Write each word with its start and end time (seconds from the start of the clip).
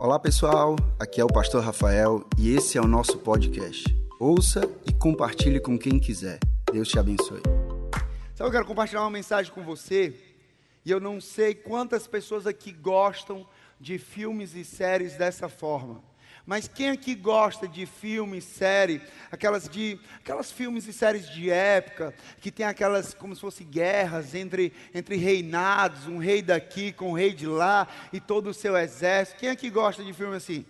Olá 0.00 0.18
pessoal, 0.18 0.76
aqui 0.98 1.20
é 1.20 1.24
o 1.24 1.26
Pastor 1.26 1.62
Rafael 1.62 2.26
e 2.38 2.56
esse 2.56 2.78
é 2.78 2.80
o 2.80 2.86
nosso 2.86 3.18
podcast. 3.18 3.84
Ouça 4.18 4.62
e 4.88 4.94
compartilhe 4.94 5.60
com 5.60 5.78
quem 5.78 5.98
quiser. 5.98 6.38
Deus 6.72 6.88
te 6.88 6.98
abençoe. 6.98 7.42
Sabe, 8.34 8.48
eu 8.48 8.50
quero 8.50 8.64
compartilhar 8.64 9.02
uma 9.02 9.10
mensagem 9.10 9.52
com 9.52 9.62
você 9.62 10.14
e 10.86 10.90
eu 10.90 10.98
não 10.98 11.20
sei 11.20 11.54
quantas 11.54 12.06
pessoas 12.06 12.46
aqui 12.46 12.72
gostam 12.72 13.46
de 13.78 13.98
filmes 13.98 14.54
e 14.54 14.64
séries 14.64 15.18
dessa 15.18 15.50
forma. 15.50 16.02
Mas 16.46 16.66
quem 16.66 16.90
aqui 16.90 17.14
gosta 17.14 17.68
de 17.68 17.86
filme, 17.86 18.40
série, 18.40 19.00
aquelas 19.30 19.68
de 19.68 19.98
aquelas 20.16 20.50
filmes 20.50 20.86
e 20.86 20.92
séries 20.92 21.28
de 21.28 21.50
época, 21.50 22.14
que 22.40 22.50
tem 22.50 22.66
aquelas 22.66 23.14
como 23.14 23.34
se 23.34 23.40
fossem 23.40 23.66
guerras 23.66 24.34
entre, 24.34 24.72
entre 24.94 25.16
reinados, 25.16 26.06
um 26.06 26.18
rei 26.18 26.42
daqui 26.42 26.92
com 26.92 27.10
um 27.10 27.14
rei 27.14 27.32
de 27.32 27.46
lá 27.46 27.86
e 28.12 28.20
todo 28.20 28.48
o 28.50 28.54
seu 28.54 28.76
exército. 28.76 29.38
Quem 29.38 29.50
aqui 29.50 29.70
gosta 29.70 30.02
de 30.02 30.12
filme 30.12 30.36
assim? 30.36 30.64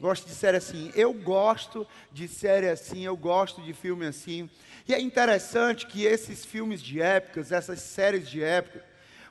Gosta 0.00 0.28
de 0.28 0.34
série 0.34 0.56
assim? 0.56 0.90
Eu 0.94 1.12
gosto 1.12 1.86
de 2.12 2.26
série 2.28 2.68
assim, 2.68 3.04
eu 3.04 3.16
gosto 3.16 3.62
de 3.62 3.72
filme 3.72 4.06
assim. 4.06 4.50
E 4.86 4.92
é 4.92 5.00
interessante 5.00 5.86
que 5.86 6.04
esses 6.04 6.44
filmes 6.44 6.82
de 6.82 7.00
épocas, 7.00 7.52
essas 7.52 7.80
séries 7.80 8.28
de 8.28 8.42
época, 8.42 8.84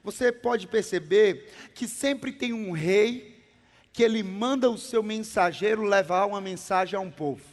você 0.04 0.32
pode 0.32 0.68
perceber 0.68 1.52
que 1.76 1.88
sempre 1.88 2.32
tem 2.32 2.54
um 2.54 2.72
rei 2.72 3.33
que 3.94 4.02
ele 4.02 4.24
manda 4.24 4.70
o 4.70 4.78
seu 4.78 5.04
mensageiro 5.04 5.84
levar 5.84 6.26
uma 6.26 6.42
mensagem 6.42 6.98
a 6.98 7.00
um 7.00 7.12
povo. 7.12 7.44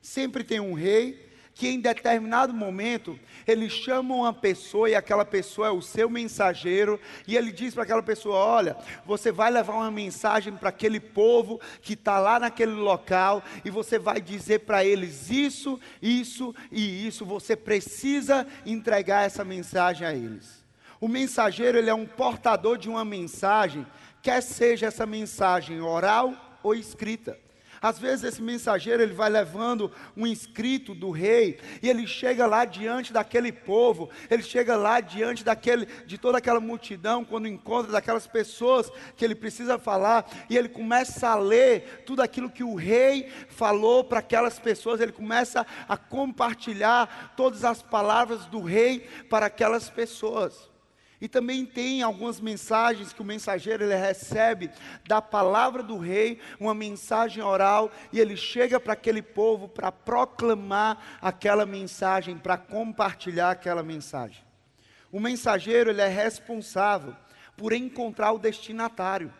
Sempre 0.00 0.44
tem 0.44 0.60
um 0.60 0.72
rei 0.72 1.26
que 1.56 1.66
em 1.66 1.80
determinado 1.80 2.52
momento 2.52 3.18
ele 3.46 3.68
chama 3.70 4.14
uma 4.14 4.32
pessoa 4.32 4.90
e 4.90 4.94
aquela 4.94 5.24
pessoa 5.24 5.68
é 5.68 5.70
o 5.70 5.80
seu 5.80 6.08
mensageiro 6.08 7.00
e 7.26 7.34
ele 7.34 7.50
diz 7.50 7.74
para 7.74 7.82
aquela 7.82 8.02
pessoa: 8.02 8.36
Olha, 8.36 8.76
você 9.04 9.32
vai 9.32 9.50
levar 9.50 9.72
uma 9.72 9.90
mensagem 9.90 10.52
para 10.54 10.68
aquele 10.68 11.00
povo 11.00 11.58
que 11.80 11.94
está 11.94 12.18
lá 12.18 12.38
naquele 12.38 12.72
local 12.72 13.42
e 13.64 13.70
você 13.70 13.98
vai 13.98 14.20
dizer 14.20 14.60
para 14.60 14.84
eles 14.84 15.30
isso, 15.30 15.80
isso 16.00 16.54
e 16.70 17.06
isso. 17.06 17.24
Você 17.24 17.56
precisa 17.56 18.46
entregar 18.66 19.24
essa 19.24 19.44
mensagem 19.44 20.06
a 20.06 20.14
eles. 20.14 20.64
O 21.00 21.08
mensageiro 21.08 21.78
ele 21.78 21.90
é 21.90 21.94
um 21.94 22.06
portador 22.06 22.78
de 22.78 22.88
uma 22.88 23.04
mensagem 23.04 23.86
quer 24.22 24.40
seja 24.40 24.86
essa 24.86 25.06
mensagem 25.06 25.80
oral 25.80 26.34
ou 26.62 26.74
escrita. 26.74 27.38
Às 27.80 27.98
vezes 27.98 28.24
esse 28.24 28.42
mensageiro 28.42 29.02
ele 29.02 29.12
vai 29.12 29.28
levando 29.28 29.92
um 30.16 30.26
escrito 30.26 30.94
do 30.94 31.10
rei 31.10 31.58
e 31.82 31.88
ele 31.88 32.06
chega 32.06 32.46
lá 32.46 32.64
diante 32.64 33.12
daquele 33.12 33.52
povo, 33.52 34.10
ele 34.30 34.42
chega 34.42 34.76
lá 34.76 35.00
diante 35.00 35.44
daquele 35.44 35.86
de 36.06 36.18
toda 36.18 36.38
aquela 36.38 36.60
multidão 36.60 37.24
quando 37.24 37.46
encontra 37.46 37.92
daquelas 37.92 38.26
pessoas 38.26 38.90
que 39.16 39.24
ele 39.24 39.34
precisa 39.34 39.78
falar 39.78 40.28
e 40.48 40.56
ele 40.56 40.68
começa 40.68 41.28
a 41.28 41.36
ler 41.36 42.02
tudo 42.06 42.22
aquilo 42.22 42.50
que 42.50 42.64
o 42.64 42.74
rei 42.74 43.28
falou 43.48 44.04
para 44.04 44.20
aquelas 44.20 44.58
pessoas, 44.58 45.00
ele 45.00 45.12
começa 45.12 45.66
a 45.88 45.96
compartilhar 45.96 47.34
todas 47.36 47.64
as 47.64 47.82
palavras 47.82 48.46
do 48.46 48.60
rei 48.60 49.00
para 49.28 49.46
aquelas 49.46 49.88
pessoas. 49.88 50.75
E 51.20 51.28
também 51.28 51.64
tem 51.64 52.02
algumas 52.02 52.40
mensagens 52.40 53.12
que 53.12 53.22
o 53.22 53.24
mensageiro 53.24 53.84
ele 53.84 53.96
recebe 53.96 54.70
da 55.06 55.22
palavra 55.22 55.82
do 55.82 55.96
rei, 55.96 56.38
uma 56.60 56.74
mensagem 56.74 57.42
oral, 57.42 57.90
e 58.12 58.20
ele 58.20 58.36
chega 58.36 58.78
para 58.78 58.92
aquele 58.92 59.22
povo 59.22 59.66
para 59.68 59.90
proclamar 59.90 61.18
aquela 61.20 61.64
mensagem, 61.64 62.36
para 62.36 62.58
compartilhar 62.58 63.50
aquela 63.50 63.82
mensagem. 63.82 64.44
O 65.10 65.18
mensageiro 65.18 65.90
ele 65.90 66.02
é 66.02 66.08
responsável 66.08 67.16
por 67.56 67.72
encontrar 67.72 68.32
o 68.32 68.38
destinatário. 68.38 69.32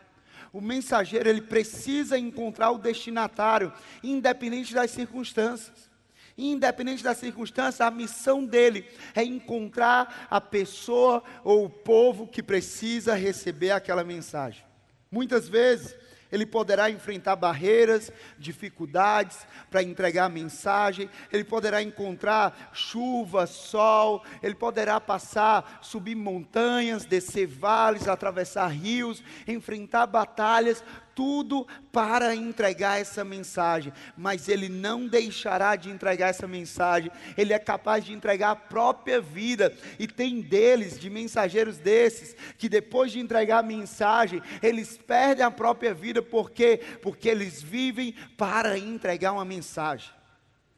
O 0.53 0.61
mensageiro 0.61 1.29
ele 1.29 1.43
precisa 1.43 2.19
encontrar 2.19 2.71
o 2.71 2.79
destinatário, 2.79 3.71
independente 4.03 4.73
das 4.73 4.91
circunstâncias. 4.91 5.91
Independente 6.39 7.03
da 7.03 7.15
circunstância, 7.15 7.87
a 7.87 7.91
missão 7.91 8.45
dele 8.45 8.87
é 9.15 9.25
encontrar 9.25 10.27
a 10.31 10.41
pessoa 10.41 11.23
ou 11.43 11.65
o 11.65 11.71
povo 11.71 12.27
que 12.27 12.43
precisa 12.43 13.15
receber 13.15 13.71
aquela 13.71 14.05
mensagem. 14.05 14.63
Muitas 15.11 15.49
vezes, 15.49 15.97
ele 16.31 16.45
poderá 16.45 16.91
enfrentar 16.91 17.37
barreiras, 17.37 18.13
dificuldades 18.39 19.47
para 19.71 19.83
entregar 19.83 20.27
a 20.27 20.29
mensagem, 20.29 21.09
ele 21.33 21.45
poderá 21.45 21.83
encontrar 21.83 22.71
chuva, 22.73 23.47
sol, 23.47 24.23
ele 24.43 24.55
poderá 24.55 25.01
passar, 25.01 25.79
subir 25.81 26.15
montanhas, 26.15 27.05
descer 27.05 27.47
vales, 27.47 28.09
atravessar 28.09 28.69
rios, 28.69 29.23
enfrentar 29.47 30.07
batalhas, 30.07 30.85
tudo 31.17 31.67
para 31.91 32.37
entregar 32.37 33.01
essa 33.01 33.25
mensagem, 33.25 33.91
mas 34.15 34.51
ele 34.51 34.69
não 34.69 35.09
deixará 35.09 35.75
de 35.75 35.89
entregar 35.89 36.29
essa 36.29 36.47
mensagem, 36.47 37.11
ele 37.39 37.55
é 37.55 37.59
capaz 37.59 38.05
de 38.05 38.13
entregar 38.13 38.51
a 38.51 38.57
própria 38.57 39.19
vida, 39.19 39.75
e 39.99 40.07
tem 40.07 40.43
deles, 40.43 41.01
de 41.01 41.09
mensageiros 41.09 41.79
desses, 41.79 42.37
que 42.59 42.69
depois 42.69 43.11
de 43.11 43.19
entregar 43.19 43.61
a 43.61 43.63
mensagem, 43.63 44.43
eles 44.63 44.99
perdem 44.99 45.45
a 45.45 45.51
própria 45.51 45.95
vida, 45.95 46.21
por 46.21 46.51
quê? 46.51 46.83
Porque 47.01 47.31
eles 47.31 47.63
vivem 47.63 48.15
para 48.37 48.79
entregar 48.79 49.33
uma 49.33 49.45
mensagem. 49.45 50.11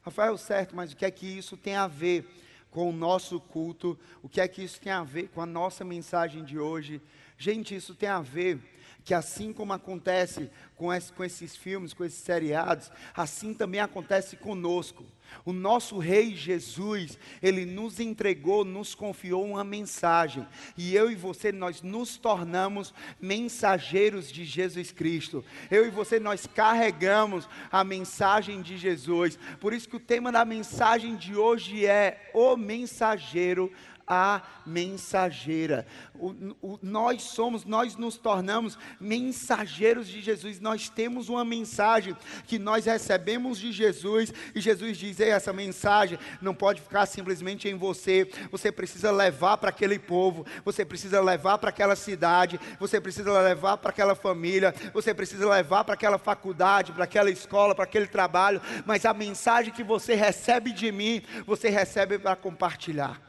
Rafael, 0.02 0.38
certo, 0.38 0.76
mas 0.76 0.92
o 0.92 0.96
que 0.96 1.04
é 1.04 1.10
que 1.10 1.26
isso 1.26 1.56
tem 1.56 1.74
a 1.74 1.88
ver 1.88 2.24
com 2.70 2.88
o 2.88 2.92
nosso 2.92 3.40
culto? 3.40 3.98
O 4.22 4.28
que 4.28 4.40
é 4.40 4.46
que 4.46 4.62
isso 4.62 4.80
tem 4.80 4.92
a 4.92 5.02
ver 5.02 5.28
com 5.30 5.42
a 5.42 5.46
nossa 5.46 5.84
mensagem 5.84 6.44
de 6.44 6.58
hoje? 6.58 7.02
Gente, 7.36 7.74
isso 7.74 7.94
tem 7.94 8.08
a 8.08 8.20
ver 8.20 8.58
que 9.08 9.14
assim 9.14 9.54
como 9.54 9.72
acontece 9.72 10.50
com, 10.76 10.92
esse, 10.92 11.10
com 11.10 11.24
esses 11.24 11.56
filmes, 11.56 11.94
com 11.94 12.04
esses 12.04 12.18
seriados, 12.18 12.92
assim 13.16 13.54
também 13.54 13.80
acontece 13.80 14.36
conosco. 14.36 15.02
O 15.46 15.52
nosso 15.52 15.96
Rei 15.96 16.36
Jesus, 16.36 17.18
ele 17.42 17.64
nos 17.64 18.00
entregou, 18.00 18.66
nos 18.66 18.94
confiou 18.94 19.46
uma 19.46 19.64
mensagem, 19.64 20.46
e 20.76 20.94
eu 20.94 21.10
e 21.10 21.14
você, 21.14 21.50
nós 21.50 21.80
nos 21.80 22.18
tornamos 22.18 22.92
mensageiros 23.18 24.30
de 24.30 24.44
Jesus 24.44 24.92
Cristo. 24.92 25.42
Eu 25.70 25.86
e 25.86 25.90
você, 25.90 26.20
nós 26.20 26.46
carregamos 26.46 27.48
a 27.72 27.82
mensagem 27.82 28.60
de 28.60 28.76
Jesus. 28.76 29.38
Por 29.58 29.72
isso 29.72 29.88
que 29.88 29.96
o 29.96 30.00
tema 30.00 30.30
da 30.30 30.44
mensagem 30.44 31.16
de 31.16 31.34
hoje 31.34 31.86
é 31.86 32.30
o 32.34 32.58
mensageiro 32.58 33.72
a 34.08 34.42
mensageira. 34.64 35.86
O, 36.14 36.34
o, 36.60 36.78
nós 36.82 37.22
somos, 37.22 37.64
nós 37.64 37.96
nos 37.96 38.16
tornamos 38.16 38.78
mensageiros 39.00 40.08
de 40.08 40.20
Jesus. 40.20 40.60
Nós 40.60 40.88
temos 40.88 41.28
uma 41.28 41.44
mensagem 41.44 42.16
que 42.46 42.58
nós 42.58 42.86
recebemos 42.86 43.58
de 43.58 43.72
Jesus 43.72 44.32
e 44.54 44.60
Jesus 44.60 44.96
diz: 44.96 45.20
essa 45.20 45.52
mensagem 45.52 46.18
não 46.40 46.54
pode 46.54 46.80
ficar 46.80 47.06
simplesmente 47.06 47.68
em 47.68 47.74
você. 47.74 48.28
Você 48.50 48.72
precisa 48.72 49.10
levar 49.10 49.58
para 49.58 49.70
aquele 49.70 49.98
povo, 49.98 50.46
você 50.64 50.84
precisa 50.84 51.20
levar 51.20 51.58
para 51.58 51.70
aquela 51.70 51.96
cidade, 51.96 52.58
você 52.78 53.00
precisa 53.00 53.40
levar 53.40 53.76
para 53.76 53.90
aquela 53.90 54.14
família, 54.14 54.74
você 54.92 55.12
precisa 55.12 55.48
levar 55.48 55.84
para 55.84 55.94
aquela 55.94 56.18
faculdade, 56.18 56.92
para 56.92 57.04
aquela 57.04 57.30
escola, 57.30 57.74
para 57.74 57.84
aquele 57.84 58.06
trabalho. 58.06 58.60
Mas 58.86 59.04
a 59.04 59.12
mensagem 59.12 59.72
que 59.72 59.84
você 59.84 60.14
recebe 60.14 60.72
de 60.72 60.90
mim, 60.90 61.22
você 61.46 61.68
recebe 61.68 62.18
para 62.18 62.36
compartilhar. 62.36 63.27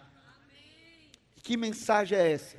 Que 1.49 1.57
mensagem 1.57 2.15
é 2.15 2.31
essa? 2.31 2.57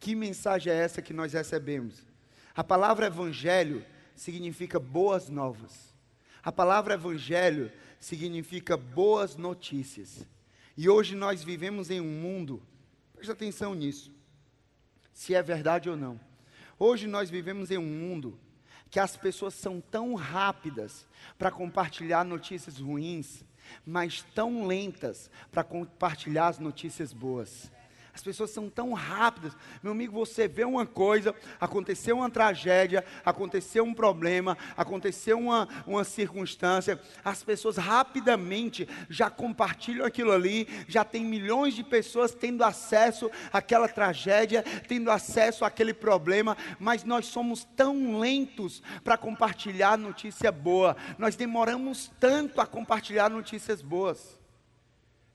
Que 0.00 0.16
mensagem 0.16 0.72
é 0.72 0.76
essa 0.76 1.00
que 1.00 1.12
nós 1.12 1.32
recebemos? 1.32 2.04
A 2.52 2.64
palavra 2.64 3.06
evangelho 3.06 3.86
significa 4.16 4.80
boas 4.80 5.28
novas. 5.28 5.94
A 6.42 6.50
palavra 6.50 6.94
evangelho 6.94 7.70
significa 8.00 8.76
boas 8.76 9.36
notícias. 9.36 10.26
E 10.76 10.88
hoje 10.88 11.14
nós 11.14 11.44
vivemos 11.44 11.88
em 11.88 12.00
um 12.00 12.20
mundo, 12.20 12.60
preste 13.14 13.30
atenção 13.30 13.76
nisso, 13.76 14.12
se 15.14 15.36
é 15.36 15.40
verdade 15.40 15.88
ou 15.88 15.96
não. 15.96 16.20
Hoje 16.80 17.06
nós 17.06 17.30
vivemos 17.30 17.70
em 17.70 17.78
um 17.78 17.86
mundo 17.86 18.36
que 18.90 18.98
as 18.98 19.16
pessoas 19.16 19.54
são 19.54 19.80
tão 19.80 20.14
rápidas 20.16 21.06
para 21.38 21.52
compartilhar 21.52 22.24
notícias 22.24 22.78
ruins, 22.78 23.44
mas 23.86 24.26
tão 24.34 24.66
lentas 24.66 25.30
para 25.52 25.62
compartilhar 25.62 26.48
as 26.48 26.58
notícias 26.58 27.12
boas. 27.12 27.70
As 28.14 28.22
pessoas 28.22 28.50
são 28.50 28.68
tão 28.68 28.92
rápidas. 28.92 29.56
Meu 29.82 29.92
amigo, 29.92 30.12
você 30.12 30.46
vê 30.46 30.64
uma 30.64 30.84
coisa, 30.84 31.34
aconteceu 31.58 32.16
uma 32.16 32.28
tragédia, 32.28 33.02
aconteceu 33.24 33.84
um 33.84 33.94
problema, 33.94 34.56
aconteceu 34.76 35.38
uma, 35.38 35.66
uma 35.86 36.04
circunstância. 36.04 37.00
As 37.24 37.42
pessoas 37.42 37.78
rapidamente 37.78 38.86
já 39.08 39.30
compartilham 39.30 40.04
aquilo 40.04 40.30
ali, 40.30 40.68
já 40.86 41.04
tem 41.04 41.24
milhões 41.24 41.74
de 41.74 41.82
pessoas 41.82 42.34
tendo 42.34 42.62
acesso 42.62 43.30
àquela 43.50 43.88
tragédia, 43.88 44.62
tendo 44.86 45.10
acesso 45.10 45.64
àquele 45.64 45.94
problema, 45.94 46.54
mas 46.78 47.04
nós 47.04 47.26
somos 47.26 47.64
tão 47.64 48.20
lentos 48.20 48.82
para 49.02 49.16
compartilhar 49.16 49.96
notícia 49.96 50.52
boa. 50.52 50.98
Nós 51.16 51.34
demoramos 51.34 52.12
tanto 52.20 52.60
a 52.60 52.66
compartilhar 52.66 53.30
notícias 53.30 53.80
boas. 53.80 54.38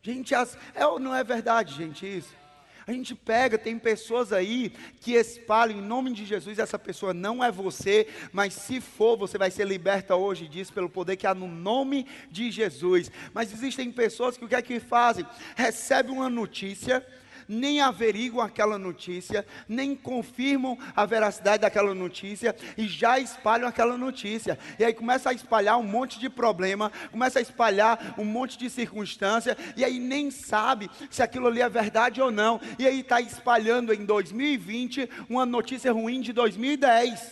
Gente, 0.04 0.36
as, 0.36 0.56
é, 0.76 0.84
não 1.00 1.14
é 1.14 1.24
verdade, 1.24 1.74
gente, 1.74 2.06
isso? 2.06 2.47
A 2.88 2.94
gente 2.94 3.14
pega, 3.14 3.58
tem 3.58 3.78
pessoas 3.78 4.32
aí 4.32 4.72
que 5.02 5.12
espalham 5.12 5.78
em 5.78 5.82
nome 5.82 6.14
de 6.14 6.24
Jesus, 6.24 6.58
essa 6.58 6.80
pessoa 6.80 7.14
não 7.14 7.44
é 7.44 7.52
você, 7.52 8.08
mas 8.32 8.54
se 8.54 8.80
for, 8.80 9.18
você 9.18 9.38
vai 9.38 9.52
ser 9.52 9.68
liberta 9.68 10.16
hoje 10.16 10.48
disso 10.48 10.72
pelo 10.72 10.90
poder 10.90 11.18
que 11.18 11.28
há 11.28 11.36
no 11.36 11.50
nome 11.50 12.08
de 12.32 12.50
Jesus. 12.50 13.12
Mas 13.34 13.52
existem 13.52 13.92
pessoas 13.92 14.38
que 14.38 14.46
o 14.46 14.48
que 14.48 14.56
é 14.56 14.62
que 14.62 14.80
fazem? 14.80 15.26
Recebem 15.58 16.14
uma 16.14 16.30
notícia, 16.30 17.06
nem 17.48 17.82
averiguam 17.82 18.46
aquela 18.46 18.78
notícia, 18.78 19.46
nem 19.68 19.96
confirmam 19.96 20.78
a 20.96 21.06
veracidade 21.06 21.62
daquela 21.62 21.94
notícia 21.94 22.56
e 22.78 22.88
já 22.88 23.20
espalham 23.20 23.68
aquela 23.68 23.98
notícia. 23.98 24.60
E 24.78 24.84
aí 24.84 24.94
começa 24.94 25.30
a 25.30 25.34
espalhar 25.34 25.78
um 25.78 25.84
monte 25.84 26.20
de 26.20 26.30
problema, 26.30 26.92
começa 27.12 27.40
a 27.40 27.42
espalhar 27.42 28.16
um 28.18 28.26
monte 28.26 28.58
de 28.58 28.70
circunstância, 28.70 29.58
e 29.76 29.84
aí 29.84 30.00
nem 30.00 30.30
sabe 30.32 30.90
se 31.10 31.22
aquilo 31.22 31.48
ali 31.48 31.62
é 31.62 31.70
verdade 31.70 32.22
ou 32.22 32.32
não. 32.32 32.60
E 32.78 32.86
aí 32.86 33.00
está 33.02 33.22
espalhando 33.22 33.94
em 33.94 34.06
2020 34.06 35.10
uma 35.30 35.46
notícia 35.46 35.92
ruim 35.92 36.22
de 36.22 36.34
2010. 36.34 37.32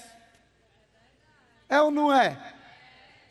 É 1.68 1.82
ou 1.82 1.92
não 1.92 2.14
é? 2.14 2.55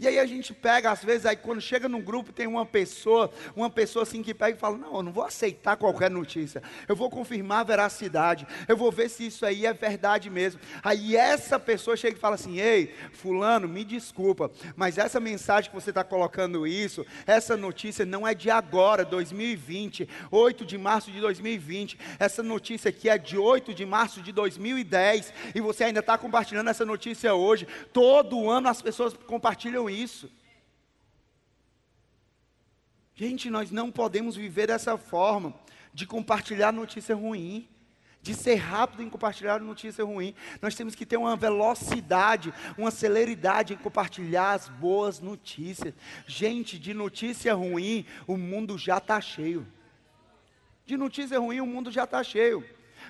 E 0.04 0.08
aí 0.08 0.18
a 0.18 0.26
gente 0.26 0.52
pega, 0.52 0.90
às 0.90 1.02
vezes, 1.02 1.24
aí 1.24 1.34
quando 1.34 1.62
chega 1.62 1.88
num 1.88 2.02
grupo, 2.02 2.30
tem 2.30 2.46
uma 2.46 2.66
pessoa, 2.66 3.30
uma 3.56 3.70
pessoa 3.70 4.02
assim 4.02 4.22
que 4.22 4.34
pega 4.34 4.54
e 4.54 4.60
fala: 4.60 4.76
Não, 4.76 4.96
eu 4.96 5.02
não 5.02 5.10
vou 5.10 5.24
aceitar 5.24 5.78
qualquer 5.78 6.10
notícia, 6.10 6.62
eu 6.86 6.94
vou 6.94 7.08
confirmar 7.08 7.60
a 7.60 7.64
veracidade, 7.64 8.46
eu 8.68 8.76
vou 8.76 8.92
ver 8.92 9.08
se 9.08 9.26
isso 9.26 9.46
aí 9.46 9.64
é 9.64 9.72
verdade 9.72 10.28
mesmo. 10.28 10.60
Aí 10.82 11.16
essa 11.16 11.58
pessoa 11.58 11.96
chega 11.96 12.18
e 12.18 12.20
fala 12.20 12.34
assim: 12.34 12.60
Ei, 12.60 12.94
Fulano, 13.14 13.66
me 13.66 13.82
desculpa, 13.82 14.50
mas 14.76 14.98
essa 14.98 15.18
mensagem 15.18 15.70
que 15.70 15.74
você 15.74 15.88
está 15.88 16.04
colocando 16.04 16.66
isso, 16.66 17.06
essa 17.26 17.56
notícia 17.56 18.04
não 18.04 18.28
é 18.28 18.34
de 18.34 18.50
agora, 18.50 19.06
2020, 19.06 20.06
8 20.30 20.66
de 20.66 20.76
março 20.76 21.10
de 21.10 21.18
2020, 21.18 21.98
essa 22.18 22.42
notícia 22.42 22.90
aqui 22.90 23.08
é 23.08 23.16
de 23.16 23.38
8 23.38 23.72
de 23.72 23.86
março 23.86 24.20
de 24.20 24.32
2010, 24.32 25.32
e 25.54 25.62
você 25.62 25.84
ainda 25.84 26.00
está 26.00 26.18
compartilhando 26.18 26.68
essa 26.68 26.84
notícia 26.84 27.34
hoje. 27.34 27.66
Todo 27.90 28.50
ano 28.50 28.68
as 28.68 28.82
pessoas 28.82 29.14
compartilham 29.14 29.88
isso. 29.88 29.94
Gente, 33.14 33.49
nós 33.49 33.70
não 33.70 33.93
podemos 33.93 34.35
viver 34.35 34.67
dessa 34.67 34.99
forma, 34.99 35.55
de 35.93 36.05
compartilhar 36.06 36.73
notícia 36.73 37.14
ruim, 37.14 37.69
de 38.20 38.35
ser 38.35 38.55
rápido 38.55 39.02
em 39.02 39.11
compartilhar 39.11 39.61
notícia 39.61 40.02
ruim. 40.02 40.35
Nós 40.61 40.75
temos 40.75 40.94
que 40.94 41.05
ter 41.05 41.19
uma 41.19 41.37
velocidade, 41.37 42.52
uma 42.76 42.91
celeridade 42.91 43.75
em 43.75 43.76
compartilhar 43.76 44.55
as 44.55 44.69
boas 44.69 45.20
notícias. 45.20 45.94
Gente, 46.26 46.79
de 46.79 46.94
notícia 46.94 47.55
ruim, 47.55 48.06
o 48.26 48.37
mundo 48.37 48.79
já 48.79 48.97
está 48.97 49.20
cheio. 49.20 49.67
De 50.87 50.97
notícia 50.97 51.38
ruim, 51.38 51.61
o 51.61 51.67
mundo 51.67 51.93
já 51.93 52.05
está 52.05 52.25
cheio. 52.25 52.64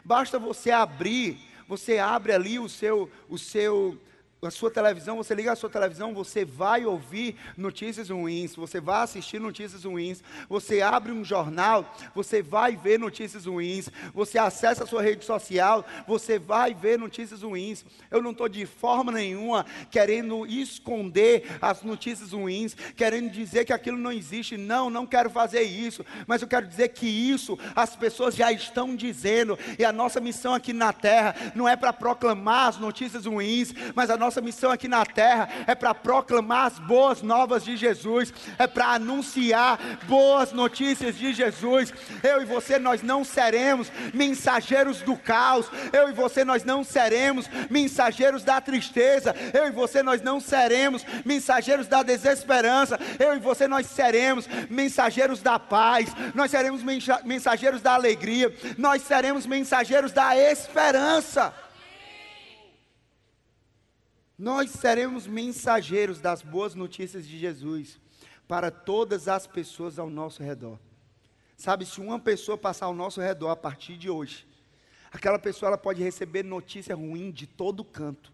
Basta 0.05 0.39
você 0.39 0.71
abrir, 0.71 1.39
você 1.69 1.99
abre 1.99 2.33
ali 2.33 2.59
o 2.59 2.69
seu, 2.69 3.11
o 3.29 3.39
seu 3.39 3.99
a 4.47 4.51
sua 4.51 4.71
televisão, 4.71 5.17
você 5.17 5.35
liga 5.35 5.53
a 5.53 5.57
sua 5.57 5.71
televisão, 5.71 6.15
você 6.15 6.45
vai 6.45 6.85
ouvir 6.85 7.37
notícias 7.57 8.11
ruins, 8.11 8.55
você 8.55 8.81
vai 8.81 9.03
assistir 9.03 9.41
notícias 9.41 9.85
ruins, 9.85 10.23
você 10.49 10.81
abre 10.81 11.13
um 11.13 11.25
jornal, 11.25 11.95
você 12.15 12.43
vai 12.43 12.77
ver 12.77 12.99
notícias 12.99 13.47
ruins, 13.47 13.89
você 14.13 14.39
acessa 14.39 14.85
a 14.85 14.87
sua 14.87 15.03
rede 15.03 15.25
social, 15.25 15.85
você 16.07 16.39
vai 16.39 16.75
ver 16.75 16.99
notícias 16.99 17.43
ruins. 17.43 17.85
Eu 18.11 18.23
não 18.23 18.31
estou 18.31 18.49
de 18.49 18.67
forma 18.67 19.13
nenhuma 19.13 19.67
querendo 19.91 20.47
esconder 20.47 21.57
as 21.61 21.83
notícias 21.83 22.33
ruins, 22.33 22.75
querendo 22.97 23.31
dizer 23.31 23.65
que 23.65 23.73
aquilo 23.73 23.99
não 23.99 24.13
existe. 24.13 24.57
Não, 24.57 24.91
não 24.91 25.07
quero 25.07 25.31
fazer 25.31 25.63
isso, 25.63 26.05
mas 26.27 26.43
eu 26.43 26.49
quero 26.49 26.67
dizer 26.67 26.89
que 26.89 27.07
isso 27.07 27.59
as 27.75 27.97
pessoas 27.97 28.35
já 28.35 28.53
estão 28.53 28.95
dizendo, 28.95 29.59
e 29.79 29.85
a 29.85 29.93
nossa 29.93 30.21
missão 30.21 30.55
aqui 30.55 30.73
na 30.73 30.93
terra 30.93 31.35
não 31.55 31.69
é 31.69 31.77
para 31.77 31.93
proclamar 31.93 32.69
as 32.69 32.79
notícias 32.79 33.27
ruins, 33.27 33.73
mas 33.95 34.11
a 34.11 34.17
nossa 34.17 34.34
nossa 34.35 34.41
missão 34.41 34.71
aqui 34.73 34.89
na 34.89 35.07
terra 35.07 35.49
é 35.65 35.77
para 35.77 35.95
proclamar 35.95 36.67
as 36.67 36.79
boas 36.81 37.23
novas 37.23 37.65
de 37.65 37.77
Jesus, 37.77 38.33
é 38.59 38.67
para 38.67 38.95
anunciar 38.95 39.79
boas 40.09 40.51
notícias 40.51 41.17
de 41.17 41.33
Jesus. 41.33 41.93
Eu 42.21 42.43
e 42.43 42.45
você, 42.45 42.79
nós 42.79 43.01
não 43.01 43.23
seremos 43.23 43.93
mensageiros 44.13 45.03
do 45.03 45.17
caos, 45.17 45.71
eu 45.93 46.09
e 46.09 46.13
você, 46.13 46.45
nós 46.45 46.65
não 46.65 46.83
seremos 46.83 47.49
mensageiros 47.71 48.43
da 48.43 48.61
tristeza, 48.61 49.35
eu 49.53 49.69
e 49.69 49.71
você, 49.71 50.03
nós 50.03 50.21
não 50.21 50.41
seremos 50.41 51.05
mensageiros 51.25 51.87
da 51.87 52.03
desesperança, 52.03 52.99
eu 53.21 53.37
e 53.37 53.39
você, 53.39 53.69
nós 53.69 53.87
seremos 53.87 54.49
mensageiros 54.69 55.41
da 55.43 55.61
paz, 55.61 56.13
nós 56.35 56.51
seremos 56.51 56.83
mensageiros 57.25 57.81
da 57.81 57.95
alegria, 57.95 58.53
nós 58.77 59.03
seremos 59.03 59.47
mensageiros 59.47 60.11
da 60.11 60.37
esperança. 60.37 61.55
Nós 64.37 64.71
seremos 64.71 65.27
mensageiros 65.27 66.21
das 66.21 66.43
boas 66.43 66.75
notícias 66.75 67.27
de 67.27 67.39
Jesus 67.39 68.01
para 68.49 68.71
todas 68.71 69.29
as 69.29 69.47
pessoas 69.47 69.99
ao 69.99 70.11
nosso 70.11 70.43
redor. 70.43 70.79
Sabe, 71.57 71.87
se 71.87 72.01
uma 72.01 72.19
pessoa 72.19 72.59
passar 72.59 72.87
ao 72.87 72.95
nosso 72.95 73.21
redor 73.21 73.51
a 73.51 73.57
partir 73.57 73.97
de 73.97 74.11
hoje, 74.11 74.47
aquela 75.13 75.39
pessoa 75.39 75.69
ela 75.69 75.79
pode 75.79 76.03
receber 76.03 76.43
notícia 76.43 76.97
ruim 76.97 77.31
de 77.31 77.47
todo 77.47 77.85
canto. 77.85 78.34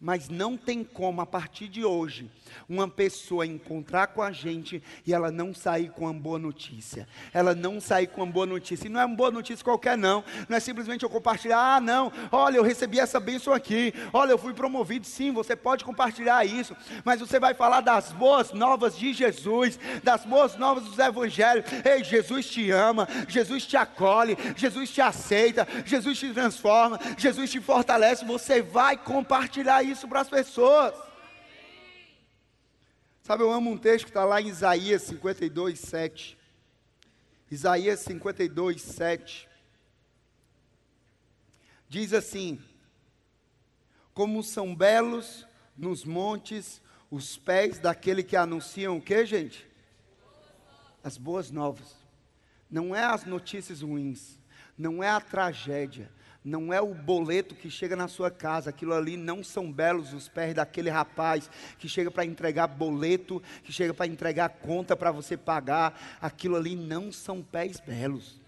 Mas 0.00 0.28
não 0.28 0.56
tem 0.56 0.84
como, 0.84 1.20
a 1.20 1.26
partir 1.26 1.68
de 1.68 1.84
hoje, 1.84 2.30
uma 2.68 2.88
pessoa 2.88 3.46
encontrar 3.46 4.08
com 4.08 4.22
a 4.22 4.32
gente 4.32 4.82
e 5.06 5.14
ela 5.14 5.30
não 5.30 5.54
sair 5.54 5.90
com 5.90 6.04
uma 6.04 6.12
boa 6.12 6.38
notícia. 6.38 7.08
Ela 7.32 7.54
não 7.54 7.80
sair 7.80 8.08
com 8.08 8.22
uma 8.22 8.32
boa 8.32 8.46
notícia. 8.46 8.86
E 8.86 8.90
não 8.90 9.00
é 9.00 9.04
uma 9.04 9.16
boa 9.16 9.30
notícia 9.30 9.64
qualquer, 9.64 9.96
não. 9.96 10.24
Não 10.48 10.56
é 10.56 10.60
simplesmente 10.60 11.02
eu 11.02 11.10
compartilhar, 11.10 11.76
ah, 11.76 11.80
não, 11.80 12.12
olha, 12.30 12.56
eu 12.56 12.62
recebi 12.62 13.00
essa 13.00 13.18
bênção 13.18 13.52
aqui. 13.52 13.94
Olha, 14.12 14.32
eu 14.32 14.38
fui 14.38 14.52
promovido. 14.52 15.06
Sim, 15.06 15.32
você 15.32 15.56
pode 15.56 15.84
compartilhar 15.84 16.44
isso. 16.44 16.76
Mas 17.04 17.20
você 17.20 17.40
vai 17.40 17.54
falar 17.54 17.80
das 17.80 18.12
boas 18.12 18.52
novas 18.52 18.96
de 18.96 19.12
Jesus, 19.12 19.78
das 20.02 20.24
boas 20.24 20.56
novas 20.56 20.84
dos 20.84 20.98
evangelhos. 20.98 21.64
Ei, 21.84 22.04
Jesus 22.04 22.46
te 22.46 22.70
ama, 22.70 23.08
Jesus 23.28 23.66
te 23.66 23.76
acolhe, 23.76 24.36
Jesus 24.56 24.90
te 24.90 25.00
aceita, 25.00 25.66
Jesus 25.84 26.18
te 26.18 26.32
transforma, 26.32 26.98
Jesus 27.16 27.50
te 27.50 27.60
fortalece. 27.60 28.24
Você 28.24 28.60
vai 28.60 28.96
compartilhar 28.96 29.82
isso 29.82 29.93
isso 29.94 30.08
para 30.08 30.20
as 30.20 30.28
pessoas. 30.28 30.94
Sabe, 33.22 33.42
eu 33.42 33.50
amo 33.50 33.70
um 33.70 33.78
texto 33.78 34.04
que 34.04 34.10
está 34.10 34.24
lá 34.24 34.40
em 34.40 34.48
Isaías 34.48 35.02
52, 35.02 35.78
7. 35.78 36.36
Isaías 37.50 38.00
52, 38.00 38.82
7. 38.82 39.48
Diz 41.88 42.12
assim: 42.12 42.60
Como 44.12 44.42
são 44.42 44.74
belos 44.74 45.46
nos 45.76 46.04
montes 46.04 46.82
os 47.10 47.36
pés 47.36 47.78
daquele 47.78 48.22
que 48.22 48.36
anunciam 48.36 48.98
o 48.98 49.00
que, 49.00 49.24
gente? 49.24 49.66
As 51.02 51.16
boas 51.16 51.50
novas. 51.50 51.96
Não 52.68 52.94
é 52.94 53.04
as 53.04 53.24
notícias 53.24 53.82
ruins, 53.82 54.40
não 54.76 55.02
é 55.02 55.08
a 55.08 55.20
tragédia, 55.20 56.10
não 56.44 56.72
é 56.72 56.80
o 56.80 56.92
boleto 56.94 57.54
que 57.54 57.70
chega 57.70 57.96
na 57.96 58.06
sua 58.06 58.30
casa, 58.30 58.68
aquilo 58.68 58.92
ali 58.92 59.16
não 59.16 59.42
são 59.42 59.72
belos 59.72 60.12
os 60.12 60.28
pés 60.28 60.54
daquele 60.54 60.90
rapaz 60.90 61.50
que 61.78 61.88
chega 61.88 62.10
para 62.10 62.26
entregar 62.26 62.66
boleto, 62.66 63.42
que 63.62 63.72
chega 63.72 63.94
para 63.94 64.06
entregar 64.06 64.50
conta 64.50 64.94
para 64.94 65.10
você 65.10 65.38
pagar, 65.38 66.18
aquilo 66.20 66.56
ali 66.56 66.76
não 66.76 67.10
são 67.10 67.42
pés 67.42 67.80
belos. 67.80 68.38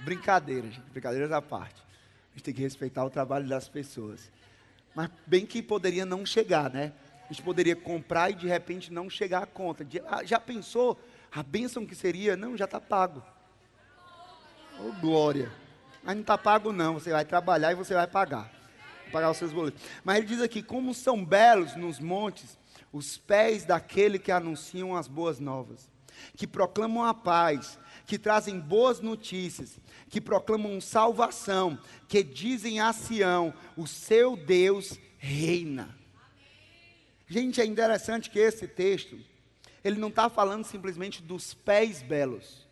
Brincadeira, 0.00 0.66
gente, 0.68 0.90
brincadeiras 0.90 1.30
à 1.30 1.40
parte. 1.40 1.80
A 2.32 2.36
gente 2.36 2.44
tem 2.44 2.54
que 2.54 2.62
respeitar 2.62 3.04
o 3.04 3.10
trabalho 3.10 3.46
das 3.46 3.68
pessoas. 3.68 4.32
Mas 4.94 5.08
bem 5.26 5.46
que 5.46 5.62
poderia 5.62 6.04
não 6.04 6.26
chegar, 6.26 6.70
né? 6.70 6.92
A 7.28 7.32
gente 7.32 7.42
poderia 7.42 7.76
comprar 7.76 8.30
e 8.30 8.34
de 8.34 8.48
repente 8.48 8.92
não 8.92 9.08
chegar 9.08 9.44
a 9.44 9.46
conta. 9.46 9.86
Ah, 10.08 10.24
já 10.24 10.40
pensou 10.40 10.98
a 11.30 11.44
bênção 11.44 11.86
que 11.86 11.94
seria? 11.94 12.36
Não, 12.36 12.56
já 12.56 12.64
está 12.64 12.80
pago. 12.80 13.22
Oh, 14.80 14.92
glória. 15.00 15.52
Mas 16.02 16.14
não 16.14 16.22
está 16.22 16.38
pago 16.38 16.72
não, 16.72 16.94
você 16.94 17.10
vai 17.10 17.24
trabalhar 17.24 17.72
e 17.72 17.74
você 17.74 17.94
vai 17.94 18.06
pagar. 18.06 18.50
Pagar 19.12 19.30
os 19.30 19.36
seus 19.36 19.52
boletos. 19.52 19.82
Mas 20.04 20.18
ele 20.18 20.26
diz 20.26 20.40
aqui, 20.40 20.62
como 20.62 20.94
são 20.94 21.24
belos 21.24 21.76
nos 21.76 21.98
montes 21.98 22.58
os 22.92 23.16
pés 23.16 23.64
daquele 23.64 24.18
que 24.18 24.32
anunciam 24.32 24.96
as 24.96 25.06
boas 25.06 25.38
novas, 25.38 25.88
que 26.36 26.46
proclamam 26.46 27.04
a 27.04 27.14
paz, 27.14 27.78
que 28.06 28.18
trazem 28.18 28.58
boas 28.58 29.00
notícias, 29.00 29.78
que 30.08 30.20
proclamam 30.20 30.80
salvação, 30.80 31.78
que 32.08 32.22
dizem 32.22 32.80
a 32.80 32.92
Sião, 32.92 33.54
o 33.76 33.86
seu 33.86 34.36
Deus 34.36 34.98
reina. 35.18 35.96
Gente, 37.28 37.60
é 37.60 37.64
interessante 37.64 38.28
que 38.28 38.40
esse 38.40 38.66
texto, 38.66 39.16
ele 39.84 40.00
não 40.00 40.08
está 40.08 40.28
falando 40.28 40.64
simplesmente 40.64 41.22
dos 41.22 41.54
pés 41.54 42.02
belos. 42.02 42.66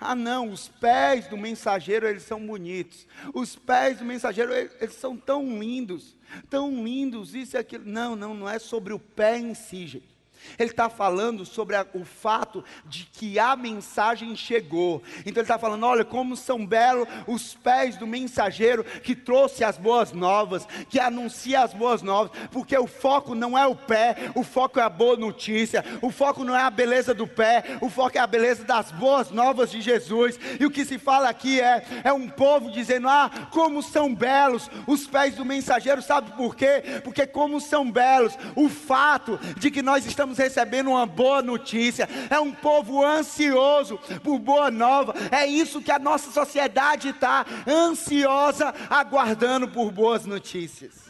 Ah, 0.00 0.14
não, 0.14 0.50
os 0.50 0.68
pés 0.68 1.26
do 1.26 1.36
mensageiro, 1.36 2.06
eles 2.06 2.22
são 2.22 2.44
bonitos. 2.44 3.06
Os 3.34 3.56
pés 3.56 3.98
do 3.98 4.04
mensageiro, 4.04 4.52
eles, 4.52 4.94
são 4.94 5.16
tão 5.16 5.58
lindos, 5.58 6.16
tão 6.48 6.84
lindos, 6.84 7.34
isso 7.34 7.56
e 7.56 7.58
aquilo. 7.58 7.84
Não, 7.84 8.14
não, 8.14 8.34
não 8.34 8.48
é 8.48 8.58
sobre 8.58 8.92
o 8.92 8.98
pé 8.98 9.38
em 9.38 9.54
si, 9.54 9.86
gente. 9.86 10.17
Ele 10.58 10.70
está 10.70 10.88
falando 10.88 11.44
sobre 11.44 11.76
a, 11.76 11.86
o 11.94 12.04
fato 12.04 12.64
de 12.84 13.04
que 13.04 13.38
a 13.38 13.56
mensagem 13.56 14.34
chegou. 14.36 15.02
Então 15.20 15.34
ele 15.34 15.40
está 15.42 15.58
falando: 15.58 15.84
olha, 15.84 16.04
como 16.04 16.36
são 16.36 16.64
belos 16.64 17.08
os 17.26 17.54
pés 17.54 17.96
do 17.96 18.06
mensageiro 18.06 18.84
que 18.84 19.14
trouxe 19.14 19.64
as 19.64 19.76
boas 19.76 20.12
novas, 20.12 20.66
que 20.88 20.98
anuncia 20.98 21.62
as 21.62 21.72
boas 21.72 22.02
novas, 22.02 22.30
porque 22.50 22.76
o 22.76 22.86
foco 22.86 23.34
não 23.34 23.56
é 23.56 23.66
o 23.66 23.74
pé, 23.74 24.30
o 24.34 24.42
foco 24.42 24.78
é 24.78 24.82
a 24.82 24.88
boa 24.88 25.16
notícia, 25.16 25.84
o 26.02 26.10
foco 26.10 26.44
não 26.44 26.56
é 26.56 26.62
a 26.62 26.70
beleza 26.70 27.14
do 27.14 27.26
pé, 27.26 27.78
o 27.80 27.88
foco 27.88 28.16
é 28.16 28.20
a 28.20 28.26
beleza 28.26 28.64
das 28.64 28.90
boas 28.92 29.30
novas 29.30 29.70
de 29.70 29.80
Jesus. 29.80 30.38
E 30.58 30.66
o 30.66 30.70
que 30.70 30.84
se 30.84 30.98
fala 30.98 31.28
aqui 31.28 31.60
é, 31.60 31.84
é 32.04 32.12
um 32.12 32.28
povo 32.28 32.70
dizendo: 32.70 33.08
ah, 33.08 33.30
como 33.50 33.82
são 33.82 34.14
belos 34.14 34.70
os 34.86 35.06
pés 35.06 35.34
do 35.34 35.44
mensageiro, 35.44 36.02
sabe 36.02 36.32
por 36.32 36.54
quê? 36.54 36.82
Porque 37.04 37.26
como 37.26 37.60
são 37.60 37.90
belos 37.90 38.36
o 38.54 38.68
fato 38.68 39.38
de 39.56 39.70
que 39.70 39.82
nós 39.82 40.06
estamos 40.06 40.37
recebendo 40.38 40.90
uma 40.90 41.04
boa 41.04 41.42
notícia, 41.42 42.08
é 42.30 42.38
um 42.40 42.52
povo 42.52 43.04
ansioso 43.04 43.98
por 44.22 44.38
boa 44.38 44.70
nova, 44.70 45.14
é 45.30 45.46
isso 45.46 45.82
que 45.82 45.90
a 45.90 45.98
nossa 45.98 46.30
sociedade 46.30 47.08
está 47.08 47.44
ansiosa, 47.66 48.74
aguardando 48.88 49.68
por 49.68 49.90
boas 49.90 50.24
notícias. 50.24 51.08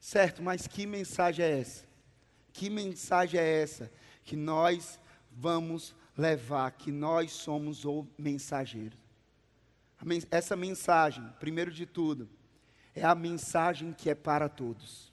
Certo, 0.00 0.42
mas 0.42 0.66
que 0.66 0.86
mensagem 0.86 1.44
é 1.44 1.60
essa? 1.60 1.84
Que 2.52 2.70
mensagem 2.70 3.38
é 3.38 3.62
essa 3.62 3.92
que 4.24 4.36
nós 4.36 4.98
vamos 5.30 5.94
levar, 6.16 6.70
que 6.72 6.90
nós 6.90 7.32
somos 7.32 7.84
o 7.84 8.06
mensageiro? 8.16 8.96
Essa 10.30 10.56
mensagem, 10.56 11.22
primeiro 11.38 11.70
de 11.70 11.84
tudo, 11.84 12.28
é 12.94 13.04
a 13.04 13.14
mensagem 13.14 13.92
que 13.92 14.08
é 14.08 14.14
para 14.14 14.48
todos. 14.48 15.07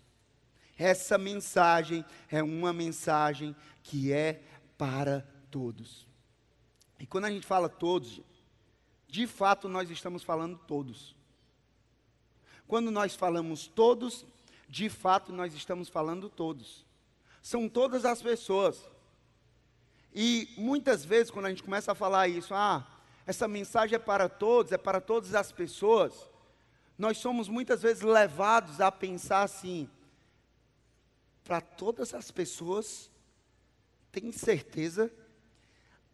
Essa 0.78 1.18
mensagem 1.18 2.04
é 2.30 2.44
uma 2.44 2.74
mensagem 2.74 3.56
que 3.82 4.12
é 4.12 4.42
para 4.78 5.26
todos. 5.50 6.06
E 7.00 7.06
quando 7.06 7.26
a 7.26 7.32
gente 7.32 7.46
fala 7.46 7.70
todos, 7.70 8.22
de 9.08 9.26
fato 9.26 9.70
nós 9.70 9.90
estamos 9.90 10.24
falando 10.24 10.60
todos. 10.68 11.16
Quando 12.68 12.92
nós 12.92 13.16
falamos 13.16 13.68
todos, 13.68 14.26
de 14.68 14.90
fato 14.90 15.32
nós 15.32 15.54
estamos 15.54 15.88
falando 15.88 16.30
todos. 16.30 16.86
São 17.42 17.70
todas 17.70 18.06
as 18.06 18.22
pessoas. 18.22 18.84
E 20.14 20.50
muitas 20.58 21.06
vezes, 21.06 21.30
quando 21.30 21.46
a 21.46 21.50
gente 21.50 21.64
começa 21.64 21.92
a 21.92 21.96
falar 21.96 22.28
isso, 22.28 22.54
ah, 22.54 22.86
essa 23.26 23.48
mensagem 23.48 23.96
é 23.96 24.00
para 24.00 24.28
todos, 24.28 24.72
é 24.72 24.78
para 24.78 25.00
todas 25.02 25.36
as 25.36 25.52
pessoas, 25.52 26.14
nós 26.98 27.18
somos 27.18 27.50
muitas 27.50 27.82
vezes 27.82 28.02
levados 28.02 28.80
a 28.82 28.92
pensar 28.92 29.44
assim: 29.44 29.90
para 31.46 31.62
todas 31.62 32.14
as 32.16 32.32
pessoas, 32.32 33.10
tem 34.12 34.32
certeza, 34.32 35.14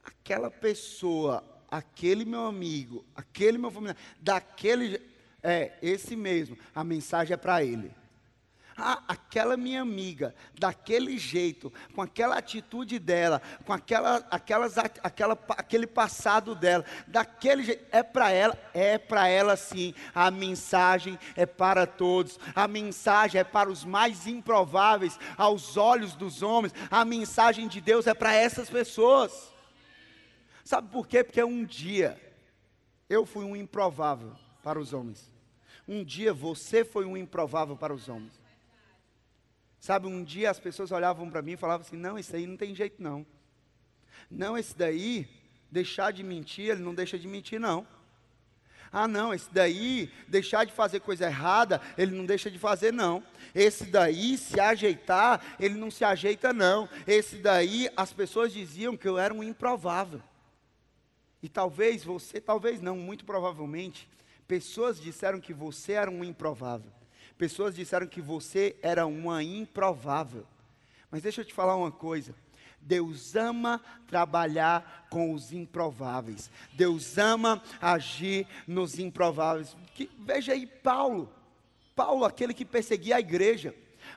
aquela 0.03 0.51
pessoa, 0.51 1.41
aquele 1.69 2.25
meu 2.25 2.45
amigo, 2.45 3.05
aquele 3.15 3.57
meu 3.57 3.71
familiar, 3.71 3.95
daquele, 4.19 5.01
é, 5.41 5.79
esse 5.81 6.17
mesmo, 6.17 6.57
a 6.75 6.83
mensagem 6.83 7.33
é 7.33 7.37
para 7.37 7.63
ele. 7.63 7.95
Ah, 8.83 9.03
aquela 9.07 9.55
minha 9.55 9.79
amiga, 9.79 10.33
daquele 10.57 11.15
jeito, 11.19 11.71
com 11.93 12.01
aquela 12.01 12.35
atitude 12.35 12.97
dela, 12.97 13.39
com 13.63 13.71
aquela, 13.71 14.17
aquelas, 14.31 14.75
aquela, 14.75 15.37
aquele 15.49 15.85
passado 15.85 16.55
dela, 16.55 16.83
daquele 17.07 17.63
jeito, 17.63 17.85
é 17.91 18.01
para 18.01 18.31
ela, 18.31 18.57
é 18.73 18.97
para 18.97 19.27
ela 19.27 19.55
sim. 19.55 19.93
A 20.15 20.31
mensagem 20.31 21.19
é 21.35 21.45
para 21.45 21.85
todos, 21.85 22.39
a 22.55 22.67
mensagem 22.67 23.39
é 23.39 23.43
para 23.43 23.69
os 23.69 23.85
mais 23.85 24.25
improváveis 24.25 25.19
aos 25.37 25.77
olhos 25.77 26.15
dos 26.15 26.41
homens, 26.41 26.73
a 26.89 27.05
mensagem 27.05 27.67
de 27.67 27.79
Deus 27.79 28.07
é 28.07 28.15
para 28.15 28.33
essas 28.33 28.67
pessoas. 28.67 29.53
Sabe 30.63 30.89
por 30.89 31.07
quê? 31.07 31.23
Porque 31.23 31.43
um 31.43 31.63
dia 31.63 32.19
eu 33.07 33.27
fui 33.27 33.45
um 33.45 33.55
improvável 33.55 34.33
para 34.63 34.79
os 34.79 34.91
homens. 34.91 35.31
Um 35.87 36.03
dia 36.03 36.33
você 36.33 36.83
foi 36.83 37.05
um 37.05 37.15
improvável 37.15 37.77
para 37.77 37.93
os 37.93 38.09
homens. 38.09 38.40
Sabe, 39.81 40.05
um 40.05 40.23
dia 40.23 40.51
as 40.51 40.59
pessoas 40.59 40.91
olhavam 40.91 41.27
para 41.27 41.41
mim 41.41 41.53
e 41.53 41.57
falavam 41.57 41.83
assim: 41.85 41.97
não, 41.97 42.17
isso 42.17 42.35
aí 42.35 42.45
não 42.45 42.55
tem 42.55 42.75
jeito 42.75 43.01
não. 43.01 43.25
Não, 44.29 44.55
esse 44.55 44.77
daí, 44.77 45.27
deixar 45.71 46.13
de 46.13 46.23
mentir, 46.23 46.69
ele 46.69 46.83
não 46.83 46.93
deixa 46.93 47.17
de 47.17 47.27
mentir, 47.27 47.59
não. 47.59 47.85
Ah, 48.91 49.07
não, 49.07 49.33
esse 49.33 49.51
daí, 49.51 50.11
deixar 50.27 50.65
de 50.65 50.71
fazer 50.71 50.99
coisa 50.99 51.25
errada, 51.25 51.81
ele 51.97 52.15
não 52.15 52.27
deixa 52.27 52.51
de 52.51 52.59
fazer, 52.59 52.93
não. 52.93 53.23
Esse 53.55 53.85
daí, 53.85 54.37
se 54.37 54.59
ajeitar, 54.59 55.55
ele 55.59 55.75
não 55.75 55.89
se 55.89 56.03
ajeita, 56.03 56.53
não. 56.53 56.87
Esse 57.07 57.37
daí, 57.37 57.89
as 57.97 58.13
pessoas 58.13 58.53
diziam 58.53 58.95
que 58.95 59.07
eu 59.07 59.17
era 59.17 59.33
um 59.33 59.43
improvável. 59.43 60.21
E 61.41 61.49
talvez 61.49 62.03
você, 62.03 62.39
talvez 62.39 62.81
não, 62.81 62.95
muito 62.95 63.25
provavelmente, 63.25 64.07
pessoas 64.47 65.01
disseram 65.01 65.39
que 65.39 65.53
você 65.53 65.93
era 65.93 66.11
um 66.11 66.23
improvável. 66.23 66.91
Pessoas 67.41 67.73
disseram 67.73 68.05
que 68.05 68.21
você 68.21 68.75
era 68.83 69.07
uma 69.07 69.41
improvável. 69.41 70.45
Mas 71.09 71.23
deixa 71.23 71.41
eu 71.41 71.45
te 71.45 71.51
falar 71.51 71.75
uma 71.75 71.91
coisa. 71.91 72.35
Deus 72.79 73.35
ama 73.35 73.81
trabalhar 74.05 75.07
com 75.09 75.33
os 75.33 75.51
improváveis. 75.51 76.51
Deus 76.73 77.17
ama 77.17 77.59
agir 77.81 78.45
nos 78.67 78.99
improváveis. 78.99 79.75
Que, 79.95 80.07
veja 80.19 80.53
aí 80.53 80.67
Paulo. 80.67 81.33
Paulo, 81.95 82.25
aquele 82.25 82.53
que 82.53 82.63
perseguia 82.63 83.15
a 83.15 83.19
igreja. 83.19 83.73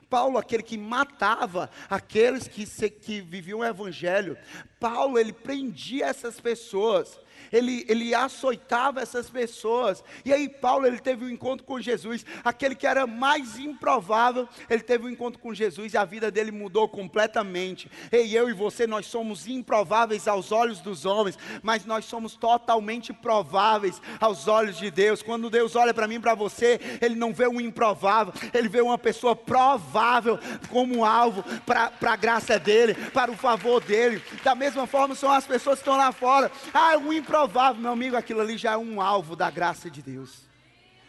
Paulo, 0.07 0.37
aquele 0.37 0.61
que 0.61 0.77
matava 0.77 1.71
aqueles 1.89 2.47
que, 2.47 2.63
se, 2.63 2.91
que 2.91 3.21
viviam 3.21 3.61
o 3.61 3.65
evangelho. 3.65 4.37
Paulo, 4.79 5.17
ele 5.17 5.33
prendia 5.33 6.05
essas 6.05 6.39
pessoas 6.39 7.19
ele, 7.51 7.85
ele 7.87 8.13
açoitava 8.13 9.01
essas 9.01 9.29
pessoas. 9.29 10.03
E 10.23 10.33
aí 10.33 10.47
Paulo 10.49 10.85
ele 10.85 10.99
teve 10.99 11.25
um 11.25 11.29
encontro 11.29 11.65
com 11.65 11.79
Jesus, 11.79 12.25
aquele 12.43 12.75
que 12.75 12.87
era 12.87 13.05
mais 13.07 13.57
improvável, 13.57 14.47
ele 14.69 14.81
teve 14.81 15.05
um 15.05 15.09
encontro 15.09 15.39
com 15.39 15.53
Jesus 15.53 15.93
e 15.93 15.97
a 15.97 16.05
vida 16.05 16.31
dele 16.31 16.51
mudou 16.51 16.87
completamente. 16.87 17.89
Ei, 18.11 18.37
eu 18.37 18.49
e 18.49 18.53
você, 18.53 18.87
nós 18.87 19.05
somos 19.05 19.47
improváveis 19.47 20.27
aos 20.27 20.51
olhos 20.51 20.81
dos 20.81 21.05
homens, 21.05 21.37
mas 21.61 21.85
nós 21.85 22.05
somos 22.05 22.35
totalmente 22.35 23.13
prováveis 23.13 24.01
aos 24.19 24.47
olhos 24.47 24.77
de 24.77 24.89
Deus. 24.91 25.21
Quando 25.21 25.49
Deus 25.49 25.75
olha 25.75 25.93
para 25.93 26.07
mim, 26.07 26.19
para 26.19 26.35
você, 26.35 26.79
ele 27.01 27.15
não 27.15 27.33
vê 27.33 27.47
um 27.47 27.61
improvável, 27.61 28.33
ele 28.53 28.67
vê 28.67 28.81
uma 28.81 28.97
pessoa 28.97 29.35
provável 29.35 30.39
como 30.69 31.05
alvo 31.05 31.43
para 31.65 31.91
a 32.01 32.15
graça 32.15 32.59
dele, 32.59 32.95
para 33.13 33.31
o 33.31 33.37
favor 33.37 33.81
dele. 33.83 34.21
Da 34.43 34.55
mesma 34.55 34.87
forma 34.87 35.15
são 35.15 35.31
as 35.31 35.45
pessoas 35.45 35.79
que 35.79 35.81
estão 35.81 35.97
lá 35.97 36.11
fora. 36.11 36.51
Ah, 36.73 36.97
um 36.97 37.13
improvável 37.13 37.34
improvável, 37.35 37.81
meu 37.81 37.91
amigo, 37.91 38.15
aquilo 38.15 38.39
ali 38.39 38.57
já 38.57 38.71
é 38.71 38.77
um 38.77 39.01
alvo 39.01 39.35
da 39.35 39.51
graça 39.51 39.91
de 39.91 40.01
Deus, 40.01 40.43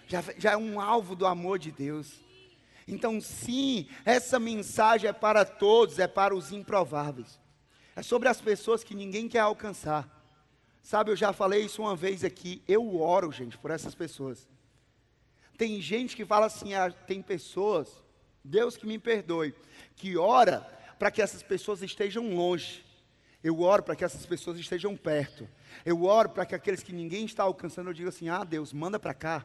já, 0.09 0.25
já 0.37 0.53
é 0.53 0.57
um 0.57 0.81
alvo 0.81 1.15
do 1.15 1.25
amor 1.25 1.57
de 1.57 1.71
Deus. 1.71 2.15
Então, 2.89 3.21
sim, 3.21 3.87
essa 4.05 4.41
mensagem 4.41 5.09
é 5.09 5.13
para 5.13 5.45
todos, 5.45 6.01
é 6.01 6.09
para 6.09 6.35
os 6.35 6.51
improváveis, 6.51 7.39
é 7.95 8.03
sobre 8.03 8.29
as 8.29 8.41
pessoas 8.41 8.83
que 8.83 8.93
ninguém 8.93 9.29
quer 9.29 9.39
alcançar. 9.39 10.13
Sabe, 10.83 11.13
eu 11.13 11.17
já 11.17 11.33
falei 11.33 11.65
isso 11.65 11.83
uma 11.83 11.95
vez 11.95 12.25
aqui, 12.25 12.61
eu 12.67 13.01
oro, 13.01 13.31
gente, 13.31 13.57
por 13.57 13.71
essas 13.71 13.95
pessoas. 13.95 14.49
Tem 15.57 15.81
gente 15.81 16.17
que 16.17 16.25
fala 16.25 16.47
assim, 16.47 16.75
ah, 16.75 16.91
tem 16.91 17.23
pessoas, 17.23 18.03
Deus 18.43 18.77
que 18.77 18.87
me 18.87 18.99
perdoe, 18.99 19.55
que 19.95 20.17
ora 20.17 20.61
para 20.99 21.13
que 21.13 21.23
essas 21.23 21.43
pessoas 21.43 21.83
estejam 21.83 22.35
longe. 22.35 22.85
Eu 23.47 23.61
oro 23.61 23.81
para 23.81 23.95
que 23.95 24.05
essas 24.05 24.27
pessoas 24.27 24.59
estejam 24.59 24.97
perto. 24.97 25.49
Eu 25.85 26.03
oro 26.03 26.31
para 26.31 26.45
que 26.45 26.53
aqueles 26.53 26.83
que 26.83 26.93
ninguém 26.93 27.25
está 27.25 27.45
alcançando, 27.45 27.89
eu 27.89 27.95
diga 27.95 28.09
assim: 28.09 28.29
ah, 28.29 28.43
Deus, 28.43 28.73
manda 28.73 28.99
para 28.99 29.15
cá. 29.15 29.45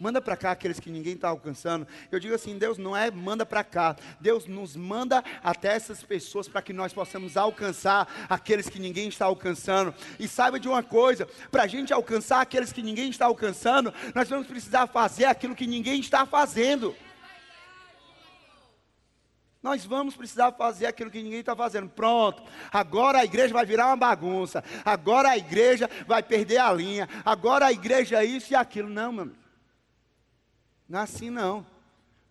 Manda 0.00 0.20
para 0.20 0.36
cá 0.36 0.50
aqueles 0.50 0.80
que 0.80 0.90
ninguém 0.90 1.14
está 1.14 1.28
alcançando. 1.28 1.86
Eu 2.10 2.18
digo 2.18 2.34
assim: 2.34 2.58
Deus 2.58 2.76
não 2.76 2.96
é 2.96 3.08
manda 3.08 3.46
para 3.46 3.62
cá. 3.62 3.94
Deus 4.20 4.46
nos 4.46 4.74
manda 4.74 5.22
até 5.44 5.68
essas 5.68 6.02
pessoas 6.02 6.48
para 6.48 6.60
que 6.60 6.72
nós 6.72 6.92
possamos 6.92 7.36
alcançar 7.36 8.26
aqueles 8.28 8.68
que 8.68 8.80
ninguém 8.80 9.06
está 9.06 9.26
alcançando. 9.26 9.94
E 10.18 10.26
saiba 10.26 10.58
de 10.58 10.66
uma 10.66 10.82
coisa: 10.82 11.24
para 11.48 11.62
a 11.62 11.66
gente 11.68 11.92
alcançar 11.92 12.40
aqueles 12.40 12.72
que 12.72 12.82
ninguém 12.82 13.10
está 13.10 13.26
alcançando, 13.26 13.94
nós 14.12 14.28
vamos 14.28 14.48
precisar 14.48 14.88
fazer 14.88 15.26
aquilo 15.26 15.54
que 15.54 15.68
ninguém 15.68 16.00
está 16.00 16.26
fazendo. 16.26 16.96
Nós 19.66 19.84
vamos 19.84 20.14
precisar 20.14 20.52
fazer 20.52 20.86
aquilo 20.86 21.10
que 21.10 21.20
ninguém 21.20 21.40
está 21.40 21.56
fazendo. 21.56 21.88
Pronto, 21.88 22.40
agora 22.72 23.18
a 23.18 23.24
igreja 23.24 23.52
vai 23.52 23.66
virar 23.66 23.88
uma 23.88 23.96
bagunça. 23.96 24.62
Agora 24.84 25.30
a 25.30 25.36
igreja 25.36 25.90
vai 26.06 26.22
perder 26.22 26.58
a 26.58 26.72
linha. 26.72 27.08
Agora 27.24 27.66
a 27.66 27.72
igreja 27.72 28.22
é 28.22 28.24
isso 28.24 28.52
e 28.52 28.54
aquilo. 28.54 28.88
Não, 28.88 29.10
meu 29.10 29.22
amigo. 29.24 29.38
Não 30.88 31.00
é 31.00 31.02
assim 31.02 31.30
não. 31.30 31.66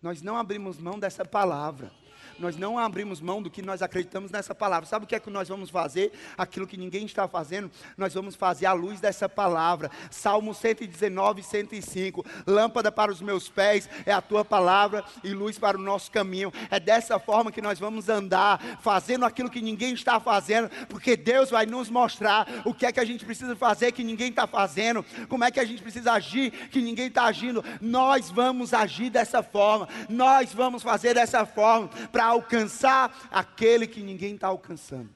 Nós 0.00 0.22
não 0.22 0.38
abrimos 0.38 0.78
mão 0.78 0.98
dessa 0.98 1.26
palavra. 1.26 1.92
Nós 2.38 2.56
não 2.56 2.78
abrimos 2.78 3.20
mão 3.20 3.42
do 3.42 3.50
que 3.50 3.62
nós 3.62 3.82
acreditamos 3.82 4.30
nessa 4.30 4.54
palavra. 4.54 4.86
Sabe 4.86 5.04
o 5.04 5.08
que 5.08 5.14
é 5.14 5.20
que 5.20 5.30
nós 5.30 5.48
vamos 5.48 5.70
fazer? 5.70 6.12
Aquilo 6.36 6.66
que 6.66 6.76
ninguém 6.76 7.04
está 7.06 7.26
fazendo, 7.26 7.70
nós 7.96 8.14
vamos 8.14 8.34
fazer 8.34 8.66
à 8.66 8.72
luz 8.72 9.00
dessa 9.00 9.28
palavra. 9.28 9.90
Salmo 10.10 10.54
119, 10.54 11.42
105. 11.42 12.24
Lâmpada 12.46 12.92
para 12.92 13.10
os 13.10 13.20
meus 13.20 13.48
pés 13.48 13.88
é 14.04 14.12
a 14.12 14.20
tua 14.20 14.44
palavra 14.44 15.04
e 15.22 15.30
luz 15.30 15.58
para 15.58 15.76
o 15.76 15.80
nosso 15.80 16.10
caminho. 16.10 16.52
É 16.70 16.78
dessa 16.78 17.18
forma 17.18 17.52
que 17.52 17.62
nós 17.62 17.78
vamos 17.78 18.08
andar, 18.08 18.60
fazendo 18.80 19.24
aquilo 19.24 19.50
que 19.50 19.60
ninguém 19.60 19.94
está 19.94 20.20
fazendo, 20.20 20.70
porque 20.88 21.16
Deus 21.16 21.50
vai 21.50 21.66
nos 21.66 21.88
mostrar 21.88 22.46
o 22.64 22.74
que 22.74 22.86
é 22.86 22.92
que 22.92 23.00
a 23.00 23.04
gente 23.04 23.24
precisa 23.24 23.56
fazer 23.56 23.92
que 23.92 24.04
ninguém 24.04 24.28
está 24.28 24.46
fazendo, 24.46 25.04
como 25.28 25.44
é 25.44 25.50
que 25.50 25.60
a 25.60 25.64
gente 25.64 25.82
precisa 25.82 26.12
agir 26.12 26.50
que 26.70 26.80
ninguém 26.80 27.08
está 27.08 27.24
agindo. 27.24 27.64
Nós 27.80 28.30
vamos 28.30 28.74
agir 28.74 29.10
dessa 29.10 29.42
forma, 29.42 29.88
nós 30.08 30.52
vamos 30.52 30.82
fazer 30.82 31.14
dessa 31.14 31.44
forma 31.46 31.88
para 32.10 32.25
alcançar 32.26 33.28
aquele 33.30 33.86
que 33.86 34.00
ninguém 34.00 34.34
está 34.34 34.48
alcançando. 34.48 35.14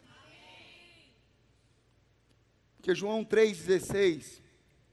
Que 2.82 2.94
João 2.94 3.24
3,16, 3.24 4.40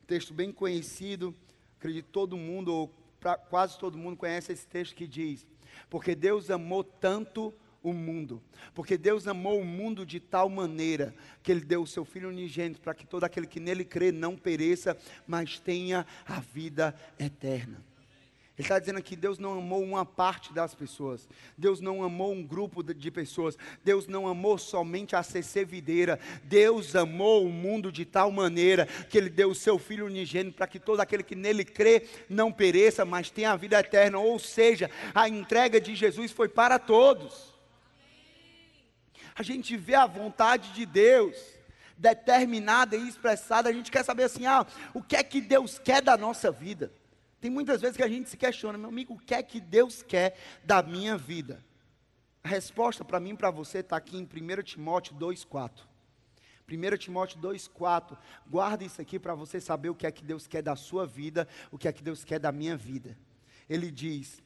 texto 0.06 0.34
bem 0.34 0.52
conhecido, 0.52 1.36
acredito 1.78 2.08
todo 2.12 2.36
mundo, 2.36 2.74
ou 2.74 2.94
pra, 3.20 3.38
quase 3.38 3.78
todo 3.78 3.98
mundo 3.98 4.18
conhece 4.18 4.52
esse 4.52 4.68
texto 4.68 4.96
que 4.96 5.08
diz: 5.08 5.48
Porque 5.90 6.14
Deus 6.14 6.50
amou 6.50 6.84
tanto 6.84 7.54
o 7.82 7.94
mundo, 7.94 8.42
porque 8.74 8.98
Deus 8.98 9.28
amou 9.28 9.62
o 9.62 9.66
mundo 9.66 10.06
de 10.06 10.20
tal 10.20 10.50
maneira 10.50 11.16
que 11.42 11.52
Ele 11.52 11.62
deu 11.62 11.82
o 11.82 11.88
seu 11.88 12.04
Filho 12.04 12.30
unigênito 12.30 12.82
para 12.82 12.94
que 12.94 13.06
todo 13.06 13.24
aquele 13.24 13.48
que 13.48 13.60
nele 13.60 13.86
crê 13.86 14.12
não 14.12 14.36
pereça, 14.36 14.98
mas 15.26 15.60
tenha 15.60 16.06
a 16.26 16.40
vida 16.40 16.94
eterna. 17.18 17.82
Ele 18.58 18.66
está 18.66 18.80
dizendo 18.80 18.98
aqui: 18.98 19.16
Deus 19.16 19.38
não 19.38 19.60
amou 19.60 19.84
uma 19.84 20.04
parte 20.04 20.52
das 20.52 20.74
pessoas, 20.74 21.30
Deus 21.56 21.80
não 21.80 22.04
amou 22.04 22.34
um 22.34 22.44
grupo 22.44 22.82
de 22.82 23.12
pessoas, 23.12 23.56
Deus 23.84 24.08
não 24.08 24.28
amou 24.28 24.58
somente 24.58 25.16
a 25.16 25.22
CC 25.22 25.64
Videira, 25.64 26.20
Deus 26.44 26.96
amou 26.96 27.46
o 27.46 27.50
mundo 27.50 27.92
de 27.92 28.04
tal 28.04 28.32
maneira 28.32 28.88
que 29.10 29.18
Ele 29.18 29.30
deu 29.30 29.52
o 29.52 29.56
seu 29.56 29.78
Filho 29.78 30.08
unigênito 30.08 30.58
para 30.58 30.66
que 30.66 30.80
todo 30.80 31.00
aquele 31.02 31.22
que 31.22 31.36
nele 31.36 31.64
crê 31.64 32.08
não 32.28 32.52
pereça, 32.52 33.06
mas 33.06 33.30
tenha 33.30 33.52
a 33.52 33.56
vida 33.56 33.80
eterna. 33.80 34.18
Ou 34.18 34.40
seja, 34.40 34.90
a 35.14 35.30
entrega 35.30 35.80
de 35.80 35.94
Jesus 35.94 36.32
foi 36.32 36.50
para 36.50 36.80
todos. 36.80 37.54
A 39.36 39.44
gente 39.44 39.78
vê 39.78 39.94
a 39.94 40.08
vontade 40.08 40.74
de 40.74 40.84
Deus 40.84 41.38
determinada 41.96 42.96
e 42.96 43.08
expressada, 43.08 43.70
a 43.70 43.74
gente 43.74 43.92
quer 43.92 44.04
saber 44.04 44.24
assim: 44.24 44.48
ah, 44.48 44.66
o 44.96 45.04
que 45.04 45.16
é 45.16 45.22
que 45.22 45.40
Deus 45.40 45.78
quer 45.78 46.02
da 46.02 46.18
nossa 46.18 46.52
vida? 46.52 46.92
Tem 47.40 47.52
muitas 47.52 47.82
vezes 47.82 47.96
que 47.96 48.04
a 48.04 48.08
gente 48.08 48.30
se 48.30 48.38
questiona, 48.38 48.78
meu 48.78 48.90
amigo, 48.90 49.14
o 49.14 49.20
que 49.20 49.34
é 49.34 49.44
que 49.44 49.60
Deus 49.60 50.02
quer 50.02 50.38
da 50.64 50.82
minha 50.82 51.18
vida? 51.18 51.64
A 52.44 52.48
resposta 52.48 53.06
para 53.06 53.20
mim 53.20 53.32
e 53.32 53.38
para 53.38 53.52
você 53.52 53.80
está 53.80 53.98
aqui 53.98 54.18
em 54.18 54.24
1 54.24 54.64
Timóteo 54.64 55.16
2,4. 55.16 55.82
1 56.70 56.98
Timóteo 56.98 57.40
2,4. 57.40 58.18
Guarda 58.50 58.84
isso 58.84 59.02
aqui 59.02 59.20
para 59.20 59.36
você 59.36 59.62
saber 59.62 59.90
o 59.90 59.96
que 59.96 60.08
é 60.08 60.12
que 60.12 60.24
Deus 60.24 60.48
quer 60.48 60.62
da 60.62 60.76
sua 60.76 61.06
vida, 61.06 61.48
o 61.72 61.78
que 61.78 61.88
é 61.88 61.94
que 61.94 62.04
Deus 62.04 62.24
quer 62.24 62.40
da 62.40 62.52
minha 62.52 62.76
vida. 62.76 63.18
Ele 63.70 63.92
diz: 63.92 64.42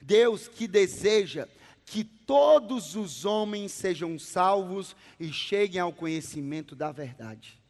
Deus 0.00 0.46
que 0.46 0.68
deseja 0.68 1.48
que 1.84 2.04
todos 2.04 2.94
os 2.94 3.24
homens 3.24 3.72
sejam 3.72 4.18
salvos 4.18 4.94
e 5.18 5.32
cheguem 5.32 5.80
ao 5.80 5.92
conhecimento 5.92 6.76
da 6.76 6.92
verdade. 6.92 7.60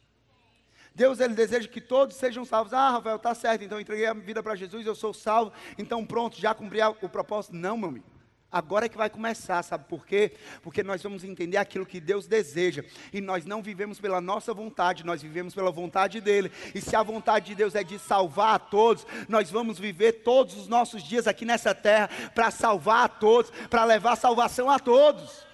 Deus 0.95 1.19
ele 1.19 1.33
deseja 1.33 1.67
que 1.67 1.81
todos 1.81 2.15
sejam 2.15 2.45
salvos. 2.45 2.73
Ah, 2.73 2.91
Rafael, 2.91 3.19
tá 3.19 3.35
certo, 3.35 3.63
então 3.63 3.79
entreguei 3.79 4.05
a 4.05 4.13
vida 4.13 4.41
para 4.41 4.55
Jesus, 4.55 4.87
eu 4.87 4.95
sou 4.95 5.13
salvo, 5.13 5.51
então 5.77 6.05
pronto, 6.05 6.39
já 6.39 6.55
cumpri 6.55 6.79
o 7.01 7.09
propósito. 7.09 7.55
Não, 7.55 7.77
meu 7.77 7.89
amigo. 7.89 8.15
Agora 8.49 8.85
é 8.85 8.89
que 8.89 8.95
vai 8.95 9.09
começar, 9.09 9.61
sabe 9.63 9.83
por 9.89 10.05
quê? 10.05 10.31
Porque 10.61 10.81
nós 10.81 11.03
vamos 11.03 11.25
entender 11.25 11.57
aquilo 11.57 11.85
que 11.85 11.99
Deus 11.99 12.25
deseja. 12.25 12.85
E 13.11 13.19
nós 13.19 13.43
não 13.43 13.61
vivemos 13.61 13.99
pela 13.99 14.21
nossa 14.21 14.53
vontade, 14.53 15.05
nós 15.05 15.21
vivemos 15.21 15.53
pela 15.53 15.69
vontade 15.69 16.21
dEle. 16.21 16.49
E 16.73 16.79
se 16.79 16.95
a 16.95 17.03
vontade 17.03 17.47
de 17.47 17.55
Deus 17.55 17.75
é 17.75 17.83
de 17.83 17.99
salvar 17.99 18.55
a 18.55 18.59
todos, 18.59 19.05
nós 19.27 19.51
vamos 19.51 19.77
viver 19.77 20.23
todos 20.23 20.55
os 20.55 20.69
nossos 20.69 21.03
dias 21.03 21.27
aqui 21.27 21.43
nessa 21.43 21.75
terra 21.75 22.09
para 22.33 22.49
salvar 22.49 23.03
a 23.03 23.09
todos, 23.09 23.51
para 23.69 23.83
levar 23.83 24.15
salvação 24.15 24.69
a 24.69 24.79
todos. 24.79 25.45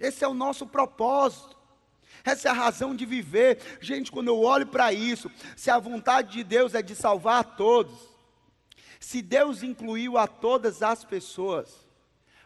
Esse 0.00 0.24
é 0.24 0.28
o 0.28 0.32
nosso 0.32 0.66
propósito. 0.66 1.61
Essa 2.24 2.48
é 2.48 2.50
a 2.50 2.54
razão 2.54 2.94
de 2.94 3.04
viver. 3.04 3.58
Gente, 3.80 4.10
quando 4.10 4.28
eu 4.28 4.40
olho 4.40 4.66
para 4.66 4.92
isso, 4.92 5.30
se 5.56 5.70
a 5.70 5.78
vontade 5.78 6.32
de 6.32 6.44
Deus 6.44 6.74
é 6.74 6.82
de 6.82 6.94
salvar 6.94 7.40
a 7.40 7.44
todos, 7.44 7.98
se 9.00 9.20
Deus 9.20 9.62
incluiu 9.62 10.16
a 10.16 10.26
todas 10.26 10.82
as 10.82 11.04
pessoas, 11.04 11.86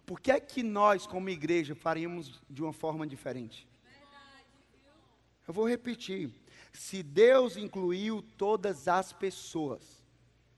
por 0.06 0.20
que 0.20 0.30
é 0.30 0.40
que 0.40 0.62
nós, 0.62 1.06
como 1.06 1.28
igreja, 1.28 1.74
faríamos 1.74 2.40
de 2.48 2.62
uma 2.62 2.72
forma 2.72 3.06
diferente? 3.06 3.68
Eu 5.46 5.52
vou 5.52 5.68
repetir. 5.68 6.30
Se 6.72 7.02
Deus 7.02 7.56
incluiu 7.56 8.22
todas 8.36 8.88
as 8.88 9.12
pessoas, 9.12 10.02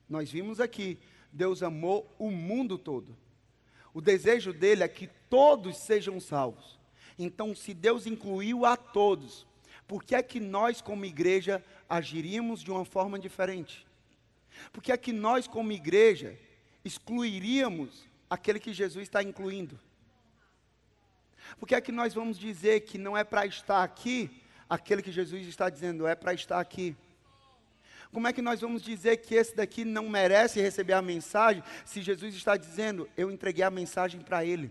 nós 0.08 0.30
vimos 0.30 0.60
aqui, 0.60 0.98
Deus 1.32 1.62
amou 1.62 2.14
o 2.18 2.30
mundo 2.30 2.78
todo. 2.78 3.16
O 3.92 4.00
desejo 4.00 4.52
dele 4.52 4.82
é 4.82 4.88
que 4.88 5.08
todos 5.28 5.76
sejam 5.76 6.20
salvos. 6.20 6.77
Então, 7.18 7.54
se 7.54 7.74
Deus 7.74 8.06
incluiu 8.06 8.64
a 8.64 8.76
todos, 8.76 9.46
por 9.86 10.04
que 10.04 10.14
é 10.14 10.22
que 10.22 10.38
nós, 10.38 10.80
como 10.80 11.04
igreja, 11.04 11.64
agiríamos 11.88 12.60
de 12.60 12.70
uma 12.70 12.84
forma 12.84 13.18
diferente? 13.18 13.86
Por 14.72 14.82
que 14.82 14.92
é 14.92 14.96
que 14.96 15.12
nós, 15.12 15.46
como 15.46 15.72
igreja, 15.72 16.38
excluiríamos 16.84 18.06
aquele 18.28 18.60
que 18.60 18.72
Jesus 18.72 19.04
está 19.04 19.22
incluindo? 19.22 19.78
Por 21.58 21.66
que 21.66 21.74
é 21.74 21.80
que 21.80 21.90
nós 21.90 22.14
vamos 22.14 22.38
dizer 22.38 22.80
que 22.80 22.98
não 22.98 23.16
é 23.16 23.24
para 23.24 23.46
estar 23.46 23.82
aqui 23.82 24.30
aquele 24.68 25.02
que 25.02 25.10
Jesus 25.10 25.46
está 25.46 25.70
dizendo 25.70 26.06
é 26.06 26.14
para 26.14 26.34
estar 26.34 26.60
aqui? 26.60 26.94
Como 28.12 28.26
é 28.26 28.32
que 28.32 28.42
nós 28.42 28.60
vamos 28.60 28.82
dizer 28.82 29.18
que 29.18 29.34
esse 29.34 29.54
daqui 29.54 29.84
não 29.84 30.08
merece 30.08 30.60
receber 30.60 30.94
a 30.94 31.02
mensagem 31.02 31.62
se 31.84 32.02
Jesus 32.02 32.34
está 32.34 32.56
dizendo 32.56 33.08
eu 33.16 33.30
entreguei 33.30 33.64
a 33.64 33.70
mensagem 33.70 34.20
para 34.20 34.44
ele, 34.44 34.70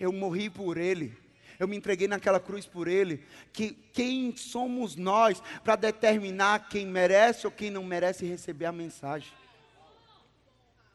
eu 0.00 0.12
morri 0.12 0.48
por 0.48 0.76
ele? 0.76 1.25
Eu 1.58 1.66
me 1.66 1.76
entreguei 1.76 2.08
naquela 2.08 2.40
cruz 2.40 2.66
por 2.66 2.88
Ele. 2.88 3.24
Que, 3.52 3.72
quem 3.92 4.36
somos 4.36 4.96
nós 4.96 5.42
para 5.64 5.76
determinar 5.76 6.68
quem 6.68 6.86
merece 6.86 7.46
ou 7.46 7.52
quem 7.52 7.70
não 7.70 7.84
merece 7.84 8.26
receber 8.26 8.66
a 8.66 8.72
mensagem? 8.72 9.32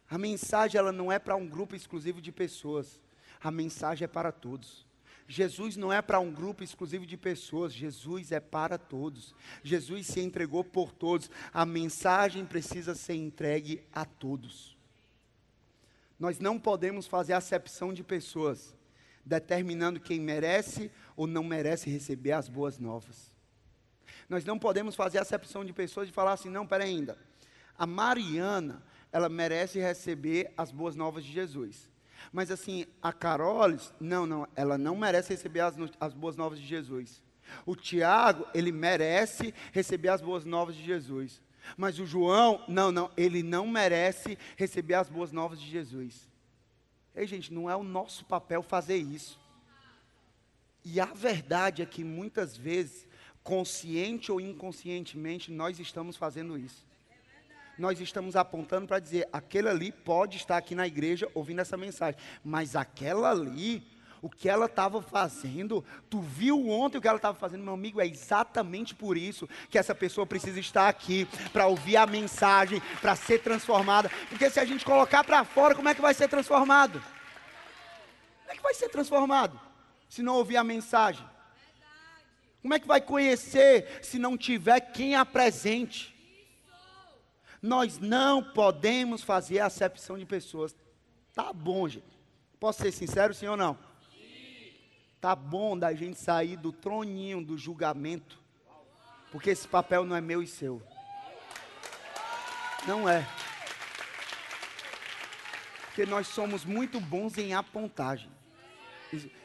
A 0.09 0.17
mensagem 0.17 0.77
ela 0.77 0.91
não 0.91 1.11
é 1.11 1.17
para 1.17 1.35
um 1.35 1.47
grupo 1.47 1.75
exclusivo 1.75 2.21
de 2.21 2.31
pessoas. 2.31 2.99
A 3.41 3.49
mensagem 3.49 4.05
é 4.05 4.07
para 4.07 4.31
todos. 4.31 4.85
Jesus 5.27 5.77
não 5.77 5.93
é 5.93 6.01
para 6.01 6.19
um 6.19 6.29
grupo 6.29 6.61
exclusivo 6.61 7.05
de 7.05 7.15
pessoas, 7.15 7.71
Jesus 7.71 8.33
é 8.33 8.39
para 8.41 8.77
todos. 8.77 9.33
Jesus 9.63 10.07
se 10.07 10.19
entregou 10.19 10.61
por 10.61 10.91
todos. 10.91 11.31
A 11.53 11.65
mensagem 11.65 12.45
precisa 12.45 12.93
ser 12.93 13.15
entregue 13.15 13.81
a 13.93 14.03
todos. 14.03 14.75
Nós 16.19 16.37
não 16.37 16.59
podemos 16.59 17.07
fazer 17.07 17.31
acepção 17.31 17.93
de 17.93 18.03
pessoas 18.03 18.75
determinando 19.25 19.99
quem 19.99 20.19
merece 20.19 20.91
ou 21.15 21.27
não 21.27 21.43
merece 21.43 21.89
receber 21.89 22.31
as 22.31 22.47
boas 22.47 22.77
novas. 22.77 23.33
Nós 24.29 24.45
não 24.45 24.57
podemos 24.57 24.95
fazer 24.95 25.17
acepção 25.17 25.65
de 25.65 25.73
pessoas 25.73 26.09
e 26.09 26.11
falar 26.11 26.33
assim, 26.33 26.49
não, 26.49 26.65
pera 26.65 26.83
ainda. 26.83 27.17
A 27.77 27.85
Mariana, 27.85 28.83
ela 29.11 29.27
merece 29.27 29.79
receber 29.79 30.53
as 30.55 30.71
boas 30.71 30.95
novas 30.95 31.23
de 31.23 31.31
Jesus. 31.31 31.89
Mas 32.31 32.51
assim, 32.51 32.85
a 33.01 33.11
Carolis, 33.11 33.93
não, 33.99 34.25
não, 34.25 34.47
ela 34.55 34.77
não 34.77 34.95
merece 34.95 35.33
receber 35.33 35.61
as, 35.61 35.75
as 35.99 36.13
boas 36.13 36.35
novas 36.35 36.59
de 36.59 36.65
Jesus. 36.65 37.21
O 37.65 37.75
Tiago, 37.75 38.47
ele 38.53 38.71
merece 38.71 39.53
receber 39.71 40.09
as 40.09 40.21
boas 40.21 40.45
novas 40.45 40.75
de 40.75 40.83
Jesus. 40.83 41.41
Mas 41.75 41.99
o 41.99 42.05
João, 42.05 42.63
não, 42.67 42.91
não, 42.91 43.11
ele 43.17 43.43
não 43.43 43.67
merece 43.67 44.37
receber 44.55 44.95
as 44.95 45.09
boas 45.09 45.31
novas 45.31 45.59
de 45.59 45.69
Jesus. 45.69 46.30
Ei, 47.15 47.27
gente, 47.27 47.53
não 47.53 47.69
é 47.69 47.75
o 47.75 47.83
nosso 47.83 48.25
papel 48.25 48.63
fazer 48.63 48.97
isso. 48.97 49.39
E 50.83 50.99
a 50.99 51.05
verdade 51.05 51.81
é 51.81 51.85
que 51.85 52.03
muitas 52.03 52.55
vezes, 52.55 53.07
consciente 53.43 54.31
ou 54.31 54.39
inconscientemente, 54.39 55.51
nós 55.51 55.79
estamos 55.79 56.15
fazendo 56.15 56.57
isso. 56.57 56.85
Nós 57.77 57.99
estamos 57.99 58.35
apontando 58.35 58.87
para 58.87 58.99
dizer: 58.99 59.27
aquele 59.31 59.69
ali 59.69 59.91
pode 59.91 60.37
estar 60.37 60.57
aqui 60.57 60.73
na 60.75 60.87
igreja 60.87 61.29
ouvindo 61.33 61.59
essa 61.61 61.77
mensagem, 61.77 62.19
mas 62.43 62.75
aquela 62.75 63.31
ali, 63.31 63.83
o 64.21 64.29
que 64.29 64.47
ela 64.47 64.67
estava 64.67 65.01
fazendo, 65.01 65.83
tu 66.09 66.21
viu 66.21 66.69
ontem 66.69 66.97
o 66.97 67.01
que 67.01 67.07
ela 67.07 67.17
estava 67.17 67.37
fazendo, 67.37 67.63
meu 67.63 67.73
amigo, 67.73 67.99
é 67.99 68.05
exatamente 68.05 68.93
por 68.93 69.17
isso 69.17 69.49
que 69.69 69.77
essa 69.77 69.95
pessoa 69.95 70.27
precisa 70.27 70.59
estar 70.59 70.87
aqui, 70.87 71.27
para 71.51 71.65
ouvir 71.65 71.97
a 71.97 72.05
mensagem, 72.05 72.81
para 73.01 73.15
ser 73.15 73.39
transformada, 73.39 74.11
porque 74.29 74.49
se 74.49 74.59
a 74.59 74.65
gente 74.65 74.85
colocar 74.85 75.23
para 75.23 75.43
fora, 75.43 75.73
como 75.73 75.89
é 75.89 75.95
que 75.95 76.01
vai 76.01 76.13
ser 76.13 76.27
transformado? 76.27 77.01
Como 78.41 78.51
é 78.51 78.55
que 78.55 78.61
vai 78.61 78.73
ser 78.73 78.89
transformado, 78.89 79.59
se 80.07 80.21
não 80.21 80.35
ouvir 80.35 80.57
a 80.57 80.63
mensagem? 80.63 81.25
Como 82.61 82.75
é 82.75 82.79
que 82.79 82.87
vai 82.87 83.01
conhecer, 83.01 83.99
se 84.03 84.19
não 84.19 84.37
tiver 84.37 84.79
quem 84.79 85.15
apresente? 85.15 86.15
Nós 87.59 87.97
não 87.97 88.43
podemos 88.43 89.23
fazer 89.23 89.59
acepção 89.59 90.17
de 90.17 90.25
pessoas. 90.25 90.75
Tá 91.33 91.51
bom, 91.51 91.87
gente. 91.87 92.05
Posso 92.59 92.83
ser 92.83 92.91
sincero, 92.91 93.33
sim 93.33 93.47
ou 93.47 93.57
não? 93.57 93.90
Tá 95.21 95.35
bom 95.35 95.77
da 95.77 95.93
gente 95.93 96.17
sair 96.17 96.57
do 96.57 96.71
troninho 96.71 97.45
do 97.45 97.55
julgamento, 97.55 98.39
porque 99.31 99.51
esse 99.51 99.67
papel 99.67 100.03
não 100.03 100.15
é 100.15 100.19
meu 100.19 100.41
e 100.41 100.47
seu. 100.47 100.81
Não 102.87 103.07
é. 103.07 103.23
Porque 105.85 106.07
nós 106.07 106.25
somos 106.25 106.65
muito 106.65 106.99
bons 106.99 107.37
em 107.37 107.53
apontagem. 107.53 108.31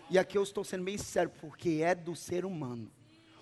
E 0.08 0.18
aqui 0.18 0.38
eu 0.38 0.42
estou 0.42 0.64
sendo 0.64 0.82
bem 0.84 0.96
sincero, 0.96 1.28
porque 1.40 1.82
é 1.82 1.94
do 1.94 2.16
ser 2.16 2.46
humano. 2.46 2.90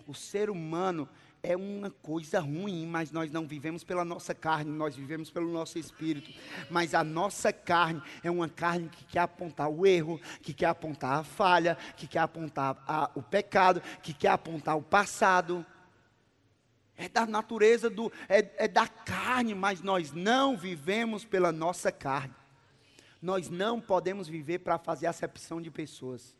O 0.04 0.12
ser 0.12 0.50
humano 0.50 1.08
é 1.44 1.54
uma 1.54 1.90
coisa 1.90 2.40
ruim, 2.40 2.86
mas 2.86 3.12
nós 3.12 3.30
não 3.30 3.46
vivemos 3.46 3.84
pela 3.84 4.02
nossa 4.02 4.34
carne, 4.34 4.70
nós 4.70 4.96
vivemos 4.96 5.30
pelo 5.30 5.52
nosso 5.52 5.78
espírito. 5.78 6.32
Mas 6.70 6.94
a 6.94 7.04
nossa 7.04 7.52
carne 7.52 8.02
é 8.22 8.30
uma 8.30 8.48
carne 8.48 8.88
que 8.88 9.04
quer 9.04 9.20
apontar 9.20 9.68
o 9.68 9.86
erro, 9.86 10.18
que 10.40 10.54
quer 10.54 10.66
apontar 10.66 11.18
a 11.18 11.22
falha, 11.22 11.76
que 11.98 12.06
quer 12.06 12.20
apontar 12.20 12.82
a, 12.88 13.10
o 13.14 13.22
pecado, 13.22 13.82
que 14.02 14.14
quer 14.14 14.28
apontar 14.28 14.74
o 14.74 14.82
passado. 14.82 15.64
É 16.96 17.10
da 17.10 17.26
natureza 17.26 17.90
do, 17.90 18.10
é, 18.26 18.64
é 18.64 18.66
da 18.66 18.88
carne, 18.88 19.54
mas 19.54 19.82
nós 19.82 20.12
não 20.12 20.56
vivemos 20.56 21.26
pela 21.26 21.52
nossa 21.52 21.92
carne. 21.92 22.34
Nós 23.20 23.50
não 23.50 23.82
podemos 23.82 24.26
viver 24.28 24.60
para 24.60 24.78
fazer 24.78 25.08
acepção 25.08 25.60
de 25.60 25.70
pessoas, 25.70 26.34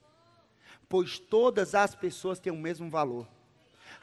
pois 0.88 1.19
todas 1.19 1.75
as 1.75 1.95
pessoas 1.95 2.40
têm 2.40 2.53
o 2.53 2.57
mesmo 2.57 2.88
valor 2.88 3.29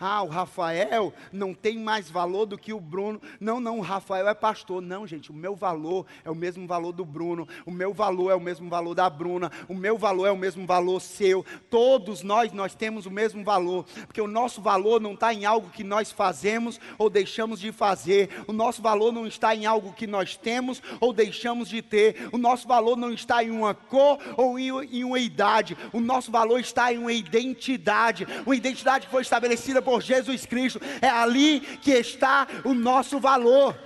ah, 0.02 0.24
o 0.24 0.28
Rafael 0.28 1.14
não 1.32 1.54
tem 1.54 1.78
mais 1.78 2.10
valor 2.10 2.48
do 2.48 2.58
que 2.58 2.74
o 2.74 2.80
Bruno. 2.80 3.22
Não, 3.40 3.60
não, 3.60 3.78
o 3.78 3.82
Rafael 3.82 4.28
é 4.28 4.34
pastor. 4.34 4.82
Não, 4.82 5.06
gente, 5.06 5.30
o 5.30 5.34
meu 5.34 5.56
valor 5.56 6.08
é 6.26 6.32
o 6.32 6.36
mesmo 6.36 6.66
valor 6.66 6.92
do 6.92 7.06
Bruno, 7.06 7.48
o 7.68 7.72
meu 7.72 7.94
valor 7.94 8.32
é 8.32 8.36
o 8.36 8.40
mesmo 8.40 8.68
valor 8.68 8.96
da 8.96 9.08
Bruna, 9.08 9.52
o 9.70 9.76
meu 9.76 10.00
valor 10.00 10.26
é 10.26 10.32
o 10.32 10.38
mesmo 10.38 10.66
valor 10.66 11.00
seu. 11.00 11.46
Todos 11.70 12.24
nós, 12.24 12.52
nós 12.52 12.74
temos 12.74 13.06
o 13.06 13.12
mesmo 13.12 13.44
valor, 13.44 13.86
porque 14.08 14.20
o 14.20 14.28
nosso 14.28 14.60
valor 14.60 15.00
não 15.00 15.14
está 15.14 15.34
em 15.34 15.46
algo 15.46 15.70
que 15.70 15.84
nós 15.84 16.12
fazemos 16.12 16.80
ou 16.98 17.10
deixamos 17.10 17.60
de 17.60 17.72
fazer, 17.72 18.30
o 18.48 18.54
nosso 18.54 18.82
valor 18.82 19.12
não 19.12 19.28
está 19.28 19.56
em 19.56 19.66
algo 19.68 19.94
que 19.94 20.08
nós 20.08 20.36
temos 20.36 20.82
ou 21.00 21.14
deixamos 21.14 21.70
de 21.70 21.82
ter, 21.82 22.30
o 22.32 22.38
nosso 22.38 22.68
valor 22.68 22.98
não 22.98 23.12
está 23.12 23.44
em 23.44 23.52
uma 23.52 23.76
cor 23.76 24.18
ou 24.36 24.58
em, 24.58 25.04
uma 25.04 25.20
idade, 25.20 25.78
o 25.94 26.00
nosso 26.00 26.32
valor 26.32 26.60
está 26.60 26.92
em 26.92 26.98
uma 26.98 27.14
identidade, 27.14 28.26
uma 28.46 28.56
identidade 28.56 29.06
que 29.06 29.12
foi 29.12 29.22
estabelecida 29.22 29.82
por 29.82 29.91
por 29.92 30.02
Jesus 30.02 30.46
Cristo. 30.46 30.80
É 31.02 31.10
ali 31.10 31.60
que 31.60 31.92
está 31.92 32.48
o 32.64 32.74
nosso 32.74 33.20
valor. 33.20 33.78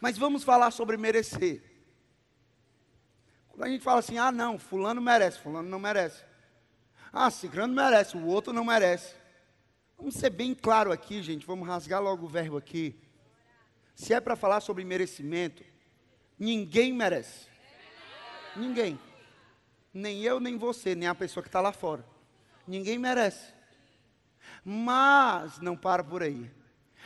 Mas 0.00 0.18
vamos 0.18 0.42
falar 0.42 0.72
sobre 0.72 0.96
merecer. 0.96 1.62
Quando 3.48 3.62
a 3.62 3.68
gente 3.68 3.84
fala 3.84 4.00
assim, 4.00 4.18
ah 4.18 4.32
não, 4.32 4.58
fulano 4.58 5.00
merece, 5.00 5.38
fulano 5.38 5.68
não 5.68 5.78
merece. 5.78 6.24
Ah, 7.12 7.30
ciclano 7.30 7.72
merece, 7.72 8.16
o 8.16 8.26
outro 8.26 8.52
não 8.52 8.64
merece. 8.64 9.14
Vamos 9.96 10.14
ser 10.14 10.30
bem 10.30 10.54
claro 10.54 10.90
aqui, 10.90 11.22
gente, 11.22 11.46
vamos 11.46 11.68
rasgar 11.68 12.02
logo 12.02 12.26
o 12.26 12.28
verbo 12.28 12.56
aqui. 12.56 12.98
Se 13.94 14.12
é 14.12 14.20
para 14.20 14.34
falar 14.34 14.60
sobre 14.60 14.82
merecimento, 14.82 15.62
ninguém 16.36 16.92
merece. 16.92 17.46
Ninguém. 18.56 18.98
Nem 19.92 20.22
eu, 20.22 20.38
nem 20.38 20.56
você, 20.56 20.94
nem 20.94 21.08
a 21.08 21.14
pessoa 21.14 21.42
que 21.42 21.48
está 21.48 21.60
lá 21.60 21.72
fora. 21.72 22.04
Ninguém 22.66 22.98
merece. 22.98 23.52
Mas 24.64 25.58
não 25.60 25.76
para 25.76 26.04
por 26.04 26.22
aí. 26.22 26.50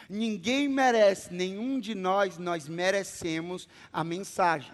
Ninguém 0.08 0.68
merece, 0.68 1.32
nenhum 1.32 1.80
de 1.80 1.94
nós, 1.94 2.36
nós 2.36 2.68
merecemos 2.68 3.68
a 3.92 4.04
mensagem. 4.04 4.72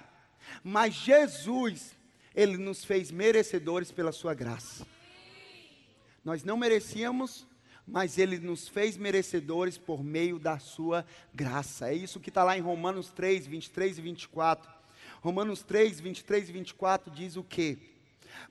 Mas 0.62 0.94
Jesus, 0.94 1.96
Ele 2.35 2.57
nos 2.57 2.85
fez 2.85 3.11
merecedores 3.11 3.92
pela 3.92 4.11
Sua 4.11 4.35
graça. 4.35 4.85
Nós 6.25 6.42
não 6.42 6.57
merecíamos, 6.57 7.46
mas 7.87 8.18
Ele 8.18 8.38
nos 8.38 8.68
fez 8.68 8.96
merecedores 8.96 9.79
por 9.79 10.03
meio 10.03 10.38
da 10.38 10.59
Sua 10.59 11.07
graça. 11.33 11.90
É 11.90 11.94
isso 11.94 12.20
que 12.20 12.31
está 12.31 12.42
lá 12.42 12.59
em 12.59 12.61
Romanos 12.61 13.11
3, 13.11 13.46
23 13.46 13.99
e 13.99 14.03
24. 14.03 14.70
Romanos 15.20 15.62
3, 15.62 16.01
23 16.01 16.49
e 16.49 16.53
24 16.53 17.11
diz 17.12 17.37
o 17.37 17.44
que? 17.44 17.89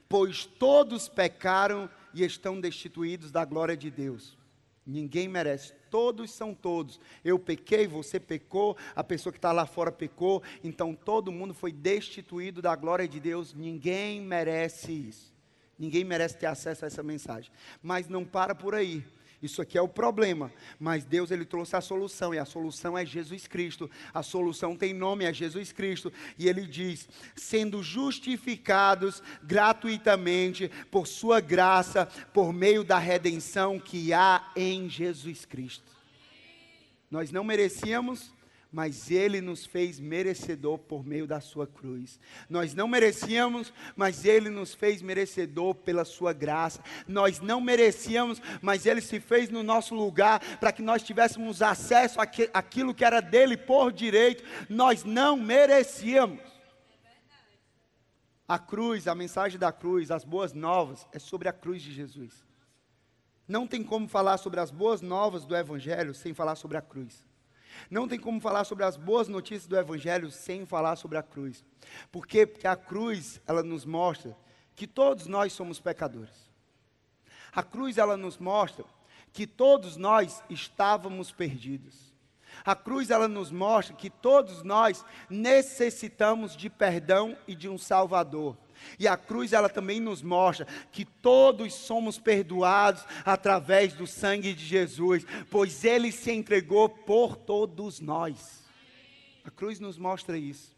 Pois 0.07 0.45
todos 0.45 1.07
pecaram 1.07 1.89
e 2.13 2.23
estão 2.23 2.59
destituídos 2.59 3.31
da 3.31 3.45
glória 3.45 3.75
de 3.75 3.89
Deus. 3.91 4.37
Ninguém 4.85 5.27
merece, 5.27 5.73
todos 5.91 6.31
são 6.31 6.53
todos. 6.55 6.99
Eu 7.23 7.37
pequei, 7.37 7.85
você 7.85 8.19
pecou, 8.19 8.75
a 8.95 9.03
pessoa 9.03 9.31
que 9.31 9.37
está 9.37 9.51
lá 9.51 9.67
fora 9.67 9.91
pecou, 9.91 10.41
então 10.63 10.95
todo 10.95 11.31
mundo 11.31 11.53
foi 11.53 11.71
destituído 11.71 12.61
da 12.61 12.75
glória 12.75 13.07
de 13.07 13.19
Deus. 13.19 13.53
Ninguém 13.53 14.19
merece 14.19 14.91
isso. 14.91 15.31
Ninguém 15.77 16.03
merece 16.03 16.37
ter 16.37 16.47
acesso 16.47 16.85
a 16.85 16.87
essa 16.87 17.03
mensagem. 17.03 17.51
Mas 17.81 18.07
não 18.07 18.25
para 18.25 18.55
por 18.55 18.73
aí. 18.73 19.05
Isso 19.41 19.61
aqui 19.61 19.77
é 19.77 19.81
o 19.81 19.87
problema, 19.87 20.51
mas 20.77 21.05
Deus 21.05 21.31
ele 21.31 21.45
trouxe 21.45 21.75
a 21.75 21.81
solução 21.81 22.33
e 22.33 22.39
a 22.39 22.43
solução 22.43 22.97
é 22.97 23.05
Jesus 23.05 23.47
Cristo. 23.47 23.89
A 24.13 24.21
solução 24.21 24.75
tem 24.75 24.93
nome, 24.93 25.23
é 25.23 25.33
Jesus 25.33 25.71
Cristo, 25.71 26.11
e 26.37 26.49
ele 26.49 26.65
diz: 26.65 27.07
"Sendo 27.35 27.81
justificados 27.81 29.23
gratuitamente 29.41 30.69
por 30.91 31.07
sua 31.07 31.39
graça, 31.39 32.05
por 32.33 32.51
meio 32.51 32.83
da 32.83 32.99
redenção 32.99 33.79
que 33.79 34.11
há 34.11 34.51
em 34.55 34.89
Jesus 34.89 35.45
Cristo." 35.45 35.89
Nós 37.09 37.31
não 37.31 37.43
merecíamos, 37.43 38.33
mas 38.71 39.09
Ele 39.09 39.41
nos 39.41 39.65
fez 39.65 39.99
merecedor 39.99 40.77
por 40.77 41.05
meio 41.05 41.25
da 41.25 41.41
Sua 41.41 41.65
cruz. 41.65 42.19
Nós 42.49 42.73
não 42.73 42.87
merecíamos, 42.87 43.73
mas 43.95 44.25
Ele 44.25 44.49
nos 44.49 44.73
fez 44.73 45.01
merecedor 45.01 45.73
pela 45.75 46.05
Sua 46.05 46.33
graça. 46.33 46.83
Nós 47.07 47.39
não 47.39 47.59
merecíamos, 47.59 48.41
mas 48.61 48.85
Ele 48.85 49.01
se 49.01 49.19
fez 49.19 49.49
no 49.49 49.63
nosso 49.63 49.95
lugar 49.95 50.39
para 50.57 50.71
que 50.71 50.81
nós 50.81 51.01
tivéssemos 51.01 51.61
acesso 51.61 52.19
àquilo 52.53 52.93
que 52.93 53.03
era 53.03 53.21
dele 53.21 53.57
por 53.57 53.91
direito. 53.91 54.43
Nós 54.69 55.03
não 55.03 55.35
merecíamos. 55.35 56.39
A 58.47 58.57
cruz, 58.57 59.07
a 59.07 59.13
mensagem 59.13 59.59
da 59.59 59.71
cruz, 59.71 60.09
as 60.09 60.23
boas 60.23 60.53
novas, 60.53 61.07
é 61.11 61.19
sobre 61.19 61.47
a 61.47 61.53
cruz 61.53 61.81
de 61.81 61.91
Jesus. 61.91 62.43
Não 63.47 63.65
tem 63.65 63.83
como 63.83 64.07
falar 64.07 64.37
sobre 64.37 64.59
as 64.59 64.69
boas 64.69 65.01
novas 65.01 65.43
do 65.43 65.55
Evangelho 65.55 66.13
sem 66.13 66.35
falar 66.35 66.55
sobre 66.55 66.77
a 66.77 66.81
cruz. 66.81 67.23
Não 67.89 68.07
tem 68.07 68.19
como 68.19 68.39
falar 68.39 68.63
sobre 68.63 68.83
as 68.83 68.97
boas 68.97 69.27
notícias 69.27 69.67
do 69.67 69.77
Evangelho 69.77 70.31
sem 70.31 70.65
falar 70.65 70.95
sobre 70.95 71.17
a 71.17 71.23
cruz. 71.23 71.63
Por 72.11 72.25
quê? 72.25 72.45
Porque 72.45 72.67
a 72.67 72.75
cruz, 72.75 73.41
ela 73.47 73.63
nos 73.63 73.85
mostra 73.85 74.35
que 74.75 74.87
todos 74.87 75.27
nós 75.27 75.53
somos 75.53 75.79
pecadores. 75.79 76.49
A 77.51 77.63
cruz, 77.63 77.97
ela 77.97 78.15
nos 78.15 78.37
mostra 78.37 78.85
que 79.31 79.45
todos 79.45 79.97
nós 79.97 80.43
estávamos 80.49 81.31
perdidos. 81.31 82.08
A 82.65 82.75
cruz, 82.75 83.09
ela 83.09 83.27
nos 83.27 83.51
mostra 83.51 83.95
que 83.95 84.09
todos 84.09 84.63
nós 84.63 85.03
necessitamos 85.29 86.55
de 86.55 86.69
perdão 86.69 87.37
e 87.47 87.55
de 87.55 87.69
um 87.69 87.77
Salvador. 87.77 88.57
E 88.97 89.07
a 89.07 89.17
cruz 89.17 89.53
ela 89.53 89.69
também 89.69 89.99
nos 89.99 90.21
mostra 90.21 90.65
que 90.91 91.03
todos 91.03 91.73
somos 91.73 92.17
perdoados 92.17 93.03
através 93.25 93.93
do 93.93 94.07
sangue 94.07 94.53
de 94.53 94.65
Jesus, 94.65 95.25
pois 95.49 95.83
ele 95.83 96.11
se 96.11 96.31
entregou 96.31 96.87
por 96.89 97.35
todos 97.35 97.99
nós. 97.99 98.63
A 99.43 99.51
cruz 99.51 99.79
nos 99.79 99.97
mostra 99.97 100.37
isso. 100.37 100.77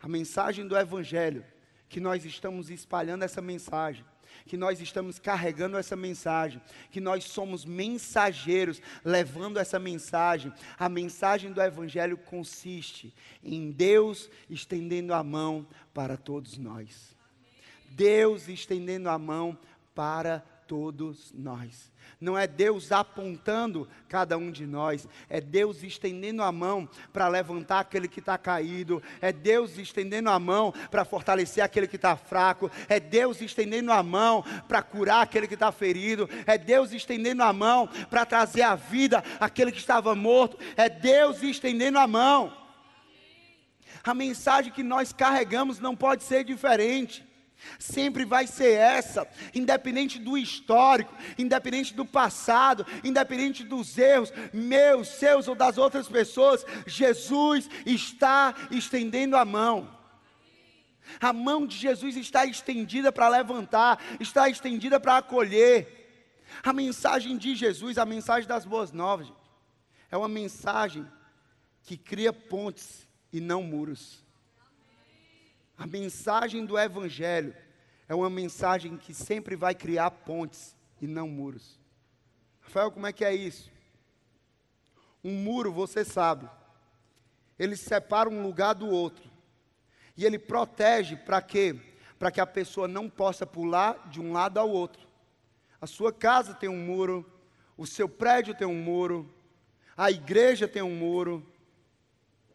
A 0.00 0.08
mensagem 0.08 0.66
do 0.66 0.76
evangelho 0.76 1.44
que 1.88 2.00
nós 2.00 2.24
estamos 2.24 2.70
espalhando 2.70 3.24
essa 3.24 3.40
mensagem 3.40 4.04
que 4.46 4.56
nós 4.56 4.80
estamos 4.80 5.18
carregando 5.18 5.76
essa 5.76 5.96
mensagem, 5.96 6.60
que 6.90 7.00
nós 7.00 7.24
somos 7.24 7.64
mensageiros 7.64 8.80
levando 9.04 9.58
essa 9.58 9.78
mensagem. 9.78 10.52
A 10.78 10.88
mensagem 10.88 11.52
do 11.52 11.62
Evangelho 11.62 12.16
consiste 12.16 13.14
em 13.42 13.70
Deus 13.70 14.30
estendendo 14.48 15.14
a 15.14 15.22
mão 15.22 15.66
para 15.92 16.16
todos 16.16 16.58
nós. 16.58 17.16
Deus 17.90 18.48
estendendo 18.48 19.08
a 19.08 19.18
mão 19.18 19.58
para 19.94 20.44
todos 20.68 21.32
nós. 21.34 21.90
Não 22.20 22.36
é 22.36 22.46
Deus 22.46 22.92
apontando 22.92 23.88
cada 24.08 24.36
um 24.36 24.50
de 24.50 24.66
nós, 24.66 25.08
é 25.28 25.40
Deus 25.40 25.82
estendendo 25.82 26.42
a 26.42 26.52
mão 26.52 26.88
para 27.12 27.28
levantar 27.28 27.80
aquele 27.80 28.06
que 28.06 28.20
está 28.20 28.36
caído, 28.36 29.02
é 29.20 29.32
Deus 29.32 29.78
estendendo 29.78 30.28
a 30.28 30.38
mão 30.38 30.72
para 30.90 31.04
fortalecer 31.04 31.64
aquele 31.64 31.88
que 31.88 31.96
está 31.96 32.16
fraco, 32.16 32.70
é 32.88 33.00
Deus 33.00 33.40
estendendo 33.40 33.92
a 33.92 34.02
mão 34.02 34.44
para 34.66 34.82
curar 34.82 35.22
aquele 35.22 35.46
que 35.46 35.54
está 35.54 35.72
ferido, 35.72 36.28
é 36.46 36.58
Deus 36.58 36.92
estendendo 36.92 37.42
a 37.42 37.52
mão 37.52 37.88
para 38.10 38.26
trazer 38.26 38.62
a 38.62 38.74
vida 38.74 39.24
aquele 39.40 39.72
que 39.72 39.78
estava 39.78 40.14
morto, 40.14 40.58
é 40.76 40.88
Deus 40.88 41.42
estendendo 41.42 41.98
a 41.98 42.06
mão. 42.06 42.52
A 44.02 44.14
mensagem 44.14 44.72
que 44.72 44.82
nós 44.82 45.12
carregamos 45.12 45.78
não 45.78 45.94
pode 45.94 46.24
ser 46.24 46.44
diferente. 46.44 47.27
Sempre 47.78 48.24
vai 48.24 48.46
ser 48.46 48.72
essa, 48.72 49.28
independente 49.54 50.18
do 50.18 50.38
histórico, 50.38 51.14
independente 51.36 51.92
do 51.94 52.04
passado, 52.04 52.86
independente 53.04 53.64
dos 53.64 53.96
erros, 53.98 54.32
meus, 54.52 55.08
seus 55.08 55.48
ou 55.48 55.54
das 55.54 55.76
outras 55.76 56.08
pessoas, 56.08 56.64
Jesus 56.86 57.68
está 57.84 58.54
estendendo 58.70 59.36
a 59.36 59.44
mão. 59.44 59.96
A 61.20 61.32
mão 61.32 61.66
de 61.66 61.76
Jesus 61.76 62.16
está 62.16 62.44
estendida 62.44 63.10
para 63.10 63.28
levantar, 63.28 64.02
está 64.20 64.48
estendida 64.48 65.00
para 65.00 65.18
acolher. 65.18 65.96
A 66.62 66.72
mensagem 66.72 67.36
de 67.36 67.54
Jesus, 67.54 67.98
a 67.98 68.04
mensagem 68.04 68.48
das 68.48 68.64
boas 68.64 68.92
novas, 68.92 69.32
é 70.10 70.16
uma 70.16 70.28
mensagem 70.28 71.06
que 71.82 71.96
cria 71.96 72.32
pontes 72.32 73.06
e 73.32 73.40
não 73.40 73.62
muros. 73.62 74.24
A 75.78 75.86
mensagem 75.86 76.66
do 76.66 76.76
Evangelho 76.76 77.54
é 78.08 78.14
uma 78.14 78.28
mensagem 78.28 78.96
que 78.96 79.14
sempre 79.14 79.54
vai 79.54 79.76
criar 79.76 80.10
pontes 80.10 80.76
e 81.00 81.06
não 81.06 81.28
muros. 81.28 81.78
Rafael, 82.60 82.90
como 82.90 83.06
é 83.06 83.12
que 83.12 83.24
é 83.24 83.32
isso? 83.32 83.70
Um 85.22 85.32
muro, 85.32 85.72
você 85.72 86.04
sabe, 86.04 86.48
ele 87.56 87.76
separa 87.76 88.28
um 88.28 88.42
lugar 88.42 88.74
do 88.74 88.88
outro. 88.88 89.30
E 90.16 90.24
ele 90.24 90.38
protege 90.38 91.14
para 91.14 91.40
quê? 91.40 91.76
Para 92.18 92.32
que 92.32 92.40
a 92.40 92.46
pessoa 92.46 92.88
não 92.88 93.08
possa 93.08 93.46
pular 93.46 94.08
de 94.08 94.20
um 94.20 94.32
lado 94.32 94.58
ao 94.58 94.68
outro. 94.68 95.06
A 95.80 95.86
sua 95.86 96.12
casa 96.12 96.54
tem 96.54 96.68
um 96.68 96.84
muro, 96.84 97.24
o 97.76 97.86
seu 97.86 98.08
prédio 98.08 98.52
tem 98.52 98.66
um 98.66 98.82
muro, 98.82 99.32
a 99.96 100.10
igreja 100.10 100.66
tem 100.66 100.82
um 100.82 100.96
muro. 100.96 101.46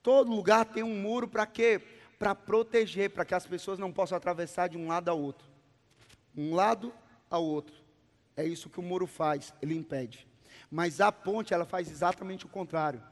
Todo 0.01 0.29
lugar 0.29 0.65
tem 0.65 0.83
um 0.83 1.01
muro 1.01 1.25
para 1.25 1.45
quê? 1.45 1.81
Para 2.23 2.35
proteger, 2.35 3.09
para 3.09 3.25
que 3.25 3.35
as 3.35 3.45
pessoas 3.45 3.77
não 3.77 3.91
possam 3.91 4.17
atravessar 4.17 4.69
de 4.69 4.77
um 4.77 4.87
lado 4.87 5.09
ao 5.09 5.19
outro. 5.19 5.45
Um 6.35 6.55
lado 6.55 6.93
ao 7.29 7.43
outro. 7.43 7.75
É 8.37 8.45
isso 8.45 8.69
que 8.69 8.79
o 8.79 8.83
muro 8.83 9.05
faz, 9.05 9.53
ele 9.61 9.75
impede. 9.75 10.25
Mas 10.71 11.01
a 11.01 11.11
ponte, 11.11 11.53
ela 11.53 11.65
faz 11.65 11.91
exatamente 11.91 12.45
o 12.45 12.49
contrário. 12.49 13.03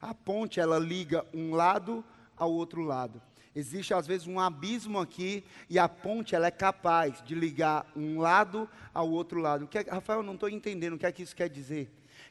A 0.00 0.14
ponte, 0.14 0.60
ela 0.60 0.78
liga 0.78 1.26
um 1.34 1.52
lado 1.52 2.04
ao 2.36 2.52
outro 2.52 2.82
lado. 2.82 3.20
Existe 3.54 3.92
às 3.92 4.06
vezes 4.06 4.28
um 4.28 4.38
abismo 4.38 5.00
aqui 5.00 5.44
e 5.68 5.76
a 5.76 5.88
ponte 5.88 6.36
ela 6.36 6.46
é 6.46 6.50
capaz 6.52 7.20
de 7.22 7.34
ligar 7.34 7.84
um 7.96 8.20
lado 8.20 8.68
ao 8.94 9.10
outro 9.10 9.40
lado. 9.40 9.64
O 9.64 9.68
que 9.68 9.78
é, 9.78 9.82
Rafael, 9.82 10.22
não 10.22 10.34
estou 10.34 10.48
entendendo 10.48 10.94
o 10.94 10.98
que 10.98 11.06
é 11.06 11.12
que 11.12 11.22
isso 11.22 11.34
quer 11.34 11.48
dizer. 11.48 11.90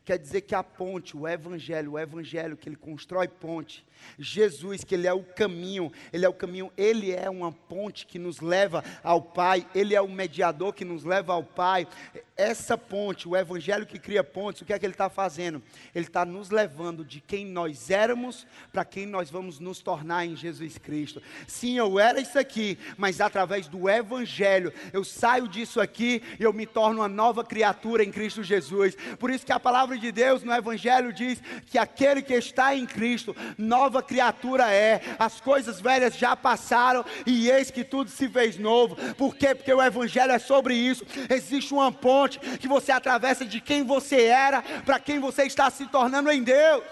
Quer 0.09 0.17
dizer 0.17 0.41
que 0.41 0.55
a 0.55 0.63
ponte, 0.63 1.15
o 1.15 1.27
evangelho, 1.27 1.91
o 1.91 1.99
evangelho 1.99 2.57
que 2.57 2.67
ele 2.67 2.75
constrói 2.75 3.27
ponte, 3.27 3.85
Jesus, 4.17 4.83
que 4.83 4.95
ele 4.95 5.05
é 5.05 5.13
o 5.13 5.23
caminho, 5.23 5.91
ele 6.11 6.25
é 6.25 6.29
o 6.29 6.33
caminho, 6.33 6.71
ele 6.75 7.11
é 7.11 7.29
uma 7.29 7.51
ponte 7.51 8.07
que 8.07 8.17
nos 8.17 8.39
leva 8.39 8.83
ao 9.03 9.21
Pai, 9.21 9.67
ele 9.75 9.93
é 9.93 10.01
o 10.01 10.07
mediador 10.07 10.73
que 10.73 10.83
nos 10.83 11.03
leva 11.03 11.33
ao 11.33 11.43
Pai. 11.43 11.87
Essa 12.35 12.77
ponte, 12.77 13.27
o 13.27 13.35
evangelho 13.35 13.85
que 13.85 13.99
cria 13.99 14.23
pontes, 14.23 14.61
o 14.61 14.65
que 14.65 14.73
é 14.73 14.79
que 14.79 14.85
ele 14.85 14.93
está 14.93 15.09
fazendo? 15.09 15.61
Ele 15.93 16.05
está 16.05 16.25
nos 16.25 16.49
levando 16.49 17.05
de 17.05 17.21
quem 17.21 17.45
nós 17.45 17.91
éramos 17.91 18.47
para 18.71 18.85
quem 18.85 19.05
nós 19.05 19.29
vamos 19.29 19.59
nos 19.59 19.79
tornar 19.79 20.25
em 20.25 20.35
Jesus 20.35 20.77
Cristo. 20.77 21.21
Sim, 21.45 21.77
eu 21.77 21.99
era 21.99 22.19
isso 22.19 22.39
aqui, 22.39 22.79
mas 22.97 23.21
através 23.21 23.67
do 23.67 23.89
evangelho 23.89 24.73
eu 24.91 25.03
saio 25.03 25.47
disso 25.47 25.79
aqui 25.79 26.23
e 26.39 26.43
eu 26.43 26.53
me 26.53 26.65
torno 26.65 27.01
uma 27.01 27.09
nova 27.09 27.43
criatura 27.43 28.03
em 28.03 28.11
Cristo 28.11 28.41
Jesus. 28.41 28.95
Por 29.19 29.29
isso 29.29 29.45
que 29.45 29.51
a 29.51 29.59
palavra 29.59 29.98
de 29.99 30.11
Deus 30.11 30.43
no 30.43 30.53
evangelho 30.53 31.13
diz 31.13 31.41
que 31.67 31.77
aquele 31.77 32.21
que 32.21 32.33
está 32.33 32.75
em 32.75 32.85
Cristo, 32.85 33.35
nova 33.57 34.01
criatura 34.01 34.71
é. 34.71 35.01
As 35.19 35.39
coisas 35.39 35.79
velhas 35.79 36.15
já 36.15 36.35
passaram 36.35 37.05
e 37.25 37.49
eis 37.49 37.69
que 37.69 37.83
tudo 37.83 38.09
se 38.09 38.27
fez 38.29 38.57
novo. 38.57 38.95
Por 39.15 39.35
quê? 39.35 39.53
Porque 39.53 39.73
o 39.73 39.81
evangelho 39.81 40.31
é 40.31 40.39
sobre 40.39 40.73
isso. 40.73 41.05
Existe 41.29 41.73
uma 41.73 41.91
ponte 41.91 42.39
que 42.57 42.67
você 42.67 42.91
atravessa 42.91 43.45
de 43.45 43.61
quem 43.61 43.83
você 43.83 44.23
era 44.23 44.61
para 44.61 44.99
quem 44.99 45.19
você 45.19 45.43
está 45.43 45.69
se 45.69 45.85
tornando 45.87 46.31
em 46.31 46.43
Deus. 46.43 46.83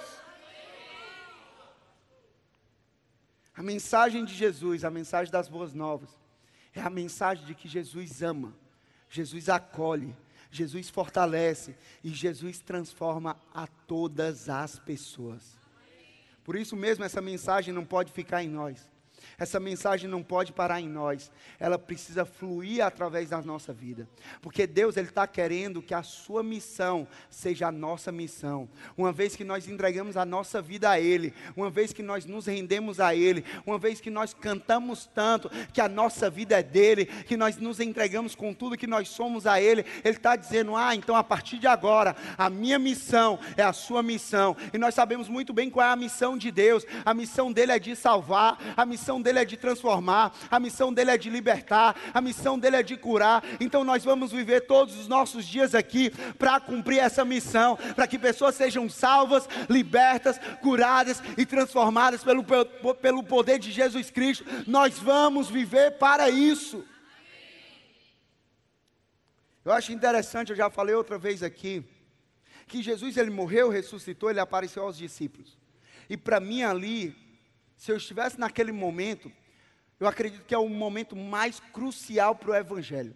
A 3.56 3.64
mensagem 3.64 4.24
de 4.24 4.36
Jesus, 4.36 4.84
a 4.84 4.92
mensagem 4.92 5.32
das 5.32 5.50
boas 5.50 5.74
novas, 5.74 6.10
é 6.76 6.82
a 6.82 6.92
mensagem 6.92 7.44
de 7.44 7.56
que 7.56 7.68
Jesus 7.68 8.22
ama, 8.22 8.54
Jesus 9.10 9.50
acolhe, 9.50 10.16
Jesus 10.52 10.90
fortalece 10.90 11.76
e 12.04 12.10
Jesus 12.10 12.60
transforma 12.60 13.38
a 13.54 13.68
todas 13.68 14.50
as 14.50 14.80
pessoas. 14.80 15.58
Por 16.44 16.56
isso 16.56 16.76
mesmo, 16.76 17.04
essa 17.04 17.22
mensagem 17.22 17.74
não 17.74 17.84
pode 17.84 18.12
ficar 18.12 18.44
em 18.44 18.50
nós. 18.50 18.90
Essa 19.38 19.60
mensagem 19.60 20.10
não 20.10 20.24
pode 20.24 20.52
parar 20.52 20.82
em 20.82 20.88
nós, 20.88 21.32
ela 21.60 21.78
precisa 21.78 22.26
fluir 22.26 22.84
através 22.84 23.30
da 23.30 23.42
nossa 23.42 23.74
vida, 23.74 24.08
porque 24.42 24.66
Deus 24.66 24.98
ele 24.98 25.08
está 25.08 25.28
querendo 25.28 25.82
que 25.82 25.94
a 25.94 26.04
sua 26.04 26.44
missão 26.44 27.08
seja 27.30 27.68
a 27.68 27.72
nossa 27.72 28.12
missão. 28.12 28.70
Uma 28.98 29.12
vez 29.12 29.36
que 29.36 29.44
nós 29.44 29.68
entregamos 29.68 30.18
a 30.18 30.26
nossa 30.26 30.62
vida 30.62 30.90
a 30.90 31.00
Ele, 31.00 31.34
uma 31.56 31.70
vez 31.70 31.94
que 31.94 32.04
nós 32.04 32.26
nos 32.26 32.46
rendemos 32.46 33.00
a 33.00 33.16
Ele, 33.16 33.44
uma 33.66 33.78
vez 33.78 34.02
que 34.02 34.10
nós 34.10 34.34
cantamos 34.34 35.10
tanto 35.14 35.50
que 35.72 35.82
a 35.82 35.88
nossa 35.88 36.30
vida 36.30 36.60
é 36.60 36.64
dele, 36.64 37.06
que 37.06 37.38
nós 37.38 37.58
nos 37.58 37.80
entregamos 37.80 38.36
com 38.36 38.54
tudo 38.54 38.78
que 38.78 38.88
nós 38.88 39.08
somos 39.10 39.46
a 39.46 39.62
Ele, 39.62 39.86
Ele 40.04 40.18
está 40.18 40.36
dizendo: 40.36 40.76
ah, 40.76 40.96
então 40.96 41.16
a 41.16 41.24
partir 41.24 41.60
de 41.60 41.68
agora 41.68 42.16
a 42.38 42.50
minha 42.50 42.80
missão 42.80 43.40
é 43.56 43.64
a 43.64 43.74
sua 43.74 44.02
missão. 44.04 44.56
E 44.74 44.78
nós 44.78 44.94
sabemos 44.94 45.30
muito 45.30 45.54
bem 45.54 45.70
qual 45.70 45.88
é 45.88 45.92
a 45.92 45.96
missão 45.96 46.38
de 46.38 46.52
Deus. 46.52 46.86
A 47.06 47.14
missão 47.14 47.52
dele 47.52 47.72
é 47.72 47.80
de 47.80 47.96
salvar, 47.96 48.58
a 48.76 48.86
missão 48.86 49.17
dele 49.22 49.40
é 49.40 49.46
de 49.46 49.58
transformar, 49.58 50.36
a 50.50 50.60
missão 50.60 50.94
dele 50.94 51.12
é 51.12 51.18
de 51.18 51.30
libertar, 51.30 51.96
a 52.14 52.22
missão 52.22 52.58
dele 52.58 52.78
é 52.78 52.84
de 52.84 52.98
curar. 52.98 53.44
Então 53.60 53.84
nós 53.84 54.04
vamos 54.04 54.32
viver 54.32 54.62
todos 54.62 54.98
os 54.98 55.08
nossos 55.08 55.46
dias 55.46 55.76
aqui 55.76 56.12
para 56.38 56.60
cumprir 56.60 57.00
essa 57.00 57.24
missão, 57.24 57.78
para 57.96 58.08
que 58.08 58.18
pessoas 58.18 58.56
sejam 58.56 58.90
salvas, 58.90 59.48
libertas, 59.70 60.40
curadas 60.62 61.22
e 61.38 61.46
transformadas 61.46 62.24
pelo, 62.24 62.44
pelo 62.44 63.24
poder 63.24 63.60
de 63.60 63.72
Jesus 63.72 64.10
Cristo. 64.12 64.46
Nós 64.66 64.98
vamos 64.98 65.50
viver 65.50 65.98
para 65.98 66.30
isso. 66.30 66.84
Eu 69.68 69.74
acho 69.74 69.92
interessante, 69.92 70.52
eu 70.52 70.56
já 70.56 70.70
falei 70.70 70.96
outra 70.96 71.18
vez 71.18 71.44
aqui, 71.44 71.84
que 72.68 72.82
Jesus 72.82 73.18
ele 73.18 73.30
morreu, 73.30 73.70
ressuscitou, 73.70 74.30
ele 74.30 74.40
apareceu 74.40 74.84
aos 74.84 74.98
discípulos. 74.98 75.58
E 76.10 76.16
para 76.16 76.40
mim 76.40 76.64
ali 76.64 77.14
se 77.78 77.92
eu 77.92 77.98
estivesse 77.98 78.40
naquele 78.40 78.72
momento, 78.72 79.32
eu 80.00 80.08
acredito 80.08 80.44
que 80.44 80.54
é 80.54 80.58
o 80.58 80.68
momento 80.68 81.16
mais 81.16 81.60
crucial 81.60 82.36
para 82.36 82.52
o 82.52 82.56
Evangelho. 82.56 83.16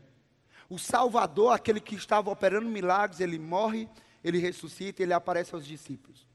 O 0.70 0.80
Salvador, 0.80 1.54
aquele 1.54 1.82
que 1.82 1.96
estava 1.96 2.30
operando 2.30 2.70
milagres, 2.70 3.20
ele 3.20 3.38
morre, 3.38 3.90
ele 4.24 4.38
ressuscita, 4.38 5.02
ele 5.02 5.14
aparece 5.14 5.54
aos 5.54 5.66
discípulos. 5.66 6.26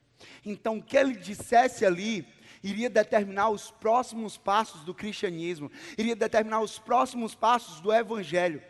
Então, 0.44 0.78
o 0.78 0.82
que 0.82 0.96
ele 0.96 1.14
dissesse 1.14 1.86
ali 1.86 2.26
iria 2.62 2.90
determinar 2.90 3.48
os 3.50 3.70
próximos 3.70 4.36
passos 4.36 4.82
do 4.82 4.92
cristianismo, 4.92 5.70
iria 5.96 6.16
determinar 6.16 6.60
os 6.60 6.78
próximos 6.78 7.34
passos 7.34 7.80
do 7.80 7.92
Evangelho. 7.92 8.62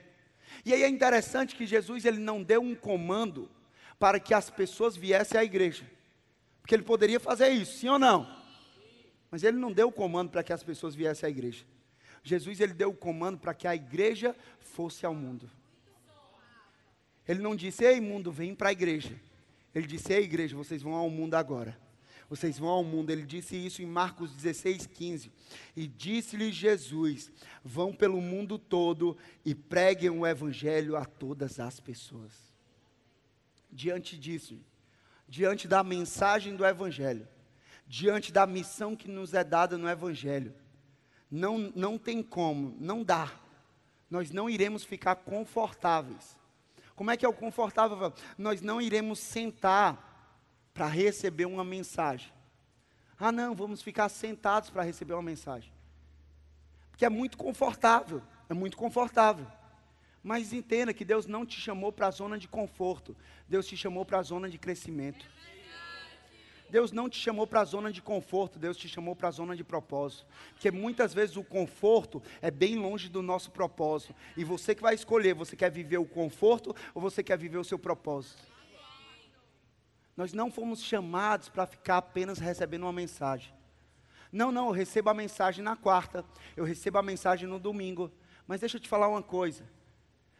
E 0.65 0.75
aí 0.75 0.83
é 0.83 0.89
interessante 0.89 1.57
que 1.57 1.67
Jesus 1.67 2.05
ele 2.05 2.19
não 2.19 2.43
deu 2.43 2.61
um 2.61 2.75
comando 2.75 3.51
para 3.99 4.21
que 4.21 4.35
as 4.35 4.51
pessoas 4.51 4.97
viessem 4.97 5.41
à 5.41 5.45
igreja, 5.45 5.91
porque 6.61 6.75
ele 6.75 6.83
poderia 6.83 7.19
fazer 7.19 7.49
isso, 7.49 7.79
sim 7.79 7.89
ou 7.89 7.99
não? 7.99 8.46
Mas 9.37 9.43
ele 9.43 9.59
não 9.59 9.71
deu 9.71 9.89
o 9.89 9.93
comando 9.93 10.31
para 10.31 10.43
que 10.43 10.51
as 10.51 10.63
pessoas 10.63 10.95
viessem 10.95 11.27
à 11.27 11.31
igreja. 11.31 11.63
Jesus 12.25 12.59
ele 12.59 12.73
deu 12.73 12.89
o 12.89 12.97
comando 12.97 13.37
para 13.37 13.53
que 13.53 13.69
a 13.69 13.75
igreja 13.75 14.35
fosse 14.61 15.05
ao 15.05 15.15
mundo. 15.15 15.51
Ele 17.29 17.43
não 17.43 17.55
disse: 17.55 17.85
"Ei, 17.85 18.01
mundo, 18.01 18.33
vem 18.33 18.55
para 18.55 18.71
a 18.71 18.73
igreja". 18.73 19.15
Ele 19.75 19.87
disse: 19.87 20.11
"Ei, 20.11 20.23
igreja, 20.23 20.57
vocês 20.57 20.81
vão 20.81 20.95
ao 20.95 21.11
mundo 21.11 21.35
agora". 21.35 21.79
Vocês 22.31 22.59
vão 22.59 22.71
ao 22.71 22.83
mundo. 22.83 23.11
Ele 23.11 23.27
disse 23.27 23.55
isso 23.55 23.83
em 23.83 23.87
Marcos 23.87 24.33
16, 24.33 24.87
15. 24.87 25.31
E 25.77 25.87
disse-lhe 25.87 26.51
Jesus: 26.51 27.31
Vão 27.63 27.93
pelo 27.93 28.23
mundo 28.23 28.59
todo 28.59 29.19
e 29.45 29.55
preguem 29.55 30.09
o 30.09 30.27
evangelho 30.27 30.97
a 30.97 31.05
todas 31.05 31.61
as 31.61 31.79
pessoas. 31.79 32.33
Diante 33.71 34.17
disso, 34.17 34.59
diante 35.29 35.69
da 35.69 35.85
mensagem 35.85 36.57
do 36.57 36.65
evangelho, 36.65 37.29
diante 37.87 38.33
da 38.33 38.47
missão 38.47 38.97
que 38.97 39.09
nos 39.09 39.35
é 39.35 39.45
dada 39.45 39.79
no 39.79 39.89
Evangelho. 39.89 40.55
Não, 41.31 41.73
não 41.75 41.99
tem 41.99 42.23
como, 42.23 42.77
não 42.79 43.03
dá. 43.03 43.33
Nós 44.11 44.31
não 44.31 44.49
iremos 44.49 44.85
ficar 44.85 45.17
confortáveis. 45.17 46.37
Como 46.95 47.11
é 47.11 47.17
que 47.17 47.27
é 47.27 47.29
o 47.29 47.33
confortável? 47.33 48.13
Nós 48.39 48.63
não 48.63 48.81
iremos 48.81 49.19
sentar 49.19 50.17
para 50.73 50.87
receber 50.87 51.47
uma 51.47 51.65
mensagem. 51.65 52.33
Ah, 53.19 53.33
não, 53.33 53.55
vamos 53.55 53.83
ficar 53.83 54.09
sentados 54.09 54.71
para 54.71 54.83
receber 54.83 55.15
uma 55.15 55.23
mensagem. 55.23 55.73
Porque 56.91 57.05
é 57.05 57.09
muito 57.09 57.37
confortável, 57.37 58.23
é 58.49 58.55
muito 58.55 58.77
confortável. 58.77 59.47
Mas 60.23 60.53
entenda 60.53 60.93
que 60.93 61.05
Deus 61.05 61.27
não 61.27 61.47
te 61.47 61.59
chamou 61.59 61.93
para 61.93 62.09
a 62.09 62.11
zona 62.11 62.39
de 62.39 62.49
conforto, 62.49 63.17
Deus 63.49 63.67
te 63.67 63.77
chamou 63.77 64.05
para 64.05 64.19
a 64.19 64.23
zona 64.23 64.49
de 64.49 64.59
crescimento. 64.59 65.27
Deus 66.69 66.93
não 66.93 67.09
te 67.09 67.19
chamou 67.19 67.47
para 67.47 67.61
a 67.61 67.65
zona 67.65 67.93
de 67.93 68.03
conforto, 68.03 68.59
Deus 68.59 68.77
te 68.77 68.89
chamou 68.89 69.15
para 69.15 69.29
a 69.29 69.31
zona 69.31 69.57
de 69.57 69.63
propósito. 69.63 70.27
Porque 70.53 70.71
muitas 70.71 71.15
vezes 71.15 71.37
o 71.37 71.45
conforto 71.45 72.23
é 72.43 72.51
bem 72.51 72.77
longe 72.77 73.09
do 73.09 73.23
nosso 73.23 73.51
propósito. 73.51 74.15
E 74.37 74.45
você 74.45 74.75
que 74.75 74.83
vai 74.83 74.95
escolher, 74.95 75.35
você 75.35 75.57
quer 75.57 75.71
viver 75.71 75.99
o 75.99 76.05
conforto 76.05 76.75
ou 76.95 77.01
você 77.01 77.23
quer 77.23 77.39
viver 77.39 77.59
o 77.59 77.65
seu 77.65 77.79
propósito? 77.79 78.43
Nós 80.17 80.33
não 80.33 80.51
fomos 80.51 80.83
chamados 80.83 81.49
para 81.49 81.67
ficar 81.67 81.99
apenas 81.99 82.39
recebendo 82.39 82.83
uma 82.83 82.93
mensagem. 82.93 83.53
Não, 84.33 84.51
não, 84.51 84.67
eu 84.67 84.73
recebo 84.73 85.11
a 85.11 85.15
mensagem 85.15 85.63
na 85.63 85.77
quarta, 85.77 86.25
eu 86.57 86.65
recebo 86.65 86.99
a 86.99 87.03
mensagem 87.03 87.49
no 87.49 87.59
domingo. 87.59 88.11
Mas 88.47 88.61
deixa 88.61 88.77
eu 88.77 88.81
te 88.81 88.89
falar 88.89 89.09
uma 89.09 89.23
coisa. 89.23 89.65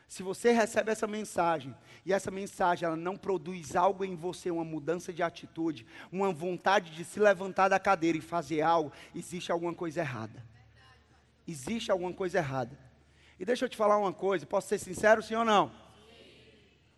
Se 0.09 0.23
você 0.23 0.53
recebe 0.53 0.91
essa 0.91 1.07
mensagem 1.07 1.75
e 2.05 2.13
essa 2.13 2.31
mensagem 2.31 2.87
ela 2.87 2.97
não 2.97 3.17
produz 3.17 3.75
algo 3.75 4.05
em 4.05 4.15
você, 4.15 4.51
uma 4.51 4.65
mudança 4.65 5.13
de 5.13 5.23
atitude, 5.23 5.85
uma 6.13 6.33
vontade 6.33 6.93
de 6.93 7.05
se 7.05 7.19
levantar 7.19 7.69
da 7.69 7.79
cadeira 7.79 8.17
e 8.17 8.21
fazer 8.21 8.63
algo, 8.63 8.93
existe 9.15 9.51
alguma 9.51 9.75
coisa 9.75 10.01
errada. 10.01 10.45
Existe 11.47 11.91
alguma 11.91 12.13
coisa 12.13 12.39
errada. 12.39 12.79
E 13.39 13.45
deixa 13.45 13.65
eu 13.65 13.69
te 13.69 13.77
falar 13.77 13.99
uma 13.99 14.13
coisa, 14.13 14.47
posso 14.47 14.69
ser 14.69 14.79
sincero, 14.79 15.23
sim 15.23 15.35
ou 15.35 15.45
não? 15.45 15.73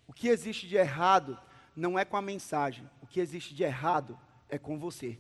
O 0.07 0.13
que 0.13 0.29
existe 0.29 0.69
de 0.69 0.77
errado 0.77 1.39
não 1.75 1.99
é 1.99 2.05
com 2.05 2.17
a 2.17 2.23
mensagem, 2.23 2.89
o 3.01 3.07
que 3.07 3.21
existe 3.21 3.55
de 3.55 3.63
errado 3.63 4.19
é 4.49 4.59
com 4.59 4.79
você. 4.79 5.19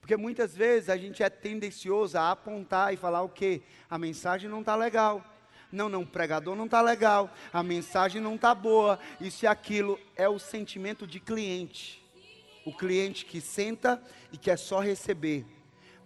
Porque 0.00 0.16
muitas 0.16 0.54
vezes 0.54 0.90
a 0.90 0.96
gente 0.98 1.22
é 1.22 1.30
tendencioso 1.30 2.18
a 2.18 2.30
apontar 2.30 2.92
e 2.92 2.96
falar 2.96 3.22
o 3.22 3.28
quê? 3.28 3.62
A 3.88 3.98
mensagem 3.98 4.50
não 4.50 4.60
está 4.60 4.76
legal. 4.76 5.24
Não, 5.74 5.88
não, 5.88 6.02
o 6.02 6.06
pregador 6.06 6.54
não 6.54 6.66
está 6.66 6.80
legal, 6.80 7.28
a 7.52 7.60
mensagem 7.60 8.22
não 8.22 8.36
está 8.36 8.54
boa, 8.54 8.96
isso 9.20 9.44
e 9.44 9.48
aquilo. 9.48 9.98
É 10.14 10.28
o 10.28 10.38
sentimento 10.38 11.04
de 11.04 11.18
cliente. 11.18 12.00
O 12.64 12.72
cliente 12.72 13.24
que 13.24 13.40
senta 13.40 14.00
e 14.32 14.38
quer 14.38 14.56
só 14.56 14.78
receber. 14.78 15.44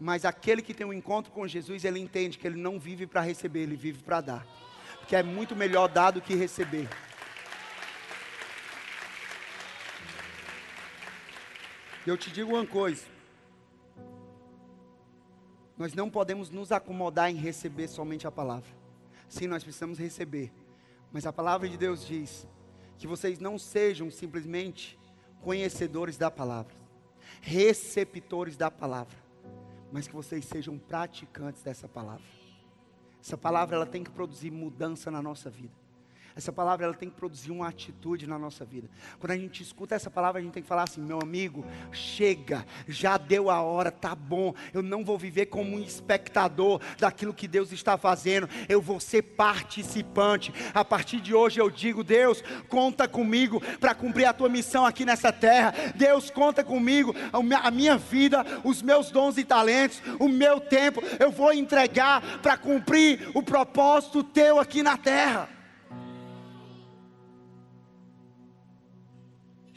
Mas 0.01 0.25
aquele 0.25 0.63
que 0.63 0.73
tem 0.73 0.87
um 0.87 0.93
encontro 0.93 1.31
com 1.31 1.47
Jesus, 1.47 1.85
ele 1.85 2.01
entende 2.01 2.39
que 2.39 2.47
ele 2.47 2.59
não 2.59 2.81
vive 2.81 3.07
para 3.07 3.21
receber, 3.21 3.61
ele 3.61 3.77
vive 3.77 4.03
para 4.03 4.23
dar. 4.23 4.47
Porque 5.01 5.15
é 5.15 5.23
muito 5.23 5.55
melhor 5.55 5.87
dar 5.87 6.13
do 6.13 6.21
que 6.23 6.35
receber. 6.35 6.89
Eu 12.07 12.17
te 12.17 12.31
digo 12.31 12.55
uma 12.55 12.67
coisa. 12.67 13.05
Nós 15.77 15.93
não 15.93 16.09
podemos 16.09 16.49
nos 16.49 16.73
acomodar 16.73 17.31
em 17.31 17.37
receber 17.37 17.87
somente 17.87 18.27
a 18.27 18.31
palavra. 18.31 18.88
Sim, 19.29 19.47
nós 19.47 19.63
precisamos 19.63 19.99
receber. 19.99 20.53
Mas 21.13 21.27
a 21.27 21.33
palavra 21.33 21.69
de 21.69 21.77
Deus 21.77 22.07
diz 22.07 22.47
que 22.97 23.07
vocês 23.07 23.39
não 23.39 23.59
sejam 23.59 24.11
simplesmente 24.11 24.99
conhecedores 25.41 26.17
da 26.17 26.31
palavra, 26.31 26.75
receptores 27.41 28.57
da 28.57 28.71
palavra, 28.71 29.17
mas 29.93 30.09
que 30.09 30.15
vocês 30.15 30.45
sejam 30.45 30.79
praticantes 30.79 31.63
dessa 31.63 31.89
palavra. 31.89 32.27
Essa 33.21 33.37
palavra 33.37 33.77
ela 33.77 33.87
tem 33.87 34.03
que 34.03 34.11
produzir 34.11 34.51
mudança 34.51 35.11
na 35.11 35.23
nossa 35.23 35.51
vida. 35.51 35.75
Essa 36.39 36.53
palavra 36.53 36.87
ela 36.87 36.95
tem 36.95 37.11
que 37.11 37.17
produzir 37.17 37.51
uma 37.51 37.67
atitude 37.67 38.25
na 38.25 38.39
nossa 38.39 38.65
vida. 38.65 38.89
Quando 39.19 39.33
a 39.33 39.37
gente 39.37 39.61
escuta 39.61 39.97
essa 39.97 40.09
palavra, 40.09 40.41
a 40.41 40.45
gente 40.45 40.53
tem 40.53 40.63
que 40.63 40.69
falar 40.69 40.85
assim: 40.85 41.01
meu 41.01 41.19
amigo, 41.21 41.67
chega, 41.91 42.65
já 42.87 43.17
deu 43.17 43.51
a 43.51 43.61
hora, 43.61 43.91
tá 43.91 44.15
bom. 44.15 44.55
Eu 44.73 44.81
não 44.81 45.05
vou 45.05 45.19
viver 45.19 45.47
como 45.47 45.77
um 45.77 45.83
espectador 45.83 46.81
daquilo 46.97 47.35
que 47.35 47.49
Deus 47.49 47.73
está 47.73 47.99
fazendo. 47.99 48.49
Eu 48.69 48.81
vou 48.81 49.01
ser 49.01 49.23
participante. 49.23 50.55
A 50.73 50.85
partir 50.85 51.21
de 51.21 51.35
hoje 51.35 51.61
eu 51.61 51.69
digo: 51.69 52.05
Deus, 52.05 52.41
conta 52.69 53.09
comigo 53.09 53.61
para 53.81 53.93
cumprir 53.93 54.27
a 54.27 54.33
tua 54.33 54.49
missão 54.49 54.87
aqui 54.87 55.05
nessa 55.05 55.33
terra. 55.33 55.75
Deus, 55.97 56.31
conta 56.31 56.63
comigo, 56.63 57.17
a 57.33 57.71
minha 57.73 57.97
vida, 57.97 58.47
os 58.63 58.81
meus 58.81 59.11
dons 59.11 59.39
e 59.39 59.45
talentos, 59.45 60.01
o 60.21 60.29
meu 60.29 60.61
tempo, 60.61 61.03
eu 61.19 61.33
vou 61.33 61.53
entregar 61.53 62.39
para 62.39 62.57
cumprir 62.57 63.29
o 63.35 63.43
propósito 63.43 64.23
teu 64.23 64.61
aqui 64.61 64.85
na 64.85 64.97
terra. 64.97 65.58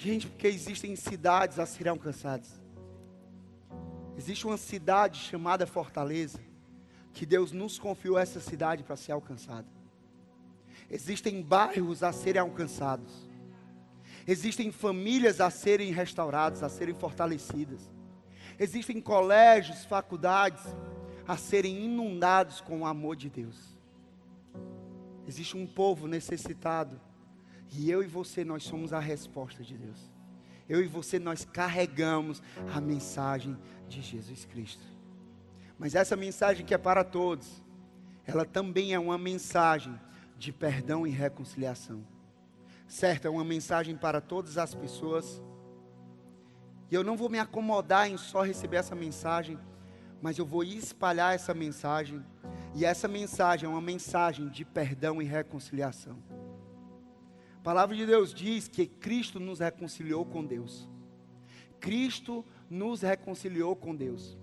Gente, 0.02 0.26
porque 0.26 0.48
existem 0.48 0.96
cidades 0.96 1.60
a 1.60 1.66
serem 1.68 1.92
alcançadas. 1.92 2.60
Existe 4.18 4.48
uma 4.48 4.58
cidade 4.58 5.20
chamada 5.20 5.68
Fortaleza, 5.68 6.40
que 7.14 7.24
Deus 7.24 7.52
nos 7.52 7.78
confiou 7.78 8.18
essa 8.18 8.40
cidade 8.40 8.82
para 8.82 8.96
ser 8.96 9.12
alcançada. 9.12 9.68
Existem 10.90 11.40
bairros 11.44 12.02
a 12.02 12.12
serem 12.12 12.42
alcançados. 12.42 13.30
Existem 14.28 14.72
famílias 14.72 15.40
a 15.40 15.52
serem 15.52 15.92
restauradas, 15.92 16.64
a 16.64 16.70
serem 16.70 16.96
fortalecidas. 16.96 17.88
Existem 18.58 19.00
colégios, 19.00 19.86
faculdades 19.86 20.64
a 21.28 21.38
serem 21.38 21.86
inundados 21.86 22.60
com 22.60 22.80
o 22.80 22.86
amor 22.88 23.16
de 23.16 23.30
Deus. 23.30 23.78
Existe 25.28 25.56
um 25.56 25.68
povo 25.68 26.08
necessitado 26.08 27.00
e 27.72 27.90
eu 27.90 28.04
e 28.04 28.08
você, 28.08 28.44
nós 28.44 28.64
somos 28.64 28.92
a 28.92 29.00
resposta 29.00 29.64
de 29.64 29.78
Deus. 29.78 30.12
Eu 30.68 30.84
e 30.84 30.88
você, 30.88 31.18
nós 31.18 31.46
carregamos 31.46 32.42
a 32.74 32.82
mensagem 32.82 33.58
de 33.88 34.02
Jesus 34.02 34.46
Cristo. 34.46 34.84
Mas 35.78 35.96
essa 35.96 36.16
mensagem 36.16 36.66
que 36.66 36.74
é 36.74 36.78
para 36.78 37.04
todos, 37.04 37.64
ela 38.26 38.46
também 38.46 38.94
é 38.94 39.00
uma 39.00 39.18
mensagem 39.18 40.00
de 40.38 40.52
perdão 40.52 41.08
e 41.08 41.10
reconciliação. 41.10 42.06
Certo, 42.88 43.26
é 43.26 43.30
uma 43.30 43.44
mensagem 43.44 43.96
para 43.96 44.20
todas 44.20 44.58
as 44.58 44.76
pessoas. 44.76 45.42
E 46.90 46.96
eu 46.96 47.04
não 47.04 47.16
vou 47.16 47.30
me 47.30 47.40
acomodar 47.40 48.10
em 48.10 48.18
só 48.18 48.42
receber 48.42 48.78
essa 48.78 48.96
mensagem, 48.96 49.58
mas 50.22 50.38
eu 50.38 50.46
vou 50.46 50.64
espalhar 50.64 51.34
essa 51.34 51.54
mensagem. 51.54 52.24
E 52.76 52.84
essa 52.84 53.08
mensagem 53.08 53.66
é 53.66 53.70
uma 53.70 53.82
mensagem 53.82 54.50
de 54.50 54.66
perdão 54.66 55.22
e 55.22 55.26
reconciliação. 55.26 56.31
A 57.62 57.64
palavra 57.64 57.96
de 57.96 58.08
Deus 58.08 58.34
diz 58.34 58.68
que 58.68 58.88
Cristo 58.88 59.40
nos 59.40 59.60
reconciliou 59.60 60.26
com 60.26 60.44
Deus. 60.44 60.90
Cristo 61.80 62.44
nos 62.68 63.04
reconciliou 63.04 63.76
com 63.76 63.96
Deus. 63.96 64.36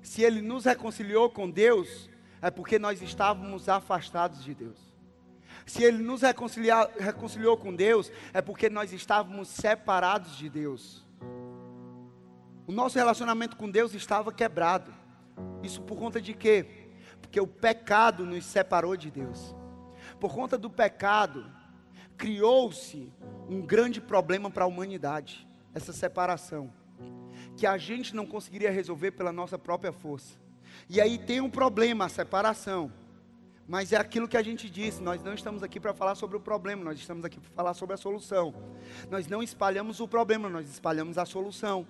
Se 0.00 0.22
Ele 0.22 0.40
nos 0.40 0.64
reconciliou 0.64 1.28
com 1.28 1.50
Deus, 1.50 2.08
é 2.40 2.52
porque 2.52 2.78
nós 2.78 3.02
estávamos 3.02 3.68
afastados 3.68 4.44
de 4.44 4.54
Deus. 4.54 4.78
Se 5.66 5.82
Ele 5.82 5.98
nos 5.98 6.22
reconciliou 6.22 7.56
com 7.56 7.74
Deus, 7.74 8.12
é 8.32 8.40
porque 8.40 8.70
nós 8.70 8.92
estávamos 8.92 9.48
separados 9.48 10.36
de 10.36 10.48
Deus. 10.48 11.04
O 12.68 12.70
nosso 12.70 12.96
relacionamento 12.96 13.56
com 13.56 13.68
Deus 13.68 13.94
estava 13.94 14.32
quebrado. 14.32 14.94
Isso 15.60 15.82
por 15.82 15.98
conta 15.98 16.20
de 16.20 16.32
quê? 16.32 16.86
Porque 17.20 17.40
o 17.40 17.48
pecado 17.48 18.24
nos 18.24 18.44
separou 18.44 18.96
de 18.96 19.10
Deus. 19.10 19.56
Por 20.20 20.32
conta 20.32 20.56
do 20.56 20.70
pecado, 20.70 21.52
criou-se 22.16 23.12
um 23.48 23.60
grande 23.60 24.00
problema 24.00 24.50
para 24.50 24.64
a 24.64 24.66
humanidade, 24.66 25.46
essa 25.74 25.92
separação, 25.92 26.72
que 27.56 27.66
a 27.66 27.76
gente 27.76 28.14
não 28.14 28.26
conseguiria 28.26 28.70
resolver 28.70 29.12
pela 29.12 29.32
nossa 29.32 29.58
própria 29.58 29.92
força. 29.92 30.38
E 30.88 31.00
aí 31.00 31.18
tem 31.18 31.40
um 31.40 31.50
problema, 31.50 32.06
a 32.06 32.08
separação. 32.08 32.92
Mas 33.66 33.92
é 33.92 33.96
aquilo 33.96 34.28
que 34.28 34.36
a 34.36 34.42
gente 34.42 34.68
disse, 34.68 35.02
nós 35.02 35.22
não 35.22 35.32
estamos 35.32 35.62
aqui 35.62 35.80
para 35.80 35.94
falar 35.94 36.14
sobre 36.14 36.36
o 36.36 36.40
problema, 36.40 36.84
nós 36.84 36.98
estamos 36.98 37.24
aqui 37.24 37.40
para 37.40 37.50
falar 37.50 37.74
sobre 37.74 37.94
a 37.94 37.96
solução. 37.96 38.54
Nós 39.10 39.26
não 39.26 39.42
espalhamos 39.42 40.00
o 40.00 40.08
problema, 40.08 40.50
nós 40.50 40.68
espalhamos 40.68 41.16
a 41.16 41.24
solução. 41.24 41.86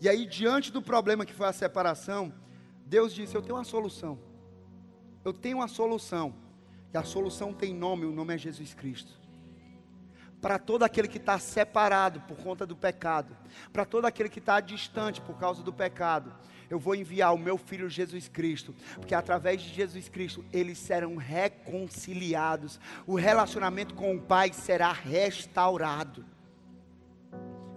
E 0.00 0.08
aí, 0.08 0.26
diante 0.26 0.72
do 0.72 0.82
problema 0.82 1.24
que 1.24 1.32
foi 1.32 1.46
a 1.46 1.52
separação, 1.52 2.32
Deus 2.84 3.14
disse: 3.14 3.34
Eu 3.34 3.42
tenho 3.42 3.56
uma 3.56 3.64
solução. 3.64 4.18
Eu 5.24 5.32
tenho 5.32 5.58
uma 5.58 5.68
solução. 5.68 6.34
E 6.92 6.96
a 6.96 7.02
solução 7.02 7.52
tem 7.52 7.74
nome, 7.74 8.06
o 8.06 8.12
nome 8.12 8.34
é 8.34 8.38
Jesus 8.38 8.74
Cristo. 8.74 9.12
Para 10.40 10.58
todo 10.58 10.82
aquele 10.82 11.08
que 11.08 11.18
está 11.18 11.38
separado 11.38 12.20
por 12.22 12.36
conta 12.36 12.66
do 12.66 12.76
pecado, 12.76 13.36
para 13.72 13.84
todo 13.84 14.04
aquele 14.04 14.28
que 14.28 14.38
está 14.38 14.60
distante 14.60 15.20
por 15.20 15.38
causa 15.38 15.62
do 15.62 15.72
pecado, 15.72 16.32
eu 16.68 16.78
vou 16.78 16.94
enviar 16.94 17.34
o 17.34 17.38
meu 17.38 17.56
filho 17.56 17.88
Jesus 17.88 18.28
Cristo, 18.28 18.74
porque 18.96 19.14
através 19.14 19.62
de 19.62 19.72
Jesus 19.72 20.08
Cristo 20.08 20.44
eles 20.52 20.78
serão 20.78 21.16
reconciliados, 21.16 22.78
o 23.06 23.14
relacionamento 23.14 23.94
com 23.94 24.14
o 24.14 24.20
Pai 24.20 24.52
será 24.52 24.92
restaurado. 24.92 26.24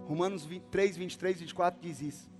Romanos 0.06 0.48
3, 0.70 0.96
23 0.96 1.36
e 1.36 1.40
24 1.40 1.80
diz 1.80 2.00
isso. 2.00 2.30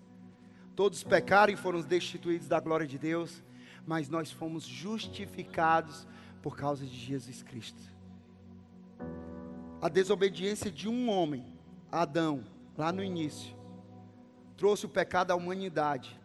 Todos 0.75 1.05
pecaram 1.05 1.53
e 1.53 1.57
foram 1.57 1.81
destituídos 1.83 2.49
da 2.49 2.59
glória 2.59 2.87
de 2.87 2.99
Deus, 2.99 3.43
mas 3.87 4.09
nós 4.09 4.31
fomos 4.31 4.65
justificados 4.65 6.07
por 6.43 6.57
causa 6.57 6.85
de 6.85 6.97
Jesus 6.97 7.43
Cristo. 7.43 7.83
A 9.81 9.89
desobediência 9.89 10.71
de 10.71 10.89
um 10.89 11.09
homem, 11.11 11.45
Adão, 11.91 12.45
lá 12.77 12.93
no 12.93 13.03
início, 13.03 13.57
trouxe 14.57 14.87
o 14.87 14.91
pecado 14.91 15.31
à 15.31 15.35
humanidade 15.37 16.21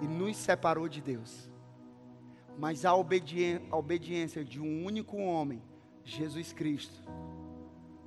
e 0.00 0.06
nos 0.06 0.36
separou 0.36 0.88
de 0.88 1.00
Deus. 1.00 1.50
Mas 2.58 2.84
a, 2.84 2.94
obediência, 2.94 3.66
a 3.70 3.76
obediência 3.76 4.44
de 4.44 4.60
um 4.60 4.84
único 4.84 5.18
homem, 5.18 5.62
Jesus 6.02 6.52
Cristo, 6.52 7.02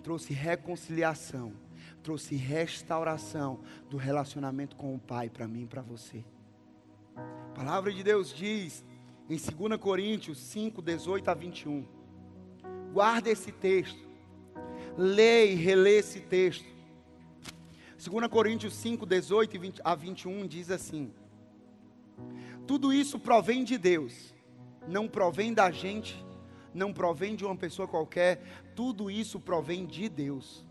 trouxe 0.01 0.33
reconciliação, 0.33 1.53
trouxe 2.01 2.35
restauração 2.35 3.59
do 3.89 3.97
relacionamento 3.97 4.75
com 4.75 4.95
o 4.95 4.99
Pai 4.99 5.29
para 5.29 5.47
mim 5.47 5.63
e 5.63 5.67
para 5.67 5.81
você. 5.81 6.23
A 7.15 7.53
palavra 7.53 7.91
de 7.91 8.03
Deus 8.03 8.33
diz 8.33 8.85
em 9.29 9.35
2 9.37 9.79
Coríntios 9.79 10.37
5, 10.37 10.81
18 10.81 11.29
a 11.29 11.33
21. 11.33 11.85
Guarda 12.93 13.29
esse 13.29 13.51
texto. 13.51 13.99
Lê 14.97 15.51
e 15.51 15.55
relê 15.55 15.97
esse 15.97 16.21
texto. 16.21 16.65
2 17.97 18.27
Coríntios 18.27 18.73
5, 18.75 19.05
18 19.05 19.81
a 19.83 19.95
21 19.95 20.47
diz 20.47 20.71
assim: 20.71 21.11
Tudo 22.65 22.93
isso 22.93 23.19
provém 23.19 23.63
de 23.63 23.77
Deus, 23.77 24.33
não 24.87 25.07
provém 25.07 25.53
da 25.53 25.69
gente, 25.71 26.23
não 26.73 26.93
provém 26.93 27.35
de 27.35 27.43
uma 27.43 27.55
pessoa 27.55 27.87
qualquer, 27.87 28.41
tudo 28.75 29.11
isso 29.11 29.39
provém 29.39 29.85
de 29.85 30.07
Deus, 30.07 30.65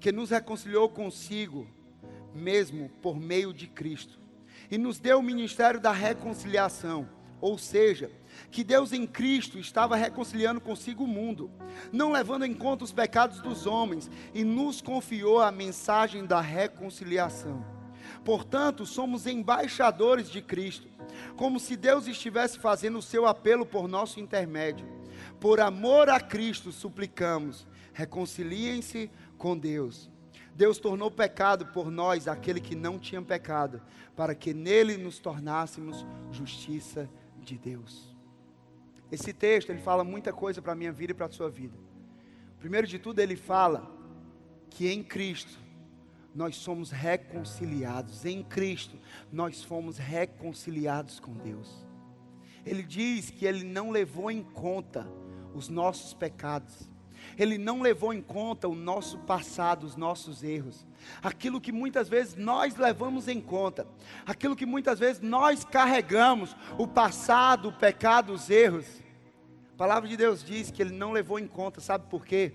que 0.00 0.10
nos 0.10 0.30
reconciliou 0.30 0.88
consigo, 0.88 1.66
mesmo 2.34 2.88
por 3.00 3.20
meio 3.20 3.52
de 3.52 3.68
Cristo, 3.68 4.18
e 4.70 4.76
nos 4.76 4.98
deu 4.98 5.20
o 5.20 5.22
ministério 5.22 5.78
da 5.78 5.92
reconciliação, 5.92 7.08
ou 7.44 7.58
seja, 7.58 8.10
que 8.50 8.64
Deus 8.64 8.90
em 8.94 9.06
Cristo 9.06 9.58
estava 9.58 9.96
reconciliando 9.96 10.62
consigo 10.62 11.04
o 11.04 11.06
mundo, 11.06 11.50
não 11.92 12.10
levando 12.10 12.46
em 12.46 12.54
conta 12.54 12.84
os 12.84 12.90
pecados 12.90 13.38
dos 13.42 13.66
homens, 13.66 14.10
e 14.32 14.42
nos 14.42 14.80
confiou 14.80 15.42
a 15.42 15.52
mensagem 15.52 16.24
da 16.24 16.40
reconciliação. 16.40 17.62
Portanto, 18.24 18.86
somos 18.86 19.26
embaixadores 19.26 20.30
de 20.30 20.40
Cristo, 20.40 20.88
como 21.36 21.60
se 21.60 21.76
Deus 21.76 22.06
estivesse 22.06 22.58
fazendo 22.58 22.96
o 22.96 23.02
seu 23.02 23.26
apelo 23.26 23.66
por 23.66 23.86
nosso 23.86 24.20
intermédio. 24.20 24.88
Por 25.38 25.60
amor 25.60 26.08
a 26.08 26.18
Cristo, 26.18 26.72
suplicamos, 26.72 27.66
reconciliem-se 27.92 29.10
com 29.36 29.54
Deus. 29.54 30.10
Deus 30.54 30.78
tornou 30.78 31.10
pecado 31.10 31.66
por 31.66 31.90
nós 31.90 32.26
aquele 32.26 32.60
que 32.60 32.74
não 32.74 32.98
tinha 32.98 33.20
pecado, 33.20 33.82
para 34.16 34.34
que 34.34 34.54
nele 34.54 34.96
nos 34.96 35.18
tornássemos 35.18 36.06
justiça 36.30 37.06
de 37.06 37.23
Deus. 37.58 38.14
Esse 39.12 39.32
texto, 39.32 39.70
ele 39.70 39.80
fala 39.80 40.02
muita 40.02 40.32
coisa 40.32 40.62
para 40.62 40.72
a 40.72 40.76
minha 40.76 40.92
vida 40.92 41.12
e 41.12 41.14
para 41.14 41.26
a 41.26 41.30
sua 41.30 41.50
vida. 41.50 41.76
Primeiro 42.58 42.86
de 42.86 42.98
tudo, 42.98 43.20
ele 43.20 43.36
fala 43.36 43.94
que 44.70 44.90
em 44.90 45.02
Cristo 45.02 45.58
nós 46.34 46.56
somos 46.56 46.90
reconciliados. 46.90 48.24
Em 48.24 48.42
Cristo 48.42 48.98
nós 49.30 49.62
fomos 49.62 49.98
reconciliados 49.98 51.20
com 51.20 51.34
Deus. 51.34 51.86
Ele 52.64 52.82
diz 52.82 53.30
que 53.30 53.44
ele 53.44 53.62
não 53.62 53.90
levou 53.90 54.30
em 54.30 54.42
conta 54.42 55.06
os 55.54 55.68
nossos 55.68 56.14
pecados. 56.14 56.88
Ele 57.38 57.58
não 57.58 57.80
levou 57.80 58.12
em 58.12 58.22
conta 58.22 58.68
o 58.68 58.74
nosso 58.74 59.18
passado, 59.18 59.84
os 59.84 59.96
nossos 59.96 60.42
erros. 60.42 60.86
Aquilo 61.22 61.60
que 61.60 61.72
muitas 61.72 62.08
vezes 62.08 62.34
nós 62.34 62.76
levamos 62.76 63.28
em 63.28 63.40
conta, 63.40 63.86
aquilo 64.26 64.56
que 64.56 64.66
muitas 64.66 64.98
vezes 64.98 65.20
nós 65.20 65.64
carregamos, 65.64 66.56
o 66.78 66.86
passado, 66.86 67.68
o 67.68 67.72
pecado, 67.72 68.32
os 68.32 68.48
erros. 68.48 68.86
A 69.74 69.76
palavra 69.76 70.08
de 70.08 70.16
Deus 70.16 70.42
diz 70.44 70.70
que 70.70 70.80
ele 70.80 70.94
não 70.94 71.12
levou 71.12 71.38
em 71.38 71.46
conta, 71.46 71.80
sabe 71.80 72.06
por 72.08 72.24
quê? 72.24 72.52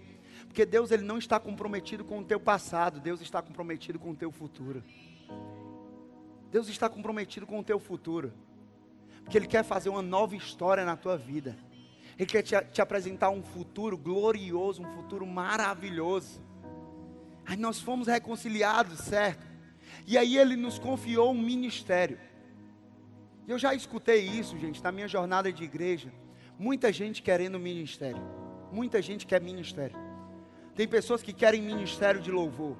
Porque 0.48 0.66
Deus 0.66 0.90
ele 0.90 1.04
não 1.04 1.18
está 1.18 1.40
comprometido 1.40 2.04
com 2.04 2.20
o 2.20 2.24
teu 2.24 2.40
passado, 2.40 3.00
Deus 3.00 3.22
está 3.22 3.42
comprometido 3.42 4.00
com 4.00 4.12
o 4.12 4.16
teu 4.16 4.32
futuro. 4.32 4.84
Deus 6.52 6.68
está 6.68 6.90
comprometido 6.90 7.46
com 7.46 7.60
o 7.60 7.64
teu 7.64 7.80
futuro. 7.80 8.34
Porque 9.24 9.38
Ele 9.38 9.48
quer 9.48 9.64
fazer 9.64 9.90
uma 9.90 10.02
nova 10.02 10.36
história 10.36 10.84
na 10.84 10.96
tua 10.96 11.18
vida. 11.18 11.56
Ele 12.20 12.28
quer 12.28 12.44
te, 12.44 12.54
te 12.74 12.82
apresentar 12.82 13.30
um 13.30 13.42
futuro 13.42 13.98
glorioso, 13.98 14.82
um 14.84 14.94
futuro 14.94 15.26
maravilhoso. 15.26 16.44
Aí 17.46 17.56
nós 17.56 17.80
fomos 17.80 18.08
reconciliados, 18.08 19.00
certo? 19.00 19.48
E 20.06 20.18
aí 20.18 20.38
Ele 20.38 20.58
nos 20.58 20.78
confiou 20.78 21.32
um 21.32 21.42
ministério. 21.42 22.20
Eu 23.48 23.58
já 23.58 23.74
escutei 23.74 24.20
isso, 24.20 24.60
gente, 24.60 24.84
na 24.84 24.92
minha 24.92 25.08
jornada 25.08 25.52
de 25.52 25.64
igreja. 25.64 26.12
Muita 26.60 26.92
gente 26.92 27.22
querendo 27.22 27.58
ministério. 27.58 28.22
Muita 28.70 29.02
gente 29.02 29.26
quer 29.26 29.42
ministério. 29.42 29.96
Tem 30.76 30.88
pessoas 30.88 31.24
que 31.24 31.32
querem 31.32 31.62
ministério 31.62 32.22
de 32.22 32.30
louvor. 32.30 32.76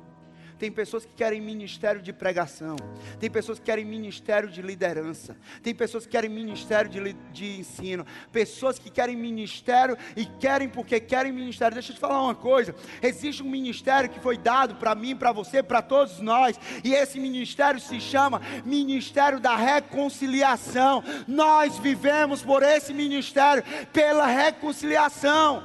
Tem 0.60 0.70
pessoas 0.70 1.06
que 1.06 1.14
querem 1.16 1.40
ministério 1.40 2.02
de 2.02 2.12
pregação. 2.12 2.76
Tem 3.18 3.32
pessoas 3.32 3.58
que 3.60 3.66
querem 3.66 3.86
ministério 3.86 4.50
de 4.50 4.62
liderança. 4.62 5.38
Tem 5.64 5.74
pessoas 5.74 6.06
que 6.06 6.12
querem 6.12 6.30
ministério 6.30 6.92
de, 6.92 7.14
de 7.32 7.60
ensino. 7.62 8.06
Pessoas 8.30 8.78
que 8.78 8.90
querem 8.90 9.16
ministério 9.16 9.98
e 10.18 10.26
querem 10.26 10.68
porque 10.68 11.00
querem 11.00 11.32
ministério. 11.32 11.76
Deixa 11.76 11.92
eu 11.92 11.96
te 11.96 12.00
falar 12.02 12.22
uma 12.22 12.36
coisa. 12.36 12.76
Existe 13.02 13.42
um 13.42 13.50
ministério 13.50 14.10
que 14.10 14.20
foi 14.20 14.38
dado 14.38 14.76
para 14.76 14.94
mim, 14.94 15.16
para 15.16 15.32
você, 15.32 15.64
para 15.64 15.82
todos 15.82 16.20
nós. 16.20 16.60
E 16.84 16.94
esse 16.94 17.22
ministério 17.22 17.80
se 17.80 18.02
chama 18.02 18.42
Ministério 18.66 19.40
da 19.40 19.56
Reconciliação. 19.56 21.02
Nós 21.26 21.80
vivemos 21.80 22.44
por 22.44 22.64
esse 22.64 22.94
ministério, 22.94 23.64
pela 23.94 24.28
reconciliação. 24.28 25.64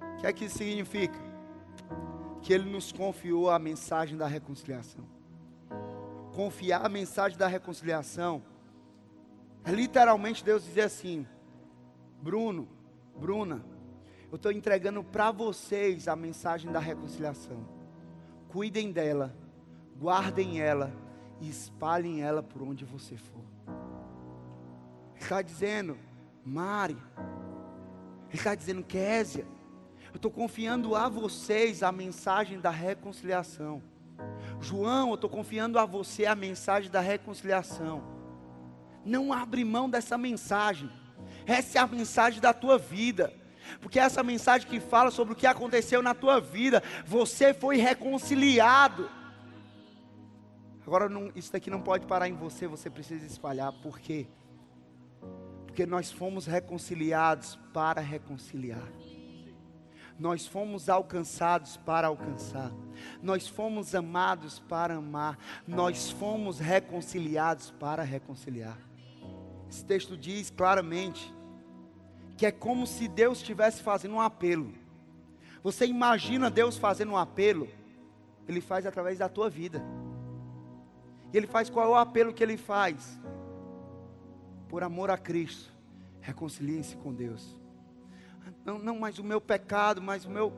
O 0.00 0.20
que 0.22 0.26
é 0.26 0.32
que 0.32 0.46
isso 0.46 0.56
significa? 0.56 1.23
Que 2.44 2.52
Ele 2.52 2.70
nos 2.70 2.92
confiou 2.92 3.48
a 3.48 3.58
mensagem 3.58 4.18
da 4.18 4.26
reconciliação. 4.26 5.02
Confiar 6.34 6.84
a 6.84 6.90
mensagem 6.90 7.38
da 7.38 7.46
reconciliação 7.46 8.42
é 9.64 9.72
literalmente 9.72 10.44
Deus 10.44 10.62
dizer 10.62 10.82
assim: 10.82 11.26
Bruno, 12.20 12.68
Bruna, 13.16 13.64
eu 14.30 14.36
estou 14.36 14.52
entregando 14.52 15.02
para 15.02 15.32
vocês 15.32 16.06
a 16.06 16.14
mensagem 16.14 16.70
da 16.70 16.78
reconciliação. 16.78 17.66
Cuidem 18.48 18.92
dela, 18.92 19.34
guardem 19.98 20.60
ela 20.60 20.92
e 21.40 21.48
espalhem 21.48 22.20
ela 22.20 22.42
por 22.42 22.60
onde 22.60 22.84
você 22.84 23.16
for. 23.16 23.44
Ele 25.14 25.22
está 25.22 25.40
dizendo, 25.40 25.96
Mari, 26.44 26.98
ele 28.28 28.34
está 28.34 28.54
dizendo, 28.54 28.84
Késia, 28.84 29.46
eu 30.14 30.16
estou 30.16 30.30
confiando 30.30 30.94
a 30.94 31.08
vocês 31.08 31.82
a 31.82 31.90
mensagem 31.90 32.60
da 32.60 32.70
reconciliação. 32.70 33.82
João, 34.60 35.08
eu 35.08 35.16
estou 35.16 35.28
confiando 35.28 35.76
a 35.76 35.84
você 35.84 36.24
a 36.24 36.36
mensagem 36.36 36.88
da 36.88 37.00
reconciliação. 37.00 38.00
Não 39.04 39.32
abre 39.32 39.64
mão 39.64 39.90
dessa 39.90 40.16
mensagem. 40.16 40.88
Essa 41.44 41.78
é 41.78 41.82
a 41.82 41.86
mensagem 41.88 42.40
da 42.40 42.52
tua 42.54 42.78
vida. 42.78 43.34
Porque 43.80 43.98
essa 43.98 44.22
mensagem 44.22 44.68
que 44.68 44.78
fala 44.78 45.10
sobre 45.10 45.34
o 45.34 45.36
que 45.36 45.48
aconteceu 45.48 46.00
na 46.00 46.14
tua 46.14 46.40
vida, 46.40 46.80
você 47.04 47.52
foi 47.52 47.76
reconciliado. 47.78 49.10
Agora, 50.86 51.08
não, 51.08 51.32
isso 51.34 51.52
daqui 51.52 51.68
não 51.68 51.80
pode 51.80 52.06
parar 52.06 52.28
em 52.28 52.34
você, 52.34 52.68
você 52.68 52.88
precisa 52.88 53.26
espalhar. 53.26 53.72
Por 53.72 53.98
quê? 53.98 54.28
Porque 55.66 55.84
nós 55.84 56.12
fomos 56.12 56.46
reconciliados 56.46 57.58
para 57.72 58.00
reconciliar. 58.00 58.88
Nós 60.18 60.46
fomos 60.46 60.88
alcançados 60.88 61.76
para 61.76 62.08
alcançar. 62.08 62.70
Nós 63.22 63.48
fomos 63.48 63.94
amados 63.94 64.60
para 64.60 64.94
amar. 64.94 65.38
Nós 65.66 66.10
fomos 66.10 66.58
reconciliados 66.58 67.70
para 67.72 68.02
reconciliar. 68.02 68.78
Esse 69.68 69.84
texto 69.84 70.16
diz 70.16 70.50
claramente 70.50 71.34
que 72.36 72.46
é 72.46 72.52
como 72.52 72.86
se 72.86 73.08
Deus 73.08 73.38
estivesse 73.38 73.82
fazendo 73.82 74.14
um 74.14 74.20
apelo. 74.20 74.72
Você 75.62 75.86
imagina 75.86 76.50
Deus 76.50 76.76
fazendo 76.76 77.12
um 77.12 77.16
apelo? 77.16 77.68
Ele 78.46 78.60
faz 78.60 78.86
através 78.86 79.18
da 79.18 79.28
tua 79.28 79.48
vida. 79.48 79.82
E 81.32 81.36
ele 81.36 81.46
faz 81.46 81.68
qual 81.68 81.86
é 81.86 81.90
o 81.90 81.96
apelo 81.96 82.32
que 82.32 82.42
ele 82.42 82.56
faz? 82.56 83.20
Por 84.68 84.84
amor 84.84 85.10
a 85.10 85.16
Cristo, 85.16 85.72
reconciliem-se 86.20 86.96
com 86.96 87.12
Deus. 87.12 87.56
Não, 88.64 88.78
não, 88.78 88.98
mas 88.98 89.18
o 89.18 89.24
meu 89.24 89.40
pecado, 89.40 90.00
mas 90.00 90.24
o 90.24 90.30
meu, 90.30 90.52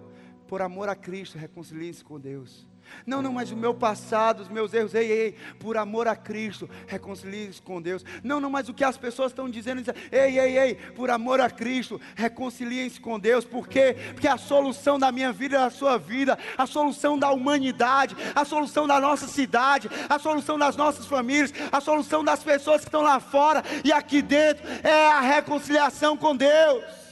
por 0.46 0.62
amor 0.62 0.88
a 0.88 0.94
Cristo, 0.94 1.38
reconcilie-se 1.38 2.04
com 2.04 2.18
Deus. 2.18 2.66
Não, 3.06 3.22
não, 3.22 3.32
mas 3.32 3.50
o 3.50 3.56
meu 3.56 3.74
passado, 3.74 4.40
os 4.40 4.48
meus 4.48 4.72
erros, 4.72 4.94
ei, 4.94 5.10
ei, 5.10 5.32
por 5.58 5.76
amor 5.76 6.08
a 6.08 6.16
Cristo, 6.16 6.68
reconcilie-se 6.86 7.60
com 7.62 7.80
Deus. 7.80 8.04
Não, 8.22 8.40
não, 8.40 8.50
mas 8.50 8.68
o 8.68 8.74
que 8.74 8.84
as 8.84 8.96
pessoas 8.96 9.32
estão 9.32 9.48
dizendo, 9.48 9.82
ei, 10.10 10.38
ei, 10.38 10.58
ei, 10.58 10.74
por 10.74 11.10
amor 11.10 11.40
a 11.40 11.50
Cristo, 11.50 12.00
reconciliem-se 12.14 13.00
com 13.00 13.18
Deus. 13.18 13.44
Por 13.44 13.68
quê? 13.68 13.96
Porque 14.12 14.28
a 14.28 14.36
solução 14.36 14.98
da 14.98 15.12
minha 15.12 15.32
vida 15.32 15.56
é 15.56 15.60
a 15.60 15.70
sua 15.70 15.98
vida, 15.98 16.38
a 16.56 16.66
solução 16.66 17.18
da 17.18 17.30
humanidade, 17.30 18.16
a 18.34 18.44
solução 18.44 18.86
da 18.86 19.00
nossa 19.00 19.26
cidade, 19.26 19.88
a 20.08 20.18
solução 20.18 20.58
das 20.58 20.76
nossas 20.76 21.06
famílias, 21.06 21.52
a 21.70 21.80
solução 21.80 22.24
das 22.24 22.42
pessoas 22.42 22.80
que 22.80 22.88
estão 22.88 23.02
lá 23.02 23.20
fora 23.20 23.62
e 23.84 23.92
aqui 23.92 24.22
dentro 24.22 24.64
é 24.82 25.08
a 25.08 25.20
reconciliação 25.20 26.16
com 26.16 26.34
Deus. 26.34 27.05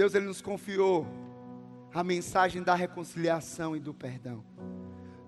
Deus 0.00 0.14
ele 0.14 0.24
nos 0.24 0.40
confiou 0.40 1.06
a 1.92 2.02
mensagem 2.02 2.62
da 2.62 2.74
reconciliação 2.74 3.76
e 3.76 3.78
do 3.78 3.92
perdão. 3.92 4.42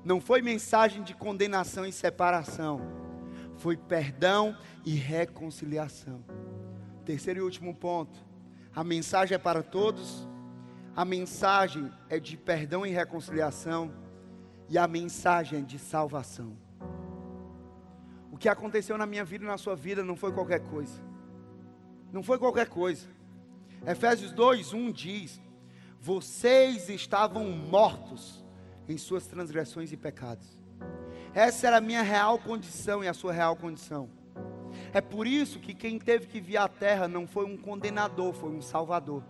Não 0.02 0.18
foi 0.18 0.40
mensagem 0.40 1.02
de 1.02 1.14
condenação 1.14 1.84
e 1.84 1.92
separação, 1.92 2.80
foi 3.58 3.76
perdão 3.76 4.56
e 4.82 4.94
reconciliação. 4.94 6.24
Terceiro 7.04 7.40
e 7.40 7.42
último 7.42 7.74
ponto. 7.74 8.18
A 8.74 8.82
mensagem 8.82 9.34
é 9.34 9.38
para 9.38 9.62
todos, 9.62 10.26
A 10.94 11.04
mensagem 11.04 11.90
é 12.08 12.18
de 12.18 12.36
perdão 12.38 12.86
e 12.86 12.90
reconciliação, 12.90 13.92
e 14.70 14.78
a 14.78 14.86
mensagem 14.86 15.58
é 15.58 15.62
de 15.62 15.78
salvação. 15.78 16.56
O 18.30 18.38
que 18.38 18.48
aconteceu 18.48 18.96
na 18.96 19.04
minha 19.04 19.24
vida 19.24 19.44
e 19.44 19.46
na 19.46 19.58
sua 19.58 19.76
vida 19.76 20.02
não 20.02 20.16
foi 20.16 20.32
qualquer 20.32 20.60
coisa. 20.60 20.98
Não 22.10 22.22
foi 22.22 22.38
qualquer 22.38 22.68
coisa. 22.68 23.06
Efésios 23.86 24.32
2:1 24.32 24.92
diz: 24.92 25.40
Vocês 26.00 26.88
estavam 26.88 27.50
mortos 27.50 28.44
em 28.88 28.96
suas 28.96 29.26
transgressões 29.26 29.92
e 29.92 29.96
pecados. 29.96 30.46
Essa 31.34 31.66
era 31.68 31.78
a 31.78 31.80
minha 31.80 32.02
real 32.02 32.38
condição 32.38 33.02
e 33.02 33.08
a 33.08 33.14
sua 33.14 33.32
real 33.32 33.56
condição. 33.56 34.08
É 34.92 35.00
por 35.00 35.26
isso 35.26 35.58
que 35.58 35.74
quem 35.74 35.98
teve 35.98 36.26
que 36.26 36.40
vir 36.40 36.58
à 36.58 36.68
terra 36.68 37.08
não 37.08 37.26
foi 37.26 37.44
um 37.46 37.56
condenador, 37.56 38.32
foi 38.34 38.50
um 38.50 38.60
salvador. 38.60 39.22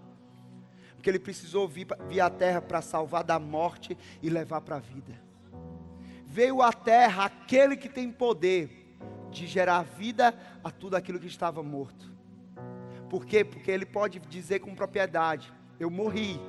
Porque 0.94 1.09
ele 1.09 1.18
precisou 1.18 1.66
vir, 1.66 1.86
vir 2.09 2.20
à 2.20 2.30
terra 2.30 2.61
para 2.61 2.82
salvar 2.82 3.24
da 3.24 3.38
morte 3.38 3.96
e 4.22 4.28
levar 4.28 4.61
para 4.61 4.76
a 4.76 4.80
vida. 4.80 5.20
Veio 6.26 6.62
à 6.62 6.72
terra 6.72 7.24
aquele 7.24 7.76
que 7.76 7.88
tem 7.88 8.11
poder 8.11 8.96
de 9.30 9.46
gerar 9.46 9.82
vida 9.82 10.34
a 10.62 10.70
tudo 10.70 10.94
aquilo 10.94 11.18
que 11.18 11.26
estava 11.26 11.62
morto. 11.62 12.11
Por 13.12 13.26
quê? 13.26 13.44
Porque 13.44 13.70
ele 13.70 13.84
pode 13.84 14.18
dizer 14.20 14.60
com 14.60 14.74
propriedade: 14.74 15.52
Eu 15.78 15.90
morri, 15.90 16.40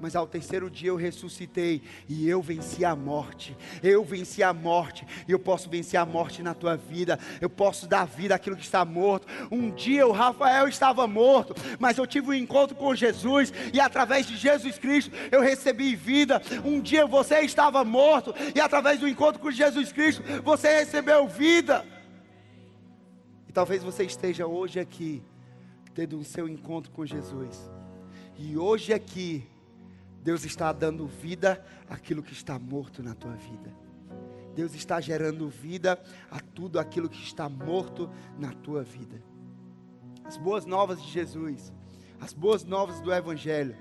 mas 0.00 0.14
ao 0.14 0.28
terceiro 0.28 0.70
dia 0.70 0.90
eu 0.90 0.94
ressuscitei 0.94 1.82
e 2.08 2.28
eu 2.28 2.40
venci 2.40 2.84
a 2.84 2.94
morte. 2.94 3.56
Eu 3.82 4.04
venci 4.04 4.40
a 4.40 4.52
morte 4.52 5.04
e 5.26 5.32
eu 5.32 5.40
posso 5.40 5.68
vencer 5.68 5.98
a 5.98 6.06
morte 6.06 6.40
na 6.40 6.54
tua 6.54 6.76
vida. 6.76 7.18
Eu 7.40 7.50
posso 7.50 7.88
dar 7.88 8.04
vida 8.04 8.32
àquilo 8.32 8.54
que 8.54 8.62
está 8.62 8.84
morto. 8.84 9.26
Um 9.50 9.72
dia 9.72 10.06
o 10.06 10.12
Rafael 10.12 10.68
estava 10.68 11.04
morto, 11.08 11.52
mas 11.80 11.98
eu 11.98 12.06
tive 12.06 12.28
um 12.28 12.34
encontro 12.34 12.76
com 12.76 12.94
Jesus 12.94 13.52
e 13.72 13.80
através 13.80 14.24
de 14.24 14.36
Jesus 14.36 14.78
Cristo 14.78 15.10
eu 15.32 15.40
recebi 15.40 15.96
vida. 15.96 16.40
Um 16.64 16.80
dia 16.80 17.08
você 17.08 17.40
estava 17.40 17.84
morto 17.84 18.32
e 18.54 18.60
através 18.60 19.00
do 19.00 19.08
encontro 19.08 19.42
com 19.42 19.50
Jesus 19.50 19.90
Cristo 19.90 20.22
você 20.44 20.78
recebeu 20.78 21.26
vida. 21.26 21.84
E 23.48 23.52
talvez 23.52 23.82
você 23.82 24.04
esteja 24.04 24.46
hoje 24.46 24.78
aqui 24.78 25.20
tendo 25.94 26.18
o 26.18 26.24
seu 26.24 26.48
encontro 26.48 26.90
com 26.90 27.06
Jesus. 27.06 27.70
E 28.36 28.58
hoje 28.58 28.92
aqui 28.92 29.46
Deus 30.22 30.44
está 30.44 30.72
dando 30.72 31.06
vida 31.06 31.64
àquilo 31.88 32.22
que 32.22 32.32
está 32.32 32.58
morto 32.58 33.02
na 33.02 33.14
tua 33.14 33.34
vida. 33.34 33.72
Deus 34.54 34.74
está 34.74 35.00
gerando 35.00 35.48
vida 35.48 36.00
a 36.30 36.40
tudo 36.40 36.78
aquilo 36.78 37.08
que 37.08 37.22
está 37.22 37.48
morto 37.48 38.10
na 38.38 38.52
tua 38.52 38.82
vida. 38.82 39.22
As 40.24 40.36
boas 40.36 40.64
novas 40.64 41.02
de 41.02 41.10
Jesus, 41.10 41.72
as 42.20 42.32
boas 42.32 42.64
novas 42.64 43.00
do 43.00 43.12
Evangelho, 43.12 43.76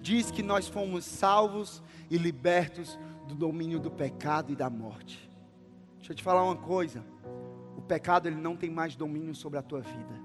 diz 0.00 0.30
que 0.30 0.42
nós 0.42 0.68
fomos 0.68 1.04
salvos 1.04 1.82
e 2.10 2.16
libertos 2.16 2.98
do 3.28 3.34
domínio 3.34 3.78
do 3.78 3.90
pecado 3.90 4.52
e 4.52 4.56
da 4.56 4.70
morte. 4.70 5.30
Deixa 5.98 6.12
eu 6.12 6.16
te 6.16 6.22
falar 6.22 6.42
uma 6.42 6.56
coisa: 6.56 7.04
o 7.76 7.82
pecado 7.82 8.26
ele 8.26 8.36
não 8.36 8.56
tem 8.56 8.70
mais 8.70 8.96
domínio 8.96 9.34
sobre 9.34 9.58
a 9.58 9.62
tua 9.62 9.80
vida. 9.80 10.23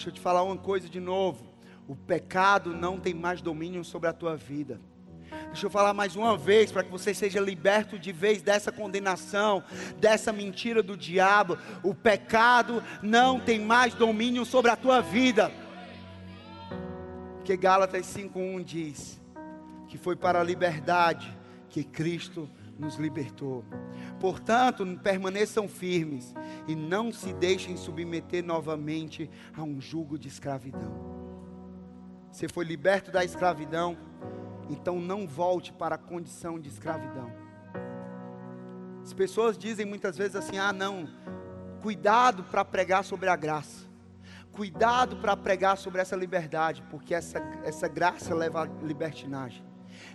Deixa 0.00 0.08
eu 0.08 0.14
te 0.14 0.20
falar 0.22 0.42
uma 0.42 0.56
coisa 0.56 0.88
de 0.88 0.98
novo: 0.98 1.44
o 1.86 1.94
pecado 1.94 2.74
não 2.74 2.98
tem 2.98 3.12
mais 3.12 3.42
domínio 3.42 3.84
sobre 3.84 4.08
a 4.08 4.14
tua 4.14 4.34
vida. 4.34 4.80
Deixa 5.48 5.66
eu 5.66 5.70
falar 5.70 5.92
mais 5.92 6.16
uma 6.16 6.38
vez 6.38 6.72
para 6.72 6.82
que 6.82 6.90
você 6.90 7.12
seja 7.12 7.38
liberto 7.38 7.98
de 7.98 8.10
vez 8.10 8.40
dessa 8.40 8.72
condenação, 8.72 9.62
dessa 9.98 10.32
mentira 10.32 10.82
do 10.82 10.96
diabo. 10.96 11.58
O 11.82 11.94
pecado 11.94 12.82
não 13.02 13.38
tem 13.38 13.60
mais 13.60 13.92
domínio 13.92 14.46
sobre 14.46 14.70
a 14.70 14.76
tua 14.76 15.02
vida. 15.02 15.52
Porque 17.34 17.54
Gálatas 17.54 18.06
5:1 18.06 18.64
diz 18.64 19.20
que 19.86 19.98
foi 19.98 20.16
para 20.16 20.40
a 20.40 20.42
liberdade 20.42 21.30
que 21.68 21.84
Cristo 21.84 22.48
nos 22.78 22.96
libertou. 22.96 23.62
Portanto, 24.20 24.86
permaneçam 25.02 25.66
firmes 25.66 26.34
e 26.68 26.76
não 26.76 27.10
se 27.10 27.32
deixem 27.32 27.74
submeter 27.74 28.44
novamente 28.44 29.30
a 29.56 29.62
um 29.62 29.80
jugo 29.80 30.18
de 30.18 30.28
escravidão. 30.28 30.94
Você 32.30 32.46
foi 32.46 32.66
liberto 32.66 33.10
da 33.10 33.24
escravidão, 33.24 33.96
então 34.68 35.00
não 35.00 35.26
volte 35.26 35.72
para 35.72 35.94
a 35.94 35.98
condição 35.98 36.60
de 36.60 36.68
escravidão. 36.68 37.32
As 39.02 39.14
pessoas 39.14 39.56
dizem 39.56 39.86
muitas 39.86 40.18
vezes 40.18 40.36
assim: 40.36 40.58
ah, 40.58 40.72
não, 40.72 41.08
cuidado 41.80 42.44
para 42.44 42.62
pregar 42.62 43.04
sobre 43.04 43.30
a 43.30 43.34
graça, 43.34 43.86
cuidado 44.52 45.16
para 45.16 45.34
pregar 45.34 45.78
sobre 45.78 46.00
essa 46.00 46.14
liberdade, 46.14 46.84
porque 46.90 47.14
essa, 47.14 47.38
essa 47.64 47.88
graça 47.88 48.34
leva 48.34 48.62
à 48.62 48.84
libertinagem, 48.84 49.64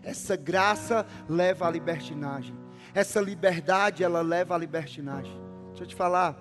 essa 0.04 0.36
graça 0.36 1.06
leva 1.28 1.68
à 1.68 1.72
libertinagem, 1.72 2.56
essa 2.96 3.20
liberdade 3.20 4.06
ela 4.06 4.22
leva 4.22 4.56
à 4.56 4.58
libertinagem. 4.58 5.38
Deixa 5.68 5.84
eu 5.84 5.88
te 5.88 5.94
falar, 5.94 6.34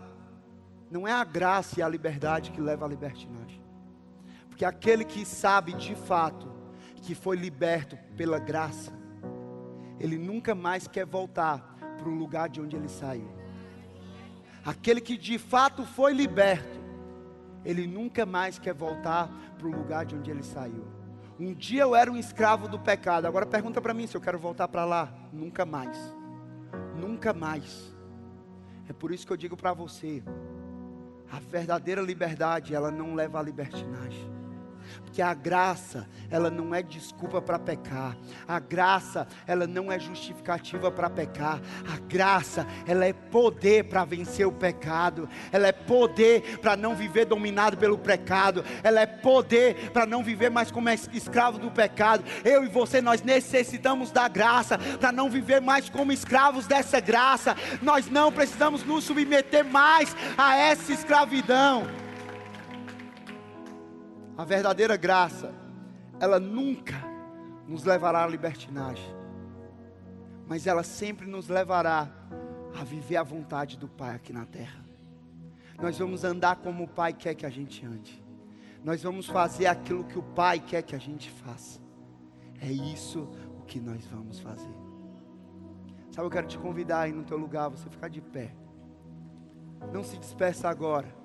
não 0.89 1.07
é 1.07 1.11
a 1.11 1.25
graça 1.25 1.81
e 1.81 1.83
a 1.83 1.89
liberdade 1.89 2.53
que 2.53 2.61
leva 2.61 2.87
à 2.87 2.89
libertinagem. 2.89 3.61
Porque 4.49 4.65
aquele 4.65 5.05
que 5.05 5.27
sabe 5.27 5.73
de 5.73 5.97
fato 5.97 6.49
que 7.03 7.13
foi 7.13 7.37
liberto 7.37 7.99
pela 8.17 8.39
graça, 8.39 8.93
ele 9.99 10.17
nunca 10.17 10.55
mais 10.55 10.87
quer 10.87 11.05
voltar 11.05 11.77
para 11.99 12.09
o 12.09 12.15
lugar 12.15 12.49
de 12.49 12.61
onde 12.61 12.77
ele 12.77 12.89
saiu. 12.89 13.29
Aquele 14.65 15.01
que 15.01 15.19
de 15.19 15.39
fato 15.39 15.85
foi 15.85 16.15
liberto, 16.15 16.79
ele 17.65 17.85
nunca 17.85 18.25
mais 18.25 18.61
quer 18.61 18.75
voltar 18.75 19.29
para 19.59 19.67
o 19.67 19.73
lugar 19.73 20.07
de 20.07 20.15
onde 20.15 20.31
ele 20.31 20.45
saiu. 20.45 20.87
Um 21.39 21.53
dia 21.53 21.83
eu 21.83 21.97
era 21.97 22.13
um 22.13 22.17
escravo 22.17 22.69
do 22.69 22.79
pecado, 22.79 23.27
agora 23.27 23.45
pergunta 23.45 23.83
para 23.83 23.93
mim 23.93 24.07
se 24.07 24.17
eu 24.17 24.21
quero 24.21 24.39
voltar 24.39 24.69
para 24.69 24.85
lá. 24.85 25.13
Nunca 25.33 25.67
mais. 25.67 26.15
Nunca 26.99 27.33
mais. 27.33 27.95
É 28.89 28.93
por 28.93 29.13
isso 29.13 29.27
que 29.27 29.33
eu 29.33 29.37
digo 29.37 29.57
para 29.57 29.73
você: 29.73 30.23
a 31.31 31.39
verdadeira 31.39 32.01
liberdade, 32.01 32.75
ela 32.75 32.91
não 32.91 33.15
leva 33.15 33.39
à 33.39 33.43
libertinagem. 33.43 34.31
Porque 35.15 35.23
a 35.23 35.33
graça, 35.33 36.09
ela 36.29 36.51
não 36.51 36.75
é 36.75 36.83
desculpa 36.83 37.41
para 37.41 37.57
pecar. 37.57 38.17
A 38.49 38.59
graça, 38.59 39.29
ela 39.47 39.65
não 39.65 39.93
é 39.93 39.97
justificativa 39.97 40.91
para 40.91 41.09
pecar. 41.09 41.61
A 41.89 42.01
graça, 42.01 42.67
ela 42.85 43.07
é 43.07 43.13
poder 43.13 43.85
para 43.85 44.05
vencer 44.05 44.45
o 44.45 44.51
pecado. 44.51 45.29
Ela 45.53 45.69
é 45.69 45.73
poder 45.73 46.59
para 46.59 46.77
não 46.77 46.97
viver 46.97 47.27
dominado 47.27 47.77
pelo 47.77 47.97
pecado. 47.97 48.65
Ela 48.83 49.03
é 49.03 49.07
poder 49.07 49.93
para 49.93 50.05
não 50.05 50.25
viver 50.25 50.51
mais 50.51 50.73
como 50.73 50.91
escravo 50.91 51.59
do 51.59 51.71
pecado. 51.71 52.25
Eu 52.45 52.65
e 52.65 52.69
você, 52.69 53.01
nós 53.01 53.23
necessitamos 53.23 54.11
da 54.11 54.27
graça 54.27 54.77
para 54.99 55.13
não 55.13 55.31
viver 55.31 55.61
mais 55.61 55.89
como 55.89 56.11
escravos 56.11 56.67
dessa 56.67 56.99
graça. 56.99 57.55
Nós 57.81 58.11
não 58.11 58.33
precisamos 58.33 58.83
nos 58.83 59.05
submeter 59.05 59.65
mais 59.65 60.17
a 60.37 60.57
essa 60.57 60.93
escravidão. 60.93 62.04
A 64.37 64.45
verdadeira 64.45 64.97
graça, 64.97 65.55
ela 66.19 66.41
nunca 66.41 66.97
nos 67.69 67.85
levará 67.85 68.25
à 68.25 68.27
libertinagem, 68.27 69.15
mas 70.47 70.67
ela 70.67 70.83
sempre 70.83 71.27
nos 71.27 71.49
levará 71.49 72.11
a 72.79 72.85
viver 72.85 73.17
a 73.17 73.23
vontade 73.23 73.79
do 73.79 73.89
Pai 73.89 74.15
aqui 74.15 74.33
na 74.33 74.45
terra. 74.45 74.85
Nós 75.81 75.99
vamos 75.99 76.25
andar 76.25 76.57
como 76.57 76.85
o 76.85 76.89
Pai 76.89 77.13
quer 77.13 77.35
que 77.35 77.47
a 77.47 77.51
gente 77.51 77.85
ande. 77.87 78.23
Nós 78.83 79.03
vamos 79.03 79.27
fazer 79.27 79.67
aquilo 79.67 80.05
que 80.05 80.19
o 80.19 80.23
Pai 80.23 80.59
quer 80.61 80.83
que 80.83 80.95
a 80.95 80.99
gente 80.99 81.31
faça. 81.31 81.81
É 82.61 82.71
isso 82.71 83.29
o 83.59 83.63
que 83.63 83.81
nós 83.81 84.05
vamos 84.07 84.41
fazer. 84.41 84.75
Sabe, 86.11 86.27
eu 86.27 86.31
quero 86.31 86.47
te 86.47 86.59
convidar 86.59 87.01
aí 87.01 87.13
no 87.13 87.25
teu 87.25 87.37
lugar, 87.37 87.69
você 87.69 87.89
ficar 87.89 88.09
de 88.09 88.21
pé. 88.21 88.55
Não 89.93 90.03
se 90.03 90.17
despeça 90.19 90.69
agora. 90.69 91.24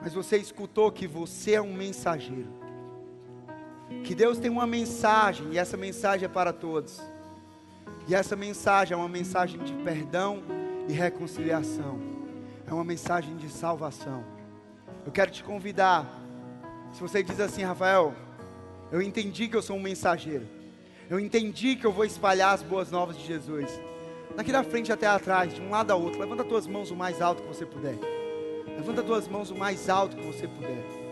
Mas 0.00 0.14
você 0.14 0.36
escutou 0.36 0.90
que 0.92 1.06
você 1.06 1.52
é 1.54 1.62
um 1.62 1.72
mensageiro. 1.72 2.48
Que 4.04 4.14
Deus 4.14 4.38
tem 4.38 4.50
uma 4.50 4.66
mensagem 4.66 5.52
e 5.52 5.58
essa 5.58 5.76
mensagem 5.76 6.26
é 6.26 6.28
para 6.28 6.52
todos. 6.52 7.00
E 8.06 8.14
essa 8.14 8.36
mensagem 8.36 8.94
é 8.94 8.96
uma 8.96 9.08
mensagem 9.08 9.60
de 9.60 9.72
perdão 9.84 10.42
e 10.88 10.92
reconciliação. 10.92 11.98
É 12.66 12.72
uma 12.72 12.84
mensagem 12.84 13.36
de 13.36 13.48
salvação. 13.48 14.24
Eu 15.04 15.12
quero 15.12 15.30
te 15.30 15.42
convidar. 15.42 16.06
Se 16.92 17.00
você 17.00 17.22
diz 17.22 17.40
assim, 17.40 17.62
Rafael, 17.62 18.14
eu 18.92 19.02
entendi 19.02 19.48
que 19.48 19.56
eu 19.56 19.62
sou 19.62 19.76
um 19.76 19.80
mensageiro. 19.80 20.46
Eu 21.10 21.18
entendi 21.18 21.76
que 21.76 21.86
eu 21.86 21.92
vou 21.92 22.04
espalhar 22.04 22.54
as 22.54 22.62
boas 22.62 22.90
novas 22.90 23.16
de 23.16 23.26
Jesus. 23.26 23.80
Daqui 24.36 24.52
da 24.52 24.62
frente 24.62 24.92
até 24.92 25.06
atrás, 25.06 25.54
de 25.54 25.60
um 25.60 25.70
lado 25.70 25.90
ao 25.90 26.00
outro, 26.00 26.20
levanta 26.20 26.42
as 26.42 26.48
tuas 26.48 26.66
mãos 26.66 26.90
o 26.90 26.96
mais 26.96 27.20
alto 27.20 27.42
que 27.42 27.48
você 27.48 27.66
puder. 27.66 28.17
Levanta 28.76 29.00
as 29.00 29.06
tuas 29.06 29.28
mãos 29.28 29.50
o 29.50 29.56
mais 29.56 29.88
alto 29.88 30.16
que 30.16 30.22
você 30.22 30.46
puder. 30.46 31.07